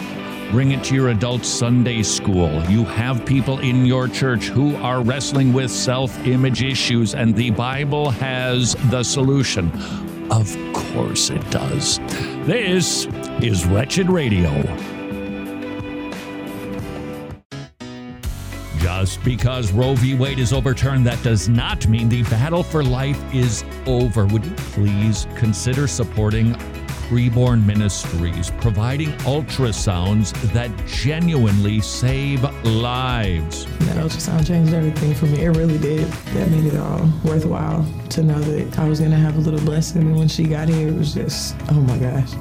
Bring 0.52 0.74
it 0.74 0.84
to 0.84 0.94
your 0.94 1.10
adult 1.10 1.44
Sunday 1.44 2.04
school. 2.04 2.64
You 2.66 2.86
have 2.86 3.26
people 3.26 3.58
in 3.62 3.88
your 3.88 4.08
church 4.08 4.46
who 4.46 4.76
are 4.76 5.02
wrestling 5.02 5.54
with 5.54 5.72
self 5.72 6.16
image 6.28 6.62
issues, 6.62 7.16
and 7.16 7.36
the 7.36 7.50
Bible 7.50 8.12
has 8.12 8.76
the 8.92 9.02
solution. 9.02 9.72
Of 10.30 10.56
course 10.72 11.32
it 11.32 11.50
does. 11.50 11.98
This 12.46 13.08
is 13.42 13.66
Wretched 13.66 14.08
Radio. 14.08 14.95
Just 19.00 19.24
because 19.26 19.74
Roe 19.74 19.94
v. 19.94 20.16
Wade 20.16 20.40
is 20.40 20.54
overturned, 20.54 21.06
that 21.06 21.22
does 21.22 21.50
not 21.50 21.86
mean 21.86 22.08
the 22.08 22.24
battle 22.24 22.64
for 22.64 22.82
life 22.82 23.22
is 23.34 23.66
over. 23.86 24.26
Would 24.26 24.46
you 24.46 24.52
please 24.56 25.28
consider 25.36 25.86
supporting 25.86 26.54
Preborn 27.10 27.66
Ministries, 27.66 28.52
providing 28.62 29.10
ultrasounds 29.24 30.32
that 30.54 30.72
genuinely 30.88 31.82
save 31.82 32.44
lives? 32.64 33.66
That 33.80 33.98
ultrasound 33.98 34.48
changed 34.48 34.74
everything 34.74 35.14
for 35.14 35.26
me. 35.26 35.42
It 35.44 35.50
really 35.50 35.78
did. 35.78 36.08
That 36.34 36.50
made 36.50 36.64
it 36.64 36.78
all 36.78 37.12
worthwhile 37.26 37.86
to 38.12 38.24
know 38.24 38.40
that 38.40 38.80
I 38.80 38.88
was 38.88 39.00
going 39.00 39.12
to 39.12 39.18
have 39.18 39.36
a 39.36 39.42
little 39.42 39.60
blessing. 39.60 40.04
And 40.04 40.18
when 40.18 40.30
she 40.30 40.46
got 40.46 40.70
here, 40.70 40.88
it 40.88 40.96
was 40.96 41.14
just, 41.14 41.58
oh 41.70 41.82
my 41.82 41.98
gosh. 41.98 42.32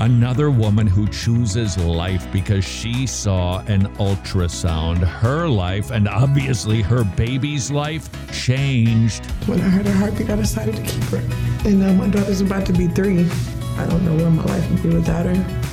Another 0.00 0.48
woman 0.48 0.86
who 0.86 1.08
chooses 1.08 1.76
life 1.76 2.30
because 2.30 2.64
she 2.64 3.04
saw 3.04 3.58
an 3.66 3.92
ultrasound. 3.96 4.98
Her 4.98 5.48
life, 5.48 5.90
and 5.90 6.06
obviously 6.06 6.82
her 6.82 7.02
baby's 7.02 7.72
life, 7.72 8.08
changed. 8.32 9.26
When 9.46 9.60
I 9.60 9.64
heard 9.64 9.86
her 9.86 9.92
heartbeat, 9.92 10.30
I 10.30 10.36
decided 10.36 10.76
to 10.76 10.82
keep 10.82 11.02
her. 11.04 11.68
And 11.68 11.80
now 11.80 11.92
my 11.94 12.08
daughter's 12.08 12.40
about 12.40 12.64
to 12.66 12.72
be 12.72 12.86
three. 12.86 13.28
I 13.76 13.86
don't 13.86 14.04
know 14.04 14.14
where 14.14 14.30
my 14.30 14.44
life 14.44 14.70
would 14.70 14.82
be 14.84 14.90
without 14.90 15.26
her. 15.26 15.64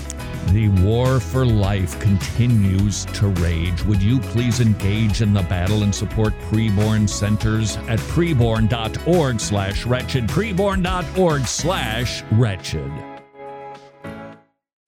The 0.51 0.69
war 0.83 1.19
for 1.19 1.45
life 1.45 1.99
continues 1.99 3.05
to 3.05 3.27
rage. 3.27 3.83
Would 3.85 4.01
you 4.01 4.19
please 4.19 4.59
engage 4.59 5.21
in 5.21 5.33
the 5.33 5.43
battle 5.43 5.83
and 5.83 5.93
support 5.93 6.33
preborn 6.49 7.07
centers 7.07 7.77
at 7.77 7.99
preborn.org 7.99 9.39
slash 9.39 9.85
wretched, 9.85 10.27
preborn.org 10.27 11.45
slash 11.45 12.23
wretched. 12.31 13.14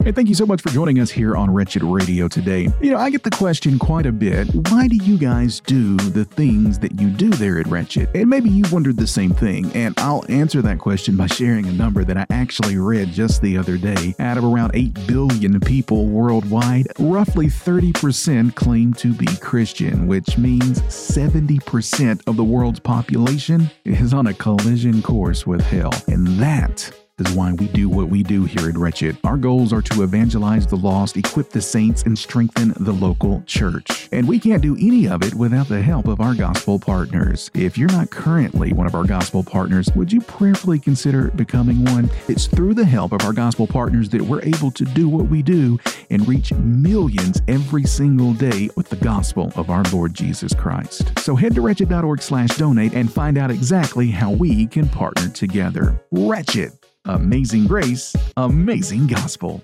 Hey, 0.07 0.13
thank 0.13 0.29
you 0.29 0.35
so 0.35 0.45
much 0.45 0.61
for 0.61 0.69
joining 0.69 1.01
us 1.01 1.11
here 1.11 1.35
on 1.35 1.53
Wretched 1.53 1.83
Radio 1.83 2.29
today. 2.29 2.69
You 2.81 2.91
know, 2.91 2.97
I 2.97 3.09
get 3.09 3.23
the 3.23 3.29
question 3.29 3.77
quite 3.77 4.05
a 4.05 4.11
bit 4.13 4.47
why 4.69 4.87
do 4.87 4.95
you 4.95 5.17
guys 5.17 5.59
do 5.59 5.97
the 5.97 6.23
things 6.23 6.79
that 6.79 6.97
you 7.01 7.09
do 7.09 7.29
there 7.31 7.59
at 7.59 7.67
Wretched? 7.67 8.07
And 8.15 8.29
maybe 8.29 8.49
you've 8.49 8.71
wondered 8.71 8.95
the 8.95 9.05
same 9.05 9.31
thing, 9.31 9.69
and 9.75 9.93
I'll 9.99 10.23
answer 10.29 10.61
that 10.61 10.79
question 10.79 11.17
by 11.17 11.27
sharing 11.27 11.65
a 11.65 11.73
number 11.73 12.05
that 12.05 12.15
I 12.15 12.25
actually 12.29 12.77
read 12.77 13.09
just 13.09 13.41
the 13.41 13.57
other 13.57 13.77
day. 13.77 14.15
Out 14.17 14.37
of 14.37 14.45
around 14.45 14.71
8 14.75 15.07
billion 15.07 15.59
people 15.59 16.05
worldwide, 16.05 16.87
roughly 16.99 17.47
30% 17.47 18.55
claim 18.55 18.93
to 18.93 19.13
be 19.13 19.27
Christian, 19.41 20.07
which 20.07 20.37
means 20.37 20.79
70% 20.83 22.21
of 22.27 22.37
the 22.37 22.45
world's 22.45 22.79
population 22.79 23.69
is 23.83 24.13
on 24.13 24.27
a 24.27 24.33
collision 24.33 25.01
course 25.01 25.45
with 25.45 25.59
hell. 25.59 25.91
And 26.07 26.25
that 26.39 26.93
is 27.19 27.35
why 27.35 27.51
we 27.53 27.67
do 27.67 27.89
what 27.89 28.09
we 28.09 28.21
do 28.21 28.45
here 28.45 28.69
at 28.69 28.77
Wretched. 28.77 29.17
Our 29.23 29.37
goals 29.37 29.73
are 29.73 29.81
to 29.81 30.03
evangelize 30.03 30.67
the 30.67 30.75
lost, 30.75 31.17
equip 31.17 31.49
the 31.49 31.61
saints, 31.61 32.03
and 32.03 32.17
strengthen 32.17 32.73
the 32.79 32.91
local 32.91 33.41
church. 33.47 34.07
And 34.11 34.27
we 34.27 34.39
can't 34.39 34.61
do 34.61 34.75
any 34.75 35.07
of 35.07 35.23
it 35.23 35.33
without 35.33 35.67
the 35.67 35.81
help 35.81 36.07
of 36.07 36.21
our 36.21 36.35
gospel 36.35 36.77
partners. 36.77 37.49
If 37.55 37.77
you're 37.77 37.91
not 37.91 38.11
currently 38.11 38.71
one 38.71 38.85
of 38.85 38.93
our 38.93 39.03
gospel 39.03 39.43
partners, 39.43 39.89
would 39.95 40.11
you 40.11 40.21
prayerfully 40.21 40.77
consider 40.77 41.31
becoming 41.31 41.83
one? 41.85 42.09
It's 42.27 42.45
through 42.45 42.75
the 42.75 42.85
help 42.85 43.13
of 43.13 43.23
our 43.23 43.33
gospel 43.33 43.65
partners 43.65 44.09
that 44.09 44.21
we're 44.21 44.43
able 44.43 44.69
to 44.71 44.85
do 44.85 45.09
what 45.09 45.27
we 45.27 45.41
do 45.41 45.79
and 46.11 46.27
reach 46.27 46.53
millions 46.53 47.41
every 47.47 47.85
single 47.85 48.33
day 48.33 48.69
with 48.75 48.89
the 48.89 48.95
gospel 48.97 49.51
of 49.55 49.71
our 49.71 49.83
Lord 49.91 50.13
Jesus 50.13 50.53
Christ. 50.53 51.17
So 51.19 51.35
head 51.35 51.55
to 51.55 51.61
wretched.org 51.61 52.21
slash 52.21 52.55
donate 52.57 52.93
and 52.93 53.11
find 53.11 53.39
out 53.39 53.49
exactly 53.49 54.11
how 54.11 54.31
we 54.31 54.67
can 54.67 54.87
partner 54.87 55.29
together. 55.29 55.99
Wretched 56.11 56.73
Amazing 57.07 57.67
Grace, 57.67 58.13
Amazing 58.35 59.07
Gospel. 59.07 59.61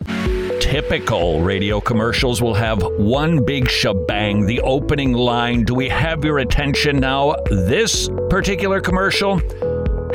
Typical 0.61 1.41
radio 1.41 1.81
commercials 1.81 2.41
will 2.41 2.53
have 2.53 2.81
one 2.97 3.43
big 3.43 3.69
shebang, 3.69 4.45
the 4.45 4.61
opening 4.61 5.11
line. 5.11 5.63
Do 5.63 5.75
we 5.75 5.89
have 5.89 6.23
your 6.23 6.39
attention 6.39 7.01
now? 7.01 7.35
This 7.47 8.07
particular 8.29 8.79
commercial 8.79 9.41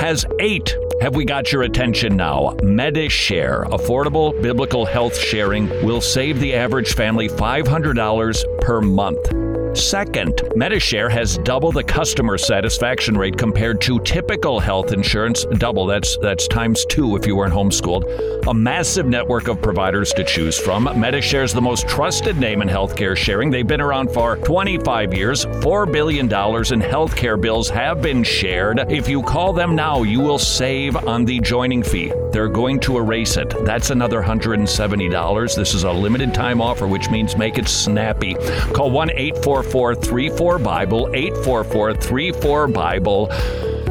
has 0.00 0.24
eight. 0.40 0.74
Have 1.02 1.16
we 1.16 1.26
got 1.26 1.52
your 1.52 1.64
attention 1.64 2.16
now? 2.16 2.56
Medi-Share, 2.62 3.64
affordable 3.66 4.40
biblical 4.40 4.86
health 4.86 5.16
sharing, 5.16 5.68
will 5.84 6.00
save 6.00 6.40
the 6.40 6.54
average 6.54 6.94
family 6.94 7.28
$500 7.28 8.60
per 8.62 8.80
month. 8.80 9.47
Second, 9.78 10.42
Medi-Share 10.56 11.08
has 11.08 11.38
double 11.38 11.70
the 11.70 11.84
customer 11.84 12.36
satisfaction 12.36 13.16
rate 13.16 13.38
compared 13.38 13.80
to 13.82 14.00
typical 14.00 14.58
health 14.58 14.92
insurance. 14.92 15.44
Double, 15.58 15.86
that's 15.86 16.18
that's 16.18 16.48
times 16.48 16.84
two 16.86 17.16
if 17.16 17.26
you 17.26 17.36
weren't 17.36 17.54
homeschooled. 17.54 18.48
A 18.48 18.52
massive 18.52 19.06
network 19.06 19.46
of 19.46 19.62
providers 19.62 20.12
to 20.14 20.24
choose 20.24 20.58
from. 20.58 20.84
Medi-Share 20.98 21.44
is 21.44 21.54
the 21.54 21.62
most 21.62 21.86
trusted 21.86 22.38
name 22.38 22.60
in 22.60 22.68
healthcare 22.68 23.16
sharing. 23.16 23.50
They've 23.50 23.66
been 23.66 23.80
around 23.80 24.12
for 24.12 24.36
25 24.38 25.14
years. 25.14 25.44
$4 25.46 25.90
billion 25.90 26.26
in 26.26 26.30
healthcare 26.30 27.40
bills 27.40 27.70
have 27.70 28.02
been 28.02 28.24
shared. 28.24 28.80
If 28.90 29.08
you 29.08 29.22
call 29.22 29.52
them 29.52 29.76
now, 29.76 30.02
you 30.02 30.20
will 30.20 30.38
save 30.38 30.96
on 30.96 31.24
the 31.24 31.38
joining 31.40 31.84
fee. 31.84 32.12
They're 32.32 32.48
going 32.48 32.80
to 32.80 32.98
erase 32.98 33.36
it. 33.36 33.54
That's 33.64 33.90
another 33.90 34.22
$170. 34.22 35.56
This 35.56 35.74
is 35.74 35.84
a 35.84 35.92
limited 35.92 36.34
time 36.34 36.60
offer, 36.60 36.86
which 36.86 37.10
means 37.10 37.36
make 37.36 37.58
it 37.58 37.68
snappy. 37.68 38.34
Call 38.74 38.90
1 38.90 39.10
844 39.10 39.67
844 39.68 40.58
Bible, 40.60 41.10
844 41.12 41.94
34 41.94 42.68
Bible. 42.68 43.26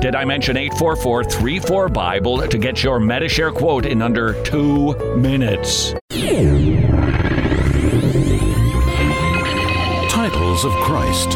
Did 0.02 0.16
I 0.16 0.26
mention 0.26 0.58
844 0.58 1.24
34 1.26 1.90
Bible 1.90 2.48
to 2.48 2.58
get 2.58 2.84
your 2.84 3.00
Medi-Share 3.00 3.52
quote 3.52 3.86
in 3.86 4.02
under 4.02 4.42
two 4.44 4.96
minutes? 5.18 5.94
Titles 10.10 10.66
of 10.66 10.72
Christ. 10.82 11.36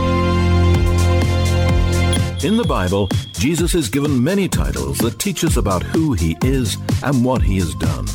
In 2.43 2.57
the 2.57 2.65
Bible, 2.67 3.07
Jesus 3.33 3.75
is 3.75 3.89
given 3.89 4.23
many 4.23 4.47
titles 4.47 4.97
that 4.99 5.19
teach 5.19 5.43
us 5.43 5.57
about 5.57 5.83
who 5.83 6.13
he 6.13 6.35
is 6.41 6.77
and 7.03 7.23
what 7.23 7.43
he 7.43 7.59
has 7.59 7.75
done. 7.75 8.07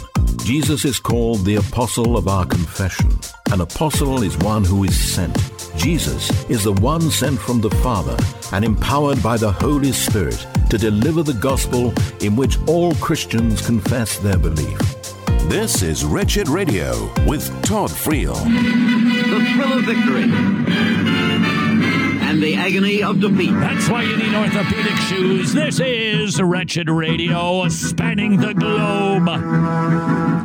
Jesus 0.45 0.85
is 0.85 0.99
called 0.99 1.45
the 1.45 1.57
Apostle 1.57 2.17
of 2.17 2.29
our 2.29 2.47
confession. 2.47 3.11
An 3.51 3.61
apostle 3.61 4.23
is 4.23 4.37
one 4.39 4.65
who 4.65 4.85
is 4.85 4.99
sent. 4.99 5.37
Jesus 5.77 6.31
is 6.49 6.65
the 6.65 6.73
one 6.73 7.11
sent 7.11 7.39
from 7.39 7.61
the 7.61 7.71
Father 7.71 8.17
and 8.53 8.65
empowered 8.65 9.23
by 9.23 9.37
the 9.37 9.51
Holy 9.51 9.93
Spirit 9.93 10.47
to 10.71 10.79
deliver 10.79 11.23
the 11.23 11.35
gospel 11.35 11.93
in 12.21 12.37
which 12.37 12.59
all 12.67 12.95
Christians 12.97 13.65
confess 13.65 14.19
their 14.19 14.39
belief. 14.39 14.79
This 15.49 15.83
is 15.83 16.05
Wretched 16.05 16.49
Radio 16.49 17.13
with 17.27 17.47
Todd 17.63 17.91
Friel. 17.91 18.35
The 18.35 19.53
thrill 19.55 19.79
of 19.79 19.85
victory 19.85 20.96
and 22.37 22.43
the 22.43 22.55
agony 22.55 23.03
of 23.03 23.19
defeat. 23.19 23.53
That's 23.53 23.89
why 23.89 24.03
you 24.03 24.15
need 24.15 24.35
orthopedic 24.35 24.97
shoes. 25.09 25.55
This 25.55 25.81
is 25.81 26.39
Wretched 26.39 26.91
Radio, 26.91 27.67
spanning 27.69 28.37
the 28.37 28.53
globe. 28.53 29.25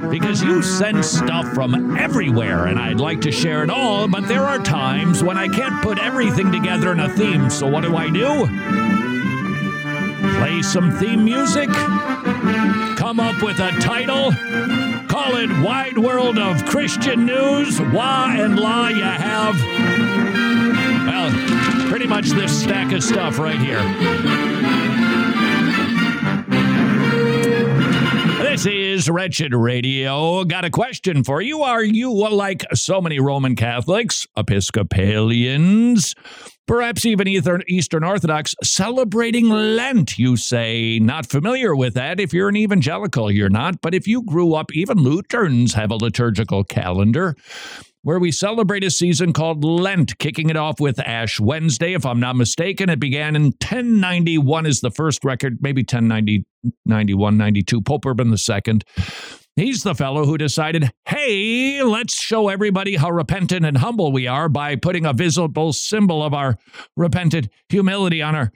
Because 0.10 0.42
you 0.42 0.62
send 0.62 1.04
stuff 1.04 1.54
from 1.54 1.98
everywhere, 1.98 2.68
and 2.68 2.80
I'd 2.80 3.02
like 3.02 3.20
to 3.22 3.32
share 3.32 3.62
it 3.64 3.70
all, 3.70 4.08
but 4.08 4.26
there 4.30 4.44
are 4.44 4.60
times 4.60 5.22
when 5.22 5.38
I 5.38 5.50
can't 5.50 5.84
put 5.84 6.00
everything 6.00 6.50
together 6.50 6.94
in 6.94 7.02
a 7.02 7.10
theme. 7.10 7.50
So 7.50 7.68
what 7.68 7.82
do 7.84 7.98
I 7.98 8.10
do? 8.10 8.48
Play 10.38 10.62
some 10.62 10.92
theme 10.98 11.26
music, 11.26 11.70
come 12.96 13.20
up 13.20 13.44
with 13.44 13.60
a 13.60 13.72
title, 13.82 14.32
call 15.10 15.36
it 15.36 15.50
Wide 15.62 15.98
World 15.98 16.38
of 16.38 16.66
Christian 16.66 17.26
News. 17.26 17.82
Wah 17.82 18.30
and 18.30 18.58
la 18.58 18.88
you 18.88 19.04
have. 19.04 19.60
Well, 21.02 21.81
pretty 21.92 22.08
much 22.08 22.30
this 22.30 22.58
stack 22.58 22.94
of 22.94 23.04
stuff 23.04 23.38
right 23.38 23.60
here. 23.60 23.82
This 28.42 28.66
is 28.66 29.10
Wretched 29.10 29.54
Radio. 29.54 30.46
Got 30.46 30.64
a 30.64 30.70
question 30.70 31.26
for 31.26 31.42
you. 31.42 31.64
Are 31.64 31.84
you, 31.84 32.10
like 32.14 32.64
so 32.74 33.02
many 33.02 33.20
Roman 33.20 33.58
Catholics, 33.58 34.26
Episcopalians, 34.38 36.16
perhaps 36.72 37.06
even 37.06 37.28
Eastern 37.28 38.02
Orthodox, 38.02 38.56
celebrating 38.64 39.50
Lent? 39.50 40.18
You 40.18 40.38
say, 40.38 41.00
not 41.00 41.26
familiar 41.26 41.76
with 41.76 41.96
that. 41.96 42.18
If 42.18 42.34
you're 42.34 42.48
an 42.48 42.56
evangelical, 42.56 43.30
you're 43.30 43.50
not. 43.50 43.82
But 43.82 43.94
if 43.94 44.08
you 44.08 44.24
grew 44.24 44.54
up, 44.54 44.72
even 44.74 45.00
Lutherans 45.00 45.74
have 45.74 45.92
a 45.92 45.96
liturgical 45.96 46.64
calendar 46.64 47.36
where 48.04 48.20
we 48.20 48.32
celebrate 48.32 48.86
a 48.86 48.90
season 48.90 49.34
called 49.34 49.66
Lent, 49.66 50.18
kicking 50.18 50.50
it 50.50 50.56
off 50.56 50.80
with 50.80 50.98
Ash 51.02 51.42
Wednesday, 51.42 51.94
if 51.94 52.06
I'm 52.06 52.22
not 52.22 52.38
mistaken. 52.38 52.90
It 52.90 53.02
began 53.02 53.36
in 53.36 53.44
1091 53.44 54.66
is 54.66 54.80
the 54.80 54.92
first 54.92 55.26
record, 55.26 55.58
maybe 55.60 55.82
1090, 55.82 56.46
91, 56.86 57.38
92, 57.38 57.82
Pope 57.82 58.06
Urban 58.06 58.34
II. 58.34 58.80
He's 59.56 59.84
the 59.84 59.96
fellow 59.96 60.26
who 60.26 60.38
decided, 60.38 60.92
hey, 61.06 61.84
let's 61.84 62.22
show 62.22 62.48
everybody 62.48 62.96
how 62.96 63.12
repentant 63.12 63.66
and 63.66 63.78
humble 63.78 64.12
we 64.12 64.26
are 64.26 64.48
by 64.48 64.76
putting 64.78 65.06
a 65.06 65.14
visible 65.14 65.74
symbol 65.74 66.24
of 66.24 66.34
our 66.34 66.58
repentant 66.96 67.50
humility 67.70 68.22
on 68.22 68.36
our 68.36 68.52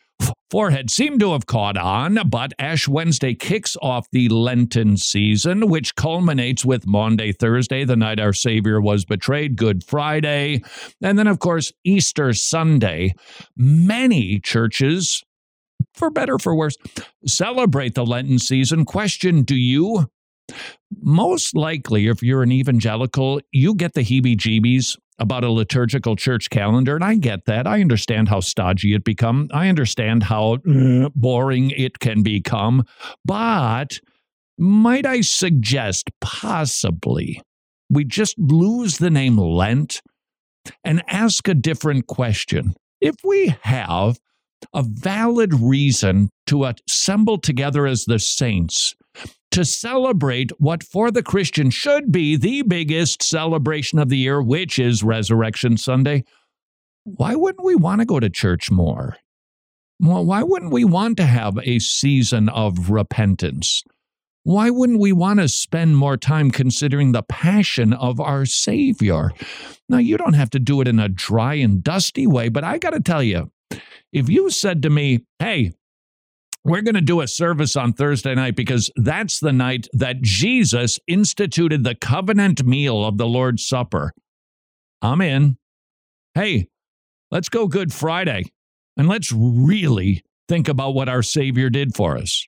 forehead 0.50 0.90
seem 0.90 1.20
to 1.20 1.34
have 1.34 1.46
caught 1.48 1.76
on, 1.76 2.18
but 2.30 2.54
Ash 2.60 2.88
Wednesday 2.88 3.36
kicks 3.36 3.76
off 3.82 4.08
the 4.12 4.30
Lenten 4.30 4.96
season, 4.96 5.68
which 5.68 5.96
culminates 5.96 6.64
with 6.64 6.88
Maundy 6.88 7.34
Thursday, 7.34 7.84
the 7.84 7.98
night 7.98 8.20
our 8.20 8.32
Savior 8.32 8.80
was 8.80 9.04
betrayed, 9.04 9.58
Good 9.58 9.84
Friday, 9.84 10.62
and 11.02 11.20
then, 11.20 11.28
of 11.28 11.40
course, 11.40 11.74
Easter 11.84 12.32
Sunday. 12.32 13.14
Many 13.58 14.40
churches, 14.40 15.24
for 15.94 16.10
better 16.10 16.40
for 16.40 16.56
worse, 16.56 16.78
celebrate 17.26 17.96
the 17.96 18.06
Lenten 18.06 18.40
season. 18.40 18.86
Question 18.86 19.44
Do 19.44 19.56
you? 19.56 20.08
Most 21.02 21.56
likely, 21.56 22.08
if 22.08 22.24
you're 22.24 22.44
an 22.44 22.52
evangelical, 22.52 23.42
you 23.52 23.76
get 23.76 23.94
the 23.94 24.02
heebie 24.02 24.38
jeebies 24.38 24.98
about 25.20 25.44
a 25.44 25.50
liturgical 25.50 26.16
church 26.16 26.50
calendar. 26.50 26.96
And 26.96 27.04
I 27.04 27.16
get 27.16 27.46
that. 27.46 27.68
I 27.68 27.82
understand 27.82 28.28
how 28.28 28.42
stodgy 28.42 28.94
it 28.94 29.04
become. 29.04 29.50
I 29.54 29.70
understand 29.70 30.24
how 30.24 30.58
uh, 30.70 31.10
boring 31.16 31.72
it 31.72 32.00
can 32.00 32.22
become. 32.22 32.84
But 33.24 34.00
might 34.58 35.06
I 35.06 35.22
suggest 35.22 36.10
possibly 36.22 37.42
we 37.90 38.04
just 38.04 38.38
lose 38.38 38.98
the 38.98 39.10
name 39.10 39.38
Lent 39.38 40.02
and 40.84 41.04
ask 41.08 41.48
a 41.48 41.54
different 41.54 42.08
question? 42.08 42.74
If 43.00 43.16
we 43.24 43.56
have 43.62 44.18
a 44.74 44.84
valid 44.84 45.54
reason 45.54 46.30
to 46.48 46.66
assemble 46.66 47.38
together 47.38 47.86
as 47.86 48.06
the 48.06 48.20
saints 48.20 48.96
to 49.56 49.64
celebrate 49.64 50.52
what 50.60 50.84
for 50.84 51.10
the 51.10 51.24
Christian 51.24 51.70
should 51.70 52.12
be 52.12 52.36
the 52.36 52.62
biggest 52.64 53.24
celebration 53.24 54.00
of 54.00 54.10
the 54.10 54.18
year, 54.18 54.42
which 54.42 54.78
is 54.78 55.02
Resurrection 55.02 55.78
Sunday, 55.78 56.26
why 57.06 57.36
wouldn't 57.36 57.64
we 57.64 57.74
want 57.74 58.02
to 58.02 58.06
go 58.06 58.20
to 58.20 58.30
church 58.30 58.70
more? 58.70 59.16
Well, 60.02 60.26
why 60.26 60.44
wouldn't 60.44 60.74
we 60.74 60.84
want 60.84 61.16
to 61.18 61.26
have 61.26 61.58
a 61.64 61.80
season 61.80 62.50
of 62.50 62.90
repentance? 62.90 63.82
Why 64.44 64.72
wouldn't 64.72 65.00
we 65.00 65.14
want 65.14 65.40
to 65.40 65.48
spend 65.48 65.96
more 65.96 66.18
time 66.18 66.52
considering 66.52 67.14
the 67.14 67.24
passion 67.24 67.94
of 67.94 68.20
our 68.20 68.46
Savior? 68.46 69.32
Now, 69.88 70.00
you 70.00 70.18
don't 70.18 70.34
have 70.34 70.50
to 70.50 70.60
do 70.60 70.82
it 70.82 70.88
in 70.90 71.00
a 71.00 71.08
dry 71.08 71.54
and 71.54 71.82
dusty 71.82 72.28
way, 72.28 72.50
but 72.50 72.66
I 72.66 72.78
got 72.78 72.90
to 72.90 73.00
tell 73.00 73.24
you, 73.24 73.54
if 74.12 74.28
you 74.28 74.50
said 74.50 74.82
to 74.82 74.90
me, 74.90 75.24
hey, 75.40 75.72
we're 76.66 76.82
going 76.82 76.96
to 76.96 77.02
do 77.02 77.22
a 77.22 77.28
service 77.28 77.76
on 77.76 77.94
Thursday 77.94 78.34
night 78.34 78.56
because 78.56 78.90
that's 78.96 79.40
the 79.40 79.54
night 79.54 79.88
that 79.94 80.22
Jesus 80.22 81.00
instituted 81.08 81.84
the 81.84 81.94
covenant 81.94 82.66
meal 82.66 83.06
of 83.06 83.20
the 83.20 83.28
Lord's 83.28 83.66
Supper. 83.66 84.12
I'm 85.00 85.22
in. 85.22 85.58
Hey, 86.34 86.68
let's 87.30 87.50
go 87.50 87.68
Good 87.68 87.94
Friday 87.94 88.46
and 88.98 89.08
let's 89.08 89.32
really 89.32 90.24
think 90.50 90.68
about 90.68 90.96
what 90.96 91.08
our 91.08 91.22
Savior 91.22 91.70
did 91.70 91.96
for 91.96 92.18
us. 92.18 92.46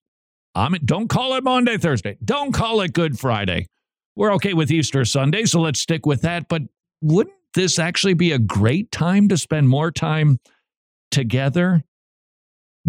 I'm 0.55 0.74
in. 0.74 0.84
Don't 0.84 1.09
call 1.09 1.36
it 1.36 1.43
Maundy, 1.43 1.78
Thursday. 1.78 2.18
Don't 2.26 2.53
call 2.53 2.82
it 2.82 2.93
Good 2.93 3.20
Friday. 3.20 3.68
We're 4.15 4.34
okay 4.34 4.55
with 4.55 4.72
Easter 4.72 5.05
Sunday, 5.05 5.45
so 5.45 5.61
let's 5.61 5.80
stick 5.80 6.07
with 6.07 6.24
that. 6.24 6.47
But 6.47 6.63
wouldn't 7.03 7.36
this 7.53 7.78
actually 7.78 8.15
be 8.15 8.32
a 8.32 8.39
great 8.39 8.91
time 8.91 9.28
to 9.28 9.38
spend 9.38 9.70
more 9.70 9.91
time 9.91 10.39
together 11.11 11.84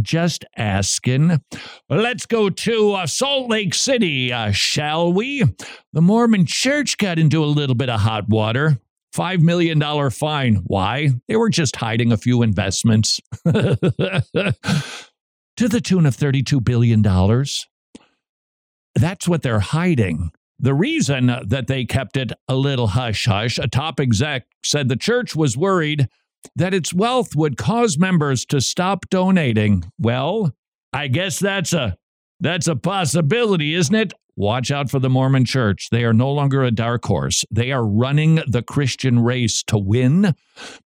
just 0.01 0.45
asking. 0.57 1.43
Let's 1.89 2.27
go 2.27 2.51
to 2.51 2.93
uh, 2.93 3.07
Salt 3.07 3.51
Lake 3.51 3.75
City, 3.75 4.33
uh, 4.33 4.53
shall 4.53 5.13
we? 5.13 5.45
The 5.93 6.03
Mormon 6.03 6.47
church 6.47 6.99
got 6.99 7.19
into 7.19 7.43
a 7.43 7.47
little 7.47 7.75
bit 7.75 7.89
of 7.89 8.01
hot 8.01 8.29
water. 8.29 8.79
$5 9.17 9.41
million 9.41 10.11
fine. 10.11 10.57
Why? 10.67 11.11
They 11.27 11.37
were 11.37 11.49
just 11.49 11.77
hiding 11.77 12.13
a 12.13 12.17
few 12.17 12.43
investments 12.43 13.21
to 13.45 13.79
the 15.57 15.81
tune 15.83 16.07
of 16.07 16.17
$32 16.17 16.63
billion. 16.63 17.03
That's 18.95 19.29
what 19.29 19.43
they're 19.43 19.61
hiding. 19.61 20.31
The 20.61 20.75
reason 20.75 21.27
that 21.47 21.69
they 21.69 21.85
kept 21.85 22.17
it 22.17 22.33
a 22.49 22.57
little 22.57 22.89
hush 22.89 23.27
hush, 23.27 23.59
a 23.59 23.69
top 23.69 24.01
exec 24.01 24.47
said 24.65 24.89
the 24.89 24.97
church 24.97 25.37
was 25.37 25.57
worried 25.57 26.09
that 26.57 26.75
its 26.75 26.93
wealth 26.93 27.35
would 27.37 27.57
cause 27.57 27.99
members 27.99 28.45
to 28.47 28.61
stop 28.61 29.09
donating. 29.11 29.85
Well, 29.99 30.55
I 30.93 31.09
guess 31.09 31.39
that's 31.39 31.73
a 31.73 31.97
that's 32.41 32.69
a 32.69 32.77
possibility, 32.77 33.75
isn't 33.75 33.95
it? 33.95 34.13
Watch 34.37 34.71
out 34.71 34.89
for 34.89 35.01
the 35.01 35.11
Mormon 35.11 35.45
church. 35.45 35.89
They 35.91 36.05
are 36.05 36.13
no 36.13 36.31
longer 36.31 36.63
a 36.63 36.71
dark 36.71 37.05
horse. 37.05 37.45
They 37.51 37.73
are 37.73 37.85
running 37.85 38.37
the 38.47 38.63
Christian 38.63 39.19
race 39.19 39.65
to 39.65 39.77
win 39.77 40.37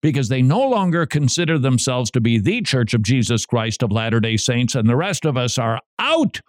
because 0.01 0.27
they 0.29 0.41
no 0.41 0.67
longer 0.67 1.05
consider 1.05 1.59
themselves 1.59 2.09
to 2.11 2.21
be 2.21 2.39
the 2.39 2.63
church 2.63 2.95
of 2.95 3.03
Jesus 3.03 3.45
Christ 3.45 3.83
of 3.83 3.91
Latter 3.91 4.19
day 4.19 4.37
Saints, 4.37 4.73
and 4.73 4.89
the 4.89 4.95
rest 4.95 5.23
of 5.23 5.37
us 5.37 5.59
are 5.59 5.79
out. 5.99 6.41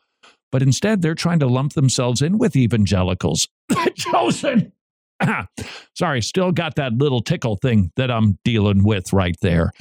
But 0.50 0.62
instead, 0.62 1.02
they're 1.02 1.14
trying 1.14 1.40
to 1.40 1.46
lump 1.46 1.74
themselves 1.74 2.22
in 2.22 2.38
with 2.38 2.56
evangelicals. 2.56 3.48
Chosen 3.96 4.72
Sorry, 5.96 6.22
still 6.22 6.52
got 6.52 6.76
that 6.76 6.94
little 6.94 7.20
tickle 7.20 7.56
thing 7.56 7.90
that 7.96 8.10
I'm 8.10 8.38
dealing 8.44 8.84
with 8.84 9.12
right 9.12 9.36
there. 9.40 9.72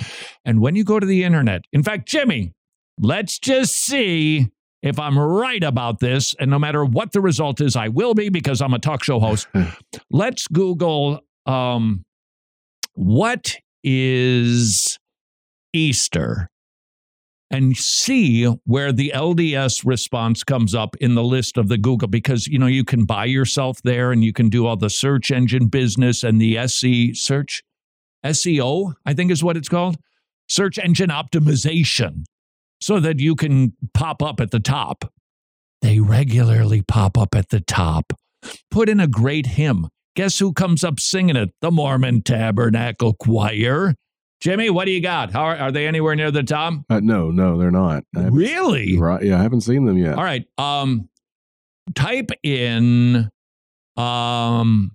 And 0.45 0.61
when 0.61 0.75
you 0.75 0.84
go 0.84 0.99
to 0.99 1.05
the 1.05 1.23
internet, 1.23 1.65
in 1.71 1.84
fact, 1.84 2.07
Jimmy, 2.07 2.53
let's 2.99 3.39
just 3.39 3.75
see 3.75 4.49
if 4.81 4.99
I'm 4.99 5.17
right 5.17 5.63
about 5.63 5.99
this. 5.99 6.36
And 6.39 6.51
no 6.51 6.59
matter 6.59 6.86
what 6.86 7.13
the 7.13 7.21
result 7.21 7.61
is, 7.61 7.75
I 7.75 7.88
will 7.88 8.13
be 8.13 8.29
because 8.29 8.61
I'm 8.61 8.73
a 8.73 8.79
talk 8.79 9.03
show 9.03 9.19
host. 9.19 9.47
let's 10.11 10.47
Google 10.47 11.21
um, 11.45 12.03
what 12.93 13.55
is 13.84 14.97
Easter? 15.73 16.49
And 17.54 17.78
see 17.78 18.45
where 18.66 18.91
the 18.91 19.12
LDS 19.14 19.86
response 19.86 20.43
comes 20.43 20.74
up 20.74 20.95
in 20.95 21.14
the 21.14 21.24
list 21.24 21.56
of 21.56 21.70
the 21.70 21.78
Google 21.78 22.08
because 22.08 22.47
you 22.47 22.58
know 22.58 22.66
you 22.66 22.84
can 22.84 23.06
buy 23.06 23.26
yourself 23.26 23.80
there 23.84 24.12
and 24.12 24.24
you 24.24 24.34
can 24.34 24.49
do 24.49 24.66
all 24.66 24.76
the 24.76 24.89
search 24.89 25.30
engine 25.30 25.68
business 25.68 26.24
and 26.24 26.41
the 26.41 26.58
SE 26.58 27.14
search 27.14 27.64
SEO 28.26 28.95
I 29.06 29.14
think 29.14 29.32
is 29.32 29.43
what 29.43 29.56
it's 29.56 29.70
called 29.70 29.97
search 30.49 30.80
engine 30.80 31.12
optimization 31.12 32.24
so 32.82 32.99
that 32.99 33.20
you 33.20 33.36
can 33.36 33.74
pop 33.93 34.24
up 34.24 34.39
at 34.41 34.49
the 34.49 34.60
top. 34.60 35.14
They 35.84 35.99
regularly 35.99 36.82
pop 36.82 37.18
up 37.20 37.36
at 37.36 37.49
the 37.49 37.60
top. 37.62 38.14
Put 38.72 38.89
in 38.89 38.99
a 38.99 39.08
great 39.08 39.45
hymn. 39.45 39.89
Guess 40.16 40.39
who 40.39 40.54
comes 40.54 40.84
up 40.84 40.99
singing 40.99 41.36
it? 41.36 41.51
The 41.62 41.72
Mormon 41.72 42.24
Tabernacle 42.24 43.14
Choir 43.14 43.93
Jimmy, 44.44 44.70
what 44.70 44.84
do 44.84 44.91
you 44.91 45.00
got? 45.00 45.32
How 45.32 45.44
are, 45.44 45.56
are 45.56 45.72
they 45.72 45.88
anywhere 45.88 46.18
near 46.18 46.30
the 46.30 46.44
top? 46.44 46.74
Uh, 46.89 47.00
no, 47.00 47.32
no, 47.32 47.58
they're 47.58 47.72
not. 47.72 48.04
Really? 48.14 48.98
Right? 48.98 49.24
Yeah, 49.24 49.39
I 49.39 49.41
haven't 49.41 49.62
seen 49.62 49.86
them 49.86 49.98
yet. 49.98 50.16
All 50.16 50.24
right. 50.24 50.46
Um, 50.58 51.08
type 51.96 52.30
in 52.44 53.30
um, 53.96 54.91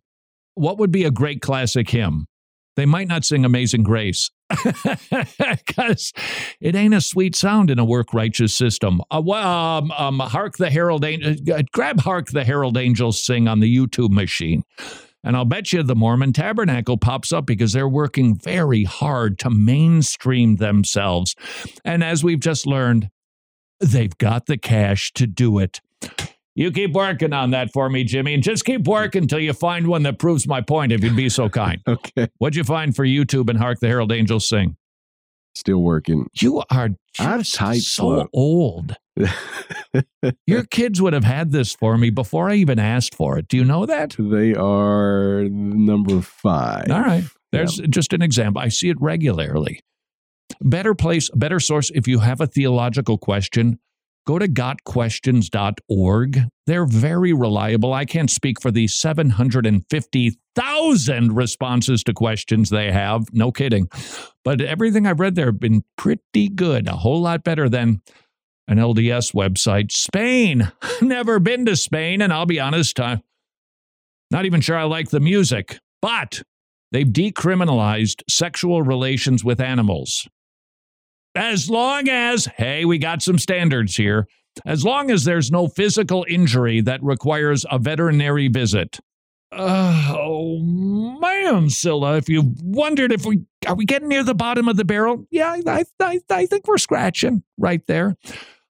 what 0.55 0.77
would 0.77 0.91
be 0.91 1.05
a 1.05 1.11
great 1.11 1.41
classic 1.41 1.89
hymn. 1.89 2.27
They 2.77 2.85
might 2.85 3.09
not 3.09 3.25
sing 3.25 3.47
Amazing 3.47 3.85
Grace 3.85 4.31
because 4.51 6.13
it 6.61 6.77
ain't 6.77 6.93
a 6.93 7.01
sweet 7.01 7.35
sound 7.35 7.71
in 7.71 7.79
a 7.79 7.87
work 7.87 8.13
righteous 8.13 8.55
system. 8.55 9.01
Uh, 9.11 9.23
well, 9.25 9.49
um, 9.49 9.91
um, 9.93 10.21
hark 10.21 10.59
the 10.59 10.69
herald 10.69 11.07
angel, 11.07 11.37
uh, 11.55 11.63
grab 11.73 12.01
hark 12.01 12.29
the 12.29 12.45
herald 12.45 12.77
angels 12.77 13.25
sing 13.25 13.49
on 13.49 13.61
the 13.61 13.75
YouTube 13.75 14.11
machine. 14.11 14.63
And 15.25 15.37
I'll 15.37 15.45
bet 15.45 15.73
you 15.73 15.83
the 15.83 15.97
Mormon 15.97 16.33
Tabernacle 16.33 16.97
pops 16.97 17.33
up 17.33 17.47
because 17.47 17.73
they're 17.73 17.89
working 17.89 18.37
very 18.37 18.85
hard 18.85 19.39
to 19.41 19.51
mainstream 19.51 20.57
themselves. 20.57 21.35
And 21.85 22.05
as 22.05 22.23
we've 22.23 22.41
just 22.41 22.67
learned, 22.67 23.11
they've 23.81 24.17
got 24.19 24.47
the 24.47 24.59
cash 24.59 25.13
to 25.15 25.27
do 25.27 25.59
it. 25.59 25.81
You 26.55 26.73
keep 26.73 26.93
working 26.93 27.33
on 27.33 27.51
that 27.51 27.73
for 27.73 27.89
me, 27.89 28.03
Jimmy, 28.03 28.35
and 28.35 28.43
just 28.43 28.65
keep 28.65 28.89
working 28.89 29.23
until 29.23 29.39
you 29.39 29.53
find 29.53 29.87
one 29.87 30.03
that 30.03 30.19
proves 30.19 30.49
my 30.49 30.61
point, 30.61 30.91
if 30.91 31.05
you'd 31.05 31.15
be 31.15 31.29
so 31.29 31.49
kind. 31.49 31.81
okay. 31.89 32.29
What'd 32.39 32.57
you 32.57 32.65
find 32.65 32.97
for 32.97 33.05
YouTube 33.05 33.49
and 33.49 33.59
Hark 33.59 33.79
the 33.81 33.87
Herald 33.87 34.11
Angels 34.11 34.49
Sing? 34.49 34.77
Still 35.55 35.83
working. 35.83 36.29
You 36.41 36.63
are 36.71 36.91
just 37.15 37.95
so 37.95 38.29
old. 38.33 38.97
Your 40.47 40.65
kids 40.65 41.03
would 41.03 41.13
have 41.13 41.25
had 41.25 41.51
this 41.51 41.75
for 41.75 41.99
me 41.99 42.11
before 42.11 42.49
I 42.49 42.55
even 42.55 42.79
asked 42.79 43.15
for 43.15 43.39
it. 43.39 43.49
Do 43.49 43.57
you 43.57 43.65
know 43.65 43.87
that? 43.87 44.15
They 44.19 44.55
are 44.55 45.45
number 45.51 46.21
five. 46.23 46.91
All 46.91 47.01
right. 47.01 47.25
There's 47.51 47.79
just 47.91 48.13
an 48.13 48.23
example. 48.23 48.63
I 48.63 48.69
see 48.69 48.89
it 48.91 49.01
regularly. 49.01 49.81
Better 50.61 50.95
place, 50.95 51.31
better 51.35 51.61
source 51.61 51.91
if 51.95 52.07
you 52.07 52.21
have 52.21 52.41
a 52.41 52.47
theological 52.47 53.19
question, 53.19 53.79
go 54.29 54.39
to 54.39 54.47
gotquestions.org. 54.47 56.41
They're 56.67 56.85
very 56.85 57.33
reliable. 57.33 57.95
I 57.95 58.05
can't 58.05 58.31
speak 58.31 58.61
for 58.61 58.71
the 58.71 58.87
750,000 58.87 61.35
responses 61.35 62.05
to 62.05 62.13
questions 62.13 62.69
they 62.69 62.93
have. 62.93 63.33
No 63.33 63.51
kidding. 63.51 63.89
But 64.45 64.61
everything 64.61 65.07
I've 65.07 65.21
read 65.21 65.35
there 65.35 65.47
have 65.47 65.59
been 65.59 65.83
pretty 65.97 66.51
good, 66.51 66.89
a 66.89 66.97
whole 66.97 67.23
lot 67.23 67.43
better 67.43 67.71
than 67.71 68.03
an 68.67 68.77
LDS 68.77 69.33
website. 69.33 69.93
Spain. 69.93 70.71
Never 71.01 71.41
been 71.41 71.65
to 71.65 71.75
Spain, 71.75 72.21
and 72.21 72.31
I'll 72.31 72.45
be 72.45 72.61
honest, 72.61 73.01
I'm 73.01 73.23
not 74.31 74.45
even 74.45 74.61
sure 74.61 74.77
I 74.77 74.83
like 74.83 75.09
the 75.09 75.21
music. 75.21 75.79
But 76.03 76.43
they've 76.93 77.07
decriminalized 77.07 78.25
sexual 78.29 78.83
relations 78.83 79.43
with 79.43 79.59
animals. 79.59 80.29
As 81.35 81.71
long 81.71 82.09
as, 82.09 82.47
hey, 82.57 82.85
we 82.85 82.99
got 82.99 83.23
some 83.23 83.39
standards 83.39 83.97
here. 83.97 84.27
As 84.67 84.85
long 84.85 85.11
as 85.11 85.25
there's 85.25 85.51
no 85.51 85.69
physical 85.69 86.27
injury 86.29 86.81
that 86.81 87.03
requires 87.03 87.65
a 87.71 87.79
veterinary 87.79 88.49
visit. 88.49 88.99
Uh, 89.51 90.15
oh 90.19 90.59
man, 90.61 91.71
Scylla, 91.71 92.17
if 92.17 92.29
you've 92.29 92.61
wondered 92.63 93.13
if 93.13 93.25
we 93.25 93.41
are 93.67 93.75
we 93.75 93.87
getting 93.87 94.09
near 94.09 94.23
the 94.23 94.35
bottom 94.35 94.69
of 94.69 94.77
the 94.77 94.85
barrel, 94.85 95.27
yeah, 95.31 95.57
I, 95.67 95.85
I, 96.01 96.21
I 96.29 96.47
think 96.47 96.67
we're 96.67 96.77
scratching 96.77 97.43
right 97.57 97.81
there. 97.87 98.17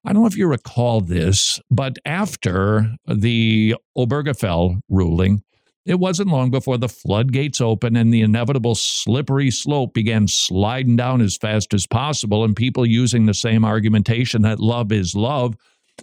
I 0.05 0.13
don't 0.13 0.23
know 0.23 0.29
if 0.29 0.37
you 0.37 0.47
recall 0.47 1.01
this, 1.01 1.59
but 1.71 1.97
after 2.05 2.95
the 3.07 3.75
Obergefell 3.97 4.81
ruling, 4.89 5.43
it 5.89 5.99
wasn't 5.99 6.29
long 6.29 6.51
before 6.51 6.77
the 6.77 6.89
floodgates 6.89 7.63
opened 7.63 7.97
and 7.97 8.13
the 8.13 8.21
inevitable 8.21 8.75
slippery 8.75 9.51
slope 9.51 9.95
began 9.95 10.29
sliding 10.29 10.97
down 10.97 11.23
as 11.23 11.39
fast 11.39 11.73
as 11.73 11.87
possible, 11.87 12.45
and 12.45 12.55
people 12.55 12.85
using 12.85 13.25
the 13.25 13.33
same 13.33 13.65
argumentation 13.65 14.43
that 14.43 14.61
love 14.61 14.93
is 14.93 15.15
love 15.15 15.57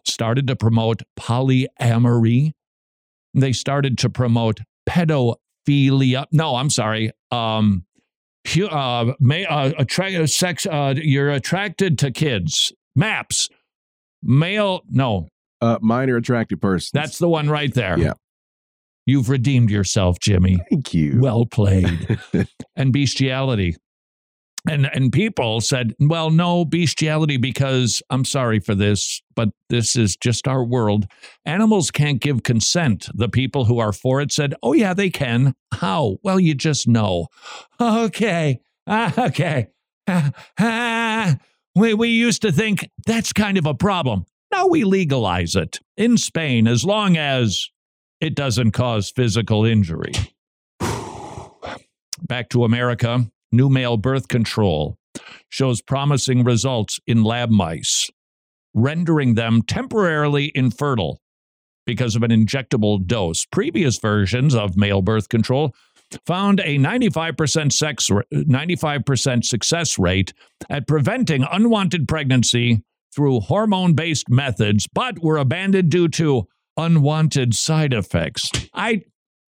started 0.03 0.47
to 0.47 0.55
promote 0.55 1.03
polyamory. 1.19 2.53
They 3.35 3.53
started 3.53 3.99
to 3.99 4.09
promote 4.09 4.59
pedophilia. 4.89 6.25
No, 6.31 6.55
I'm 6.55 6.71
sorry. 6.71 7.11
Um, 7.29 7.85
uh, 8.71 9.13
may, 9.19 9.45
uh, 9.45 9.71
attract, 9.77 10.29
sex, 10.31 10.65
uh, 10.65 10.95
you're 10.97 11.29
attracted 11.29 11.99
to 11.99 12.09
kids. 12.09 12.73
Maps. 12.95 13.49
Male, 14.23 14.81
no. 14.89 15.27
Uh, 15.61 15.77
minor 15.79 16.17
attractive 16.17 16.59
person. 16.59 16.89
That's 16.93 17.19
the 17.19 17.29
one 17.29 17.49
right 17.49 17.73
there. 17.73 17.99
Yeah. 17.99 18.13
You've 19.05 19.29
redeemed 19.29 19.69
yourself, 19.69 20.19
Jimmy. 20.19 20.57
Thank 20.69 20.93
you. 20.93 21.19
Well 21.19 21.45
played. 21.45 22.19
and 22.75 22.91
bestiality. 22.91 23.75
And 24.67 24.89
and 24.93 25.11
people 25.11 25.61
said, 25.61 25.93
well, 25.99 26.31
no 26.31 26.65
bestiality 26.65 27.37
because 27.37 28.01
I'm 28.09 28.25
sorry 28.25 28.59
for 28.59 28.73
this, 28.73 29.21
but 29.35 29.49
this 29.69 29.95
is 29.95 30.15
just 30.15 30.47
our 30.47 30.63
world. 30.63 31.05
Animals 31.45 31.91
can't 31.91 32.19
give 32.19 32.41
consent. 32.41 33.07
The 33.13 33.29
people 33.29 33.65
who 33.65 33.77
are 33.79 33.93
for 33.93 34.21
it 34.21 34.31
said, 34.31 34.55
oh 34.63 34.73
yeah, 34.73 34.93
they 34.93 35.11
can. 35.11 35.53
How? 35.73 36.17
Well, 36.23 36.39
you 36.39 36.55
just 36.55 36.87
know. 36.87 37.27
Okay. 37.79 38.59
Okay. 38.87 39.69
we, 41.75 41.93
we 41.95 42.09
used 42.09 42.43
to 42.43 42.51
think 42.51 42.87
that's 43.07 43.33
kind 43.33 43.57
of 43.57 43.65
a 43.65 43.73
problem. 43.73 44.25
Now 44.51 44.67
we 44.67 44.83
legalize 44.83 45.55
it 45.55 45.79
in 45.97 46.19
Spain 46.19 46.67
as 46.67 46.85
long 46.85 47.17
as 47.17 47.71
it 48.21 48.35
doesn't 48.35 48.71
cause 48.71 49.11
physical 49.11 49.65
injury. 49.65 50.13
Back 52.21 52.49
to 52.49 52.63
America 52.63 53.25
new 53.51 53.69
male 53.69 53.97
birth 53.97 54.27
control 54.27 54.97
shows 55.49 55.81
promising 55.81 56.43
results 56.43 56.99
in 57.07 57.23
lab 57.23 57.49
mice, 57.49 58.09
rendering 58.73 59.35
them 59.35 59.61
temporarily 59.61 60.51
infertile 60.53 61.21
because 61.85 62.15
of 62.15 62.23
an 62.23 62.31
injectable 62.31 63.05
dose. 63.05 63.45
Previous 63.45 63.97
versions 63.97 64.55
of 64.55 64.75
male 64.75 65.01
birth 65.01 65.29
control 65.29 65.73
found 66.25 66.59
a 66.61 66.77
95% 66.77 67.71
sex 67.71 68.09
95% 68.09 69.43
success 69.43 69.97
rate 69.97 70.33
at 70.69 70.87
preventing 70.87 71.45
unwanted 71.51 72.07
pregnancy 72.07 72.83
through 73.13 73.39
hormone-based 73.39 74.29
methods 74.29 74.87
but 74.93 75.19
were 75.23 75.37
abandoned 75.37 75.89
due 75.89 76.07
to 76.09 76.47
unwanted 76.77 77.55
side 77.55 77.93
effects. 77.93 78.49
I 78.73 79.03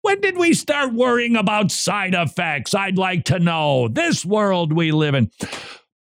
when 0.03 0.21
did 0.21 0.39
we 0.39 0.55
start 0.55 0.95
worrying 0.95 1.37
about 1.37 1.71
side 1.71 2.15
effects? 2.15 2.75
I'd 2.75 2.97
like 2.97 3.25
to 3.27 3.39
know. 3.39 3.89
This 3.89 4.25
world 4.25 4.73
we 4.73 4.93
live 4.93 5.15
in. 5.15 5.31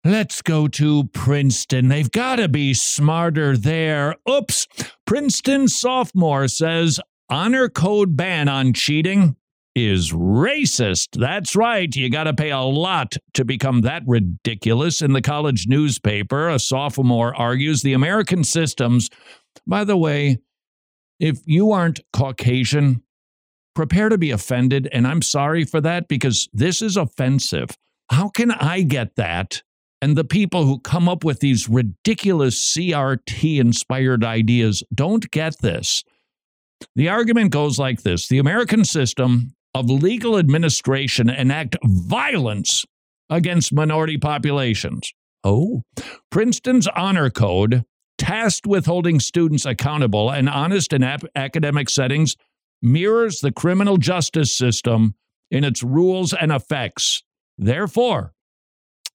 Let's 0.03 0.41
go 0.41 0.67
to 0.67 1.05
Princeton. 1.13 1.87
They've 1.87 2.11
got 2.11 2.37
to 2.37 2.47
be 2.47 2.73
smarter 2.73 3.57
there. 3.57 4.15
Oops. 4.29 4.67
Princeton 5.05 5.67
sophomore 5.67 6.47
says 6.47 6.99
honor 7.29 7.69
code 7.69 8.15
ban 8.15 8.47
on 8.47 8.73
cheating 8.73 9.35
is 9.75 10.11
racist. 10.11 11.19
That's 11.19 11.55
right. 11.55 11.93
You 11.95 12.09
got 12.09 12.23
to 12.25 12.33
pay 12.33 12.51
a 12.51 12.61
lot 12.61 13.17
to 13.33 13.43
become 13.43 13.81
that 13.81 14.03
ridiculous. 14.07 15.01
In 15.01 15.13
the 15.13 15.21
college 15.21 15.67
newspaper, 15.67 16.49
a 16.49 16.59
sophomore 16.59 17.35
argues 17.35 17.81
the 17.81 17.93
American 17.93 18.43
systems, 18.43 19.09
by 19.67 19.83
the 19.83 19.97
way, 19.97 20.37
if 21.19 21.39
you 21.45 21.71
aren't 21.71 22.01
Caucasian, 22.13 23.03
prepare 23.73 24.09
to 24.09 24.17
be 24.17 24.31
offended. 24.31 24.87
And 24.91 25.07
I'm 25.07 25.21
sorry 25.21 25.65
for 25.65 25.81
that 25.81 26.07
because 26.07 26.49
this 26.53 26.81
is 26.81 26.97
offensive. 26.97 27.69
How 28.09 28.29
can 28.29 28.51
I 28.51 28.81
get 28.81 29.15
that? 29.15 29.61
And 30.01 30.15
the 30.15 30.23
people 30.23 30.65
who 30.65 30.79
come 30.79 31.09
up 31.09 31.23
with 31.23 31.39
these 31.39 31.69
ridiculous 31.69 32.73
CRT 32.75 33.59
inspired 33.59 34.23
ideas 34.23 34.83
don't 34.93 35.29
get 35.31 35.55
this. 35.61 36.03
The 36.95 37.09
argument 37.09 37.51
goes 37.51 37.79
like 37.79 38.03
this 38.03 38.27
The 38.27 38.37
American 38.37 38.85
system 38.85 39.53
of 39.73 39.89
legal 39.89 40.37
administration 40.37 41.29
enact 41.29 41.77
violence 41.83 42.85
against 43.29 43.73
minority 43.73 44.17
populations. 44.17 45.11
Oh, 45.43 45.83
Princeton's 46.31 46.87
honor 46.87 47.29
code, 47.29 47.83
tasked 48.17 48.67
with 48.67 48.85
holding 48.85 49.19
students 49.19 49.65
accountable 49.65 50.29
and 50.29 50.49
honest 50.49 50.93
in 50.93 51.03
ap- 51.03 51.23
academic 51.35 51.89
settings, 51.89 52.35
mirrors 52.81 53.39
the 53.39 53.51
criminal 53.51 53.97
justice 53.97 54.55
system 54.55 55.15
in 55.51 55.63
its 55.63 55.83
rules 55.83 56.33
and 56.33 56.51
effects. 56.51 57.23
Therefore, 57.57 58.33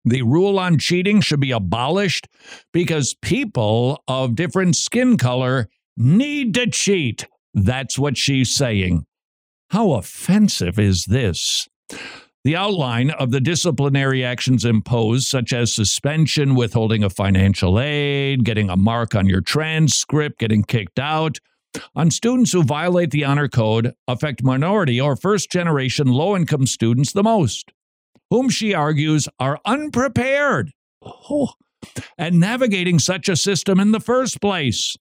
the 0.06 0.22
rule 0.22 0.58
on 0.58 0.78
cheating 0.78 1.22
should 1.22 1.40
be 1.40 1.52
abolished 1.52 2.28
because 2.72 3.16
people 3.22 4.04
of 4.08 4.36
different 4.36 4.76
skin 4.76 5.18
color 5.18 5.68
need 5.98 6.54
to 6.54 6.68
cheat. 6.68 7.28
That's 7.54 8.00
what 8.00 8.18
she's 8.18 8.54
saying. 8.54 9.06
How 9.72 9.94
offensive 9.94 10.80
is 10.80 11.06
this? 11.06 11.68
The 12.48 12.56
outline 12.56 13.10
of 13.10 13.32
the 13.32 13.42
disciplinary 13.42 14.24
actions 14.24 14.64
imposed, 14.64 15.28
such 15.28 15.52
as 15.52 15.74
suspension, 15.74 16.56
withholding 16.56 17.04
of 17.04 17.12
financial 17.12 17.78
aid, 17.78 18.46
getting 18.46 18.70
a 18.70 18.78
mark 18.78 19.16
on 19.16 19.28
your 19.28 19.42
transcript, 19.42 20.40
getting 20.40 20.64
kicked 20.64 20.98
out, 20.98 21.40
on 21.94 22.10
students 22.10 22.54
who 22.54 22.64
violate 22.64 23.12
the 23.12 23.26
honor 23.26 23.50
code 23.50 23.94
affect 24.08 24.46
minority 24.46 24.98
or 24.98 25.18
first 25.18 25.52
generation 25.52 26.08
low 26.08 26.38
income 26.38 26.68
students 26.68 27.12
the 27.12 27.22
most, 27.22 27.74
whom 28.30 28.48
she 28.48 28.74
argues 28.74 29.28
are 29.42 29.60
unprepared 29.66 30.72
oh, 31.04 31.50
and 32.18 32.40
navigating 32.40 32.98
such 32.98 33.28
a 33.28 33.36
system 33.36 33.78
in 33.78 33.92
the 33.92 34.00
first 34.00 34.40
place. 34.40 34.96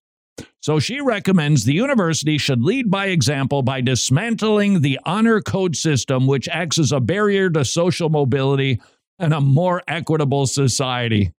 So 0.60 0.78
she 0.78 1.00
recommends 1.00 1.64
the 1.64 1.72
university 1.72 2.38
should 2.38 2.62
lead 2.62 2.90
by 2.90 3.06
example 3.06 3.62
by 3.62 3.80
dismantling 3.80 4.80
the 4.80 4.98
honor 5.04 5.40
code 5.40 5.76
system, 5.76 6.26
which 6.26 6.48
acts 6.48 6.78
as 6.78 6.92
a 6.92 7.00
barrier 7.00 7.48
to 7.50 7.64
social 7.64 8.08
mobility 8.08 8.80
and 9.18 9.32
a 9.32 9.40
more 9.40 9.82
equitable 9.86 10.46
society. 10.46 11.32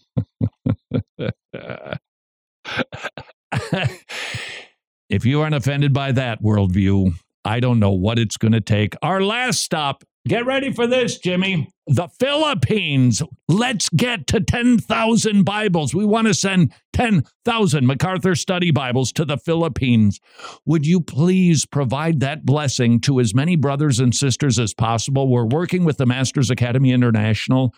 if 5.09 5.25
you 5.25 5.41
aren't 5.41 5.55
offended 5.55 5.93
by 5.93 6.13
that 6.13 6.43
worldview, 6.43 7.15
I 7.45 7.61
don't 7.61 7.81
know 7.81 7.93
what 7.93 8.19
it's 8.19 8.37
going 8.37 8.53
to 8.53 8.61
take. 8.61 8.95
Our 9.03 9.23
last 9.23 9.63
stop, 9.63 10.05
get 10.27 10.47
ready 10.47 10.73
for 10.73 10.87
this, 10.87 11.19
Jimmy. 11.19 11.69
The 11.87 12.09
Philippines. 12.21 13.23
Let's 13.49 13.89
get 13.89 14.27
to 14.29 14.41
10,000 14.41 15.45
Bibles. 15.45 15.95
We 15.95 16.05
want 16.05 16.29
to 16.29 16.35
send 16.35 16.73
10,000 16.93 17.87
MacArthur 17.87 18.35
Study 18.35 18.71
Bibles 18.71 19.13
to 19.13 19.25
the 19.25 19.37
Philippines. 19.37 20.21
Would 20.67 20.87
you 20.87 21.01
please 21.01 21.67
provide 21.67 22.21
that 22.21 22.45
blessing 22.45 23.01
to 23.01 23.19
as 23.19 23.35
many 23.35 23.57
brothers 23.57 23.99
and 23.99 24.15
sisters 24.15 24.59
as 24.59 24.73
possible? 24.73 25.29
We're 25.29 25.47
working 25.47 25.85
with 25.85 25.97
the 25.97 26.07
Masters 26.07 26.51
Academy 26.51 26.93
International. 26.93 27.75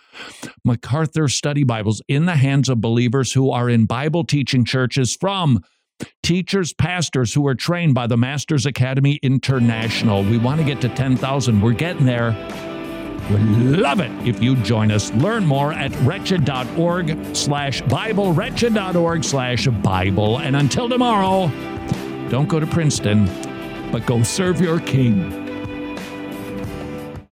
MacArthur 0.65 1.29
Study 1.29 1.65
Bibles 1.65 2.03
in 2.09 2.27
the 2.27 2.37
hands 2.37 2.69
of 2.69 2.81
believers 2.81 3.33
who 3.33 3.51
are 3.51 3.71
in 3.71 3.87
Bible 3.87 4.25
teaching 4.25 4.65
churches 4.65 5.17
from 5.17 5.63
teachers, 6.23 6.73
pastors 6.73 7.35
who 7.35 7.47
are 7.47 7.55
trained 7.55 7.95
by 7.95 8.07
the 8.07 8.17
Masters 8.17 8.67
Academy 8.67 9.19
International. 9.23 10.23
We 10.23 10.39
want 10.39 10.61
to 10.61 10.67
get 10.67 10.81
to 10.83 10.89
10,000. 10.89 11.61
We're 11.61 11.73
getting 11.73 12.07
there. 12.07 12.31
We'd 13.31 13.39
love 13.79 14.01
it 14.01 14.11
if 14.27 14.43
you 14.43 14.57
join 14.57 14.91
us. 14.91 15.13
Learn 15.13 15.47
more 15.47 15.73
at 15.73 15.95
wretched.org 16.01 17.37
slash 17.37 17.81
Bible, 17.83 18.33
wretched.org 18.33 19.25
slash 19.25 19.67
Bible. 19.67 20.39
And 20.39 20.57
until 20.57 20.89
tomorrow, 20.89 21.49
don't 22.29 22.49
go 22.49 22.59
to 22.59 22.67
Princeton, 22.67 23.27
but 23.93 24.07
go 24.07 24.23
serve 24.23 24.61
your 24.61 24.81
King. 24.81 25.42